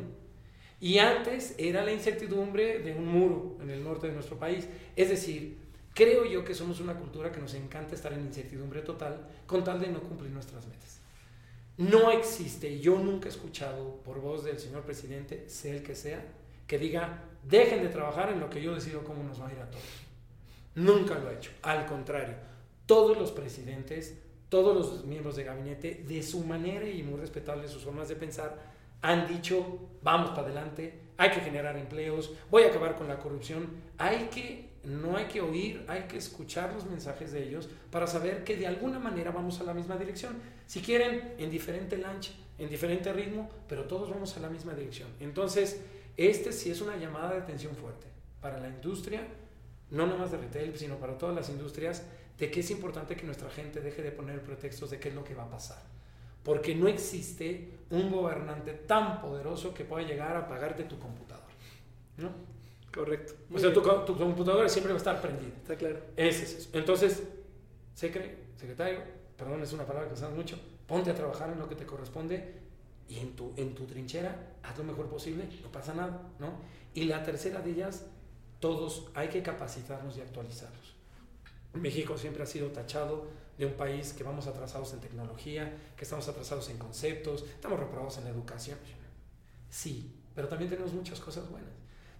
Y 0.82 0.98
antes 0.98 1.56
era 1.58 1.86
la 1.86 1.94
incertidumbre 1.94 2.80
de 2.80 2.94
un 2.94 3.08
muro 3.08 3.58
en 3.62 3.70
el 3.70 3.84
norte 3.84 4.08
de 4.08 4.14
nuestro 4.14 4.38
país. 4.38 4.68
Es 4.96 5.10
decir, 5.10 5.58
creo 5.94 6.26
yo 6.26 6.44
que 6.44 6.54
somos 6.54 6.82
una 6.82 6.96
cultura 6.96 7.32
que 7.32 7.40
nos 7.40 7.54
encanta 7.54 7.96
estar 7.96 8.12
en 8.14 8.22
incertidumbre 8.22 8.82
total 8.82 9.28
con 9.46 9.64
tal 9.64 9.80
de 9.80 9.88
no 9.88 10.02
cumplir 10.02 10.32
nuestras 10.32 10.68
metas. 10.68 11.00
No 11.78 12.10
existe, 12.10 12.80
yo 12.80 12.98
nunca 12.98 13.28
he 13.28 13.32
escuchado 13.32 14.02
por 14.04 14.20
voz 14.20 14.44
del 14.44 14.60
señor 14.60 14.82
presidente, 14.82 15.48
sea 15.48 15.76
el 15.76 15.84
que 15.84 15.96
sea, 15.96 16.24
que 16.66 16.80
diga, 16.80 17.24
dejen 17.44 17.84
de 17.84 17.90
trabajar 17.90 18.32
en 18.32 18.40
lo 18.40 18.50
que 18.50 18.62
yo 18.62 18.74
decido 18.74 19.04
cómo 19.04 19.24
nos 19.24 19.40
va 19.40 19.48
a 19.48 19.54
ir 19.54 19.60
a 19.60 19.70
todos. 19.70 19.86
Nunca 20.74 21.20
lo 21.20 21.30
ha 21.30 21.34
hecho. 21.34 21.52
Al 21.62 21.86
contrario, 21.86 22.36
todos 22.88 23.18
los 23.18 23.32
presidentes, 23.32 24.18
todos 24.50 24.76
los 24.76 25.06
miembros 25.06 25.36
de 25.36 25.44
gabinete, 25.44 26.04
de 26.08 26.24
su 26.24 26.44
manera 26.44 26.90
y 26.90 27.04
muy 27.04 27.20
respetable 27.20 27.68
sus 27.68 27.84
formas 27.84 28.08
de 28.08 28.16
pensar, 28.16 28.58
han 29.02 29.28
dicho, 29.28 29.90
vamos 30.02 30.32
para 30.32 30.44
adelante, 30.44 31.00
hay 31.18 31.30
que 31.30 31.42
generar 31.42 31.78
empleos, 31.78 32.32
voy 32.50 32.64
a 32.64 32.68
acabar 32.68 32.96
con 32.96 33.08
la 33.08 33.20
corrupción, 33.20 33.68
hay 33.98 34.30
que, 34.32 34.70
no 34.84 35.16
hay 35.16 35.26
que 35.26 35.42
oír, 35.42 35.86
hay 35.88 36.04
que 36.04 36.18
escuchar 36.18 36.74
los 36.74 36.86
mensajes 36.86 37.32
de 37.32 37.48
ellos 37.48 37.70
para 37.92 38.08
saber 38.08 38.44
que 38.44 38.56
de 38.56 38.68
alguna 38.68 39.00
manera 39.00 39.32
vamos 39.32 39.60
a 39.60 39.64
la 39.64 39.74
misma 39.74 39.98
dirección. 39.98 40.38
Si 40.68 40.82
quieren, 40.82 41.34
en 41.40 41.50
diferente 41.50 41.98
lancha, 41.98 42.32
en 42.60 42.70
diferente 42.70 43.12
ritmo, 43.12 43.50
pero 43.68 43.86
todos 43.86 44.10
vamos 44.10 44.38
a 44.38 44.40
la 44.40 44.50
misma 44.50 44.74
dirección. 44.74 45.10
Entonces, 45.20 45.82
este 46.16 46.52
sí 46.52 46.70
es 46.70 46.82
una 46.82 46.98
llamada 46.98 47.32
de 47.32 47.40
atención 47.40 47.76
fuerte 47.76 48.06
para 48.42 48.60
la 48.60 48.68
industria, 48.68 49.26
no 49.90 50.06
nomás 50.06 50.32
de 50.32 50.38
retail, 50.38 50.78
sino 50.78 50.98
para 50.98 51.18
todas 51.18 51.36
las 51.36 51.50
industrias, 51.50 52.04
de 52.38 52.52
que 52.52 52.60
es 52.60 52.70
importante 52.70 53.16
que 53.16 53.26
nuestra 53.26 53.50
gente 53.50 53.82
deje 53.82 54.04
de 54.04 54.12
poner 54.12 54.42
pretextos 54.42 54.92
de 54.92 55.00
qué 55.00 55.10
es 55.10 55.16
lo 55.16 55.24
que 55.24 55.34
va 55.34 55.44
a 55.46 55.50
pasar 55.50 55.98
porque 56.48 56.74
no 56.74 56.88
existe 56.88 57.74
un 57.90 58.10
gobernante 58.10 58.72
tan 58.72 59.20
poderoso 59.20 59.74
que 59.74 59.84
pueda 59.84 60.08
llegar 60.08 60.34
a 60.38 60.48
pagarte 60.48 60.86
tu 60.86 60.98
computador. 60.98 61.44
¿no? 62.16 62.30
Correcto. 62.90 63.34
o 63.54 63.60
sea, 63.60 63.74
tu, 63.74 63.82
tu, 63.82 64.18
computadora 64.18 64.70
siempre 64.70 64.94
va 64.94 64.98
a 64.98 65.00
estar 65.00 65.20
prendida. 65.20 65.52
Está 65.58 65.76
claro. 65.76 66.00
Ese 66.16 66.44
es 66.44 66.54
eso. 66.54 66.70
Entonces, 66.72 67.22
secre, 67.94 68.38
secretario, 68.56 69.02
perdón, 69.38 69.62
es 69.62 69.74
una 69.74 69.86
palabra 69.86 70.08
que 70.08 70.16
usamos 70.16 70.36
mucho, 70.36 70.60
ponte 70.88 71.12
a 71.12 71.16
trabajar 71.16 71.50
en 71.52 71.60
lo 71.60 71.70
que 71.70 71.76
te 71.76 71.86
corresponde 71.86 72.56
y 73.08 73.20
en 73.20 73.36
tu, 73.36 73.54
en 73.56 73.76
tu 73.76 73.86
trinchera 73.86 74.58
haz 74.64 74.78
lo 74.78 74.84
mejor 74.84 75.08
posible, 75.08 75.48
no 75.62 75.72
pasa 75.72 75.94
nada, 75.94 76.30
¿no? 76.40 76.54
Y 76.94 77.06
la 77.06 77.24
tercera 77.24 77.62
de 77.62 77.72
ellas, 77.72 78.06
todos 78.60 79.10
hay 79.14 79.30
que 79.30 79.44
capacitarnos 79.44 80.18
y 80.18 80.22
actualizarnos. 80.22 80.96
México 81.74 82.18
siempre 82.18 82.44
ha 82.44 82.48
sido 82.48 82.72
tachado 82.72 83.28
de 83.58 83.66
un 83.66 83.74
país 83.74 84.14
que 84.14 84.24
vamos 84.24 84.48
atrasados 84.48 84.94
en 84.94 85.00
tecnología, 85.00 85.78
que 85.96 86.04
estamos 86.04 86.28
atrasados 86.28 86.70
en 86.70 86.78
conceptos, 86.78 87.44
estamos 87.44 87.80
reprobados 87.80 88.18
en 88.18 88.28
educación. 88.28 88.78
Sí, 89.70 90.16
pero 90.36 90.48
también 90.48 90.70
tenemos 90.70 90.94
muchas 90.94 91.20
cosas 91.20 91.50
buenas. 91.50 91.72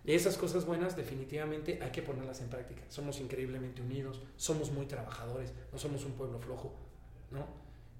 Y 0.06 0.14
esas 0.14 0.38
cosas 0.38 0.66
buenas 0.66 0.96
definitivamente 0.96 1.80
hay 1.82 1.92
que 1.92 2.02
ponerlas 2.02 2.40
en 2.42 2.50
práctica. 2.50 2.82
Somos 2.88 3.20
increíblemente 3.20 3.82
unidos, 3.82 4.22
somos 4.38 4.72
muy 4.72 4.86
trabajadores, 4.86 5.52
no 5.72 5.78
somos 5.78 6.06
un 6.06 6.14
pueblo 6.14 6.40
flojo, 6.40 6.74
¿no? 7.32 7.46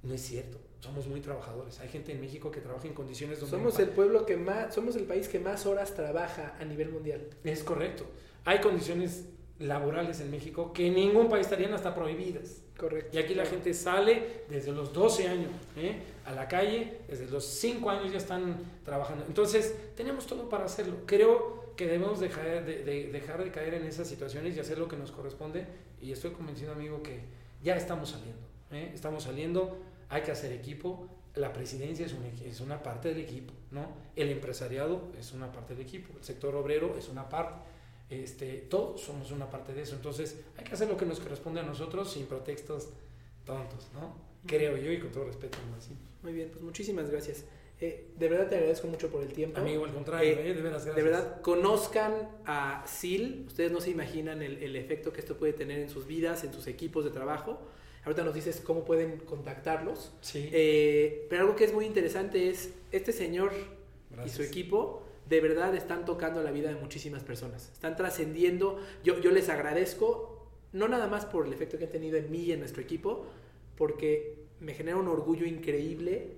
No 0.04 0.14
es 0.14 0.22
cierto, 0.22 0.60
somos 0.80 1.08
muy 1.08 1.22
trabajadores. 1.22 1.80
Hay 1.80 1.90
gente 1.90 2.12
en 2.12 2.22
México 2.22 2.52
que 2.52 2.62
trabaja 2.62 2.88
en 2.88 2.94
condiciones 2.94 3.40
donde... 3.40 3.58
Somos 3.58 3.80
el 3.80 3.90
pueblo 3.90 4.26
que 4.26 4.38
más, 4.38 4.74
somos 4.74 4.96
el 4.96 5.04
país 5.04 5.28
que 5.28 5.40
más 5.40 5.66
horas 5.66 5.94
trabaja 5.96 6.56
a 6.60 6.66
nivel 6.66 6.90
mundial. 6.90 7.28
Es 7.44 7.64
correcto. 7.64 8.06
Hay 8.46 8.60
condiciones 8.60 9.26
laborales 9.60 10.22
en 10.22 10.30
México 10.30 10.72
que 10.72 10.88
en 10.88 10.96
ningún 10.96 11.30
país 11.30 11.46
estarían 11.46 11.74
hasta 11.74 11.94
prohibidas. 11.96 12.62
Correcto. 12.78 13.18
Y 13.18 13.20
aquí 13.20 13.34
la 13.34 13.46
gente 13.46 13.74
sale 13.74 14.44
desde 14.50 14.72
los 14.72 14.94
12 14.94 15.28
años 15.28 15.52
¿eh? 15.76 16.00
a 16.26 16.32
la 16.32 16.48
calle, 16.48 17.00
desde 17.08 17.26
los 17.26 17.44
5 17.44 17.90
años 17.90 18.12
ya 18.12 18.20
están 18.20 18.58
trabajando. 18.86 19.26
Entonces, 19.28 19.76
tenemos 19.96 20.28
todo 20.28 20.48
para 20.48 20.66
hacerlo. 20.66 20.98
Creo 21.08 21.74
que 21.76 21.88
debemos 21.88 22.20
dejar 22.20 22.66
de, 22.66 23.10
dejar 23.12 23.44
de 23.44 23.52
caer 23.52 23.74
en 23.74 23.86
esas 23.86 24.08
situaciones 24.08 24.56
y 24.56 24.60
hacer 24.60 24.78
lo 24.78 24.88
que 24.88 24.96
nos 24.96 25.12
corresponde. 25.12 25.66
Y 26.00 26.12
estoy 26.12 26.32
convencido, 26.32 26.74
amigo, 26.74 27.02
que 27.02 27.22
ya 27.64 27.76
estamos 27.76 28.12
saliendo. 28.12 28.48
¿Eh? 28.72 28.92
Estamos 28.94 29.24
saliendo, 29.24 29.78
hay 30.10 30.22
que 30.22 30.32
hacer 30.32 30.52
equipo. 30.52 31.08
La 31.36 31.54
presidencia 31.54 32.06
es, 32.06 32.16
es 32.46 32.62
una 32.62 32.82
parte 32.82 33.10
del 33.10 33.20
equipo, 33.20 33.54
¿no? 33.72 33.88
El 34.16 34.30
empresariado 34.30 35.12
es 35.20 35.34
una 35.34 35.52
parte 35.52 35.76
del 35.76 35.86
equipo, 35.86 36.14
el 36.18 36.24
sector 36.24 36.56
obrero 36.56 36.96
es 36.98 37.10
una 37.10 37.30
parte 37.30 37.78
este, 38.10 38.66
todos 38.70 39.02
somos 39.02 39.32
una 39.32 39.50
parte 39.50 39.74
de 39.74 39.82
eso. 39.82 39.96
Entonces, 39.96 40.38
hay 40.58 40.64
que 40.64 40.74
hacer 40.74 40.88
lo 40.88 40.96
que 40.96 41.06
nos 41.06 41.20
corresponde 41.20 41.60
a 41.60 41.64
nosotros 41.64 42.12
sin 42.12 42.26
pretextos 42.26 42.90
tontos, 43.46 43.90
¿no? 43.94 44.16
Creo 44.46 44.78
yo 44.78 44.92
y 44.92 45.00
con 45.00 45.12
todo 45.12 45.26
respeto. 45.26 45.58
Así. 45.78 45.92
Muy 46.24 46.34
bien, 46.34 46.50
pues 46.50 46.64
muchísimas 46.64 47.10
gracias. 47.10 47.44
Eh, 47.80 48.12
de 48.18 48.30
verdad 48.30 48.48
te 48.48 48.56
agradezco 48.56 48.88
mucho 48.88 49.10
por 49.10 49.22
el 49.22 49.34
tiempo. 49.34 49.60
Amigo, 49.60 49.86
al 49.86 49.94
contrario, 49.94 50.32
eh, 50.32 50.52
eh, 50.52 50.54
de, 50.54 50.62
veras, 50.62 50.86
de 50.86 50.92
verdad, 50.94 51.42
conozcan 51.42 52.14
a 52.46 52.84
SIL. 52.88 53.44
Ustedes 53.48 53.72
no 53.72 53.82
se 53.82 53.92
imaginan 53.92 54.42
el, 54.42 54.64
el, 54.64 54.76
efecto 54.76 55.12
que 55.12 55.20
esto 55.20 55.38
puede 55.38 55.54
tener 55.54 55.80
en 55.80 55.90
sus 55.90 56.08
vidas, 56.08 56.44
en 56.44 56.54
sus 56.54 56.66
equipos 56.68 57.04
de 57.04 57.12
trabajo. 57.12 57.60
Ahorita 58.08 58.24
nos 58.24 58.34
dices 58.34 58.62
cómo 58.64 58.86
pueden 58.86 59.18
contactarlos. 59.18 60.14
Sí. 60.22 60.50
pero 61.30 61.42
algo 61.42 61.58
que 61.58 61.66
es 61.66 61.74
muy 61.74 61.86
interesante 61.86 62.50
es 62.50 62.74
este 62.94 63.12
señor 63.12 63.52
y 64.26 64.30
su 64.30 64.44
equipo 64.44 65.04
de 65.28 65.42
verdad 65.42 65.76
están 65.76 66.06
tocando 66.06 66.42
la 66.42 66.52
vida 66.52 66.70
de 66.70 66.76
muchísimas 66.76 67.24
personas. 67.24 67.70
Están 67.74 67.98
trascendiendo. 67.98 68.80
Yo, 69.04 69.20
yo 69.20 69.32
les 69.32 69.50
agradezco, 69.50 70.48
no 70.72 70.88
nada 70.88 71.08
más 71.08 71.26
por 71.26 71.46
el 71.46 71.52
efecto 71.52 71.78
que 71.78 71.84
han 71.84 71.92
tenido 71.92 72.18
en 72.18 72.32
mí 72.32 72.44
y 72.44 72.54
en 72.54 72.60
nuestro 72.60 72.82
equipo, 72.82 73.26
porque 73.76 74.36
me 74.62 74.74
genera 74.74 74.96
un 74.96 75.10
orgullo 75.10 75.46
increíble 75.46 76.32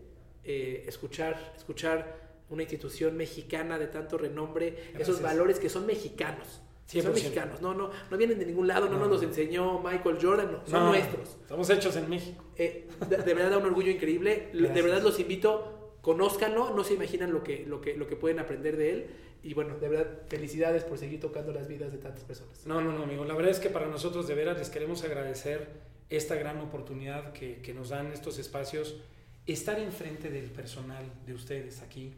eh, 0.44 0.86
escuchar, 0.88 1.54
escuchar 1.56 2.30
una 2.50 2.64
institución 2.64 3.16
mexicana 3.16 3.78
de 3.78 3.86
tanto 3.86 4.18
renombre, 4.18 4.92
esos 4.98 5.22
valores 5.22 5.60
que 5.60 5.70
son 5.70 5.86
mexicanos. 5.86 6.62
Son 6.90 7.14
mexicanos, 7.14 7.62
no, 7.62 7.76
no, 7.76 7.92
no 8.10 8.18
vienen 8.18 8.40
de 8.40 8.48
ningún 8.48 8.68
lado, 8.68 8.90
no, 8.90 8.98
nos 8.98 9.10
los 9.10 9.24
enseñó 9.24 9.80
Michael 9.80 10.18
Jordan, 10.20 10.52
no, 10.52 10.62
son 10.66 10.88
nuestros. 10.88 11.38
Estamos 11.42 11.70
hechos 11.70 11.96
en 11.96 12.10
México. 12.10 12.44
Eh, 12.56 12.88
de, 13.08 13.34
verdad 13.34 13.52
da 13.52 13.58
un 13.60 13.66
orgullo 13.66 13.92
increíble. 13.92 14.50
De 14.54 14.82
verdad 14.82 15.04
los 15.04 15.20
invito 15.20 15.80
conózcanlo, 16.02 16.74
no 16.76 16.84
se 16.84 16.96
imaginan 16.96 17.32
lo 17.32 17.44
que, 17.44 17.66
lo, 17.66 17.82
que, 17.82 17.96
lo 17.96 18.08
que 18.08 18.16
pueden 18.16 18.40
aprender 18.40 18.78
de 18.78 18.92
él. 18.92 19.08
Y 19.44 19.54
bueno, 19.54 19.78
de 19.78 19.88
verdad, 19.88 20.08
felicidades 20.28 20.84
por 20.84 20.98
seguir 20.98 21.20
tocando 21.20 21.54
las 21.54 21.68
vidas 21.68 21.92
de 21.92 22.00
tantas 22.00 22.24
personas. 22.24 22.66
No, 22.66 22.82
no, 22.82 22.92
no, 22.92 23.04
amigo. 23.04 23.24
La 23.24 23.36
verdad 23.36 23.52
es 23.52 23.60
que 23.60 23.70
para 23.70 23.88
nosotros 23.88 24.28
de 24.28 24.36
veras 24.36 24.58
les 24.58 24.70
queremos 24.70 25.04
agradecer 25.04 25.68
esta 26.10 26.36
gran 26.36 26.60
oportunidad 26.60 27.32
que, 27.34 27.62
que 27.62 27.74
nos 27.74 27.90
dan 27.90 28.12
estos 28.12 28.40
espacios. 28.40 28.98
Estar 29.46 29.80
enfrente 29.80 30.30
del 30.30 30.52
personal 30.52 31.06
de 31.26 31.34
ustedes 31.34 31.82
aquí 31.82 32.16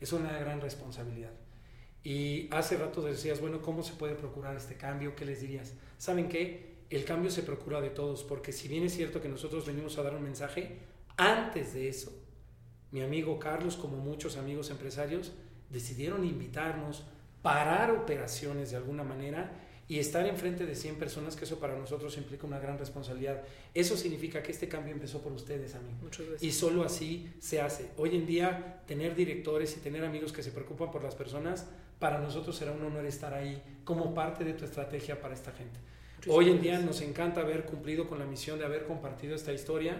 es 0.00 0.12
una 0.12 0.38
gran 0.38 0.60
responsabilidad. 0.60 1.32
Y 2.04 2.48
hace 2.50 2.76
rato 2.76 3.00
decías, 3.00 3.40
bueno, 3.40 3.62
¿cómo 3.62 3.82
se 3.82 3.92
puede 3.92 4.14
procurar 4.14 4.56
este 4.56 4.76
cambio? 4.76 5.14
¿Qué 5.14 5.24
les 5.24 5.40
dirías? 5.40 5.74
¿Saben 5.98 6.28
qué? 6.28 6.72
El 6.90 7.04
cambio 7.04 7.30
se 7.30 7.42
procura 7.42 7.80
de 7.80 7.90
todos, 7.90 8.24
porque 8.24 8.52
si 8.52 8.68
bien 8.68 8.84
es 8.84 8.94
cierto 8.94 9.20
que 9.20 9.28
nosotros 9.28 9.66
venimos 9.66 9.96
a 9.98 10.02
dar 10.02 10.14
un 10.14 10.22
mensaje, 10.22 10.78
antes 11.16 11.74
de 11.74 11.88
eso 11.88 12.12
mi 12.92 13.00
amigo 13.00 13.38
Carlos, 13.38 13.76
como 13.76 13.96
muchos 13.96 14.36
amigos 14.36 14.70
empresarios, 14.70 15.32
decidieron 15.70 16.24
invitarnos, 16.24 17.04
parar 17.40 17.90
operaciones 17.90 18.70
de 18.70 18.76
alguna 18.76 19.02
manera 19.02 19.50
y 19.88 19.98
estar 19.98 20.26
enfrente 20.26 20.66
de 20.66 20.74
100 20.74 20.96
personas, 20.96 21.34
que 21.34 21.44
eso 21.44 21.58
para 21.58 21.76
nosotros 21.76 22.16
implica 22.18 22.46
una 22.46 22.58
gran 22.58 22.78
responsabilidad. 22.78 23.42
Eso 23.74 23.96
significa 23.96 24.42
que 24.42 24.52
este 24.52 24.68
cambio 24.68 24.92
empezó 24.92 25.22
por 25.22 25.32
ustedes, 25.32 25.74
amigos. 25.74 26.02
Muchas 26.02 26.26
gracias. 26.26 26.42
Y 26.42 26.52
solo 26.52 26.84
así 26.84 27.32
se 27.40 27.60
hace. 27.60 27.88
Hoy 27.96 28.14
en 28.14 28.26
día, 28.26 28.82
tener 28.86 29.14
directores 29.14 29.76
y 29.76 29.80
tener 29.80 30.04
amigos 30.04 30.32
que 30.32 30.42
se 30.42 30.50
preocupan 30.52 30.90
por 30.90 31.02
las 31.02 31.14
personas, 31.14 31.66
para 31.98 32.18
nosotros 32.18 32.56
será 32.56 32.72
un 32.72 32.82
honor 32.82 33.06
estar 33.06 33.34
ahí 33.34 33.62
como 33.84 34.14
parte 34.14 34.44
de 34.44 34.54
tu 34.54 34.64
estrategia 34.64 35.20
para 35.20 35.34
esta 35.34 35.52
gente. 35.52 35.78
Hoy 36.28 36.50
en 36.50 36.60
día 36.60 36.78
nos 36.78 37.00
encanta 37.00 37.40
haber 37.40 37.64
cumplido 37.64 38.06
con 38.06 38.18
la 38.18 38.24
misión 38.24 38.58
de 38.58 38.64
haber 38.64 38.86
compartido 38.86 39.34
esta 39.34 39.52
historia 39.52 39.96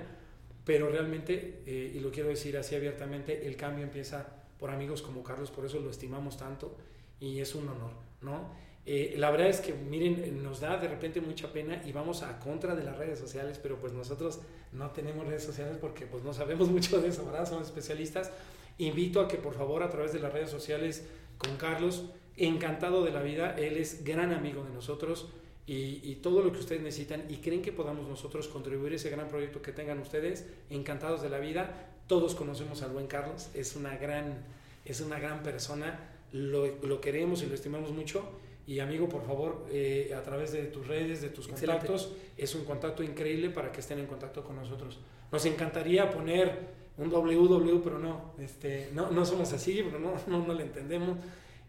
pero 0.64 0.88
realmente, 0.88 1.62
eh, 1.66 1.93
y 1.95 2.01
lo 2.01 2.11
quiero 2.11 2.28
decir 2.28 2.57
así 2.57 2.74
abiertamente, 2.74 3.47
el 3.47 3.57
cambio 3.57 3.84
empieza 3.84 4.26
por 4.59 4.70
amigos 4.70 5.03
como 5.03 5.22
Carlos, 5.22 5.51
por 5.51 5.66
eso 5.66 5.80
lo 5.80 5.90
estimamos 5.90 6.36
tanto 6.36 6.76
y 7.18 7.40
es 7.40 7.55
un 7.55 7.68
honor, 7.68 7.93
¿no? 8.20 8.51
Eh, 8.84 9.14
la 9.16 9.30
verdad 9.30 9.49
es 9.49 9.61
que, 9.61 9.74
miren, 9.74 10.43
nos 10.43 10.61
da 10.61 10.76
de 10.76 10.88
repente 10.88 11.20
mucha 11.20 11.53
pena 11.53 11.82
y 11.84 11.93
vamos 11.93 12.22
a 12.22 12.38
contra 12.38 12.74
de 12.74 12.84
las 12.84 12.97
redes 12.97 13.18
sociales, 13.18 13.59
pero 13.61 13.78
pues 13.78 13.93
nosotros 13.93 14.40
no 14.72 14.90
tenemos 14.90 15.26
redes 15.26 15.45
sociales 15.45 15.78
porque 15.80 16.07
pues 16.07 16.22
no 16.22 16.32
sabemos 16.32 16.68
mucho 16.70 17.01
de 17.01 17.09
eso, 17.09 17.24
¿verdad? 17.24 17.49
Somos 17.49 17.66
especialistas. 17.66 18.30
Invito 18.78 19.20
a 19.20 19.28
que 19.28 19.36
por 19.36 19.55
favor 19.55 19.82
a 19.82 19.90
través 19.90 20.12
de 20.12 20.20
las 20.20 20.32
redes 20.32 20.51
sociales 20.51 21.07
con 21.43 21.57
Carlos. 21.57 22.05
Encantado 22.36 23.05
de 23.05 23.11
la 23.11 23.22
vida, 23.22 23.55
él 23.59 23.76
es 23.76 24.05
gran 24.05 24.32
amigo 24.32 24.64
de 24.64 24.70
nosotros 24.70 25.28
y, 25.66 26.01
y, 26.03 26.18
todo 26.22 26.43
lo 26.43 26.51
que 26.51 26.59
ustedes 26.59 26.82
necesitan 26.82 27.24
y 27.28 27.36
creen 27.36 27.62
que 27.62 27.72
podamos 27.72 28.09
nosotros 28.09 28.49
contribuir 28.49 28.95
a 28.95 28.97
ese 28.97 29.11
gran 29.11 29.28
proyecto 29.28 29.61
que 29.61 29.72
tengan 29.72 29.99
ustedes, 29.99 30.47
encantados 30.70 31.22
de 31.22 31.28
la 31.28 31.38
vida. 31.38 31.90
Todos 32.07 32.34
conocemos 32.34 32.82
al 32.82 32.93
buen 32.93 33.07
Carlos, 33.07 33.49
es 33.55 33.76
una 33.76 33.97
gran, 33.97 34.45
es 34.84 35.01
una 35.03 35.18
gran 35.20 35.43
persona, 35.43 36.01
lo, 36.32 36.66
lo 36.82 37.01
queremos 37.01 37.43
y 37.43 37.47
lo 37.47 37.55
estimamos 37.55 37.90
mucho. 37.90 38.24
Y 38.66 38.78
amigo, 38.78 39.09
por 39.09 39.26
favor, 39.26 39.66
eh, 39.70 40.14
a 40.16 40.22
través 40.22 40.53
de 40.53 40.64
tus 40.64 40.86
redes, 40.86 41.20
de 41.20 41.30
tus 41.30 41.49
Excelente. 41.49 41.86
contactos, 41.86 42.12
es 42.36 42.55
un 42.55 42.64
contacto 42.64 43.03
increíble 43.03 43.51
para 43.51 43.72
que 43.72 43.80
estén 43.80 43.99
en 43.99 44.07
contacto 44.07 44.45
con 44.45 44.57
nosotros. 44.57 44.99
Nos 45.32 45.45
encantaría 45.47 46.11
poner 46.11 46.82
un 46.99 47.11
www, 47.11 47.80
pero 47.82 47.99
no, 47.99 48.32
este, 48.38 48.90
no, 48.93 49.11
no 49.11 49.24
somos 49.24 49.53
así, 49.53 49.82
pero 49.84 49.99
no, 49.99 50.14
no, 50.26 50.47
no 50.47 50.55
le 50.55 50.64
entendemos. 50.64 51.18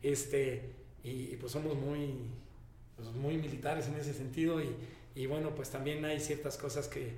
Este, 0.01 0.71
y, 1.03 1.33
y 1.33 1.37
pues 1.39 1.51
somos 1.51 1.75
muy, 1.75 2.15
pues 2.95 3.09
muy 3.09 3.37
militares 3.37 3.87
en 3.87 3.95
ese 3.95 4.13
sentido 4.13 4.61
y, 4.61 4.69
y, 5.15 5.25
bueno, 5.27 5.53
pues 5.55 5.69
también 5.69 6.03
hay 6.05 6.19
ciertas 6.19 6.57
cosas 6.57 6.87
que, 6.87 7.13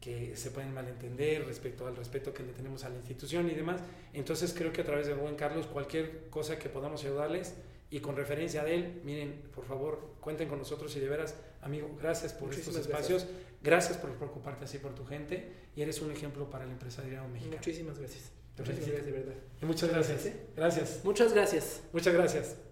que 0.00 0.36
se 0.36 0.50
pueden 0.50 0.72
malentender 0.72 1.44
respecto 1.44 1.86
al 1.86 1.96
respeto 1.96 2.32
que 2.32 2.42
le 2.42 2.52
tenemos 2.52 2.84
a 2.84 2.88
la 2.88 2.96
institución 2.96 3.50
y 3.50 3.54
demás. 3.54 3.80
Entonces 4.12 4.54
creo 4.56 4.72
que 4.72 4.80
a 4.80 4.84
través 4.84 5.06
de 5.06 5.14
buen 5.14 5.36
Carlos, 5.36 5.66
cualquier 5.66 6.28
cosa 6.30 6.58
que 6.58 6.68
podamos 6.68 7.04
ayudarles 7.04 7.54
y 7.90 8.00
con 8.00 8.16
referencia 8.16 8.62
de 8.64 8.74
él, 8.76 9.00
miren, 9.04 9.42
por 9.54 9.64
favor, 9.64 10.14
cuenten 10.20 10.48
con 10.48 10.58
nosotros 10.58 10.94
y 10.96 11.00
de 11.00 11.08
veras, 11.08 11.34
amigo, 11.60 11.90
gracias 12.00 12.32
por 12.32 12.48
Muchísimas 12.48 12.76
estos 12.76 12.86
espacios, 12.86 13.24
gracias. 13.24 13.49
Por 13.96 14.10
preocuparte 14.14 14.64
así 14.64 14.78
por 14.78 14.94
tu 14.94 15.04
gente 15.04 15.52
y 15.76 15.82
eres 15.82 16.00
un 16.00 16.10
ejemplo 16.10 16.48
para 16.50 16.64
el 16.64 16.70
empresariado 16.70 17.28
mexicano. 17.28 17.56
Muchísimas 17.56 17.98
gracias. 17.98 18.32
Te 18.56 18.64
felicito. 18.64 18.92
gracias, 18.92 19.06
de 19.06 19.12
verdad. 19.12 19.34
Y 19.62 19.66
muchas 19.66 19.90
gracias. 19.90 20.24
Gracias. 20.24 20.56
Gracias. 20.56 21.04
Muchas 21.04 21.32
gracias. 21.32 21.80
Muchas 21.92 22.14
gracias. 22.14 22.69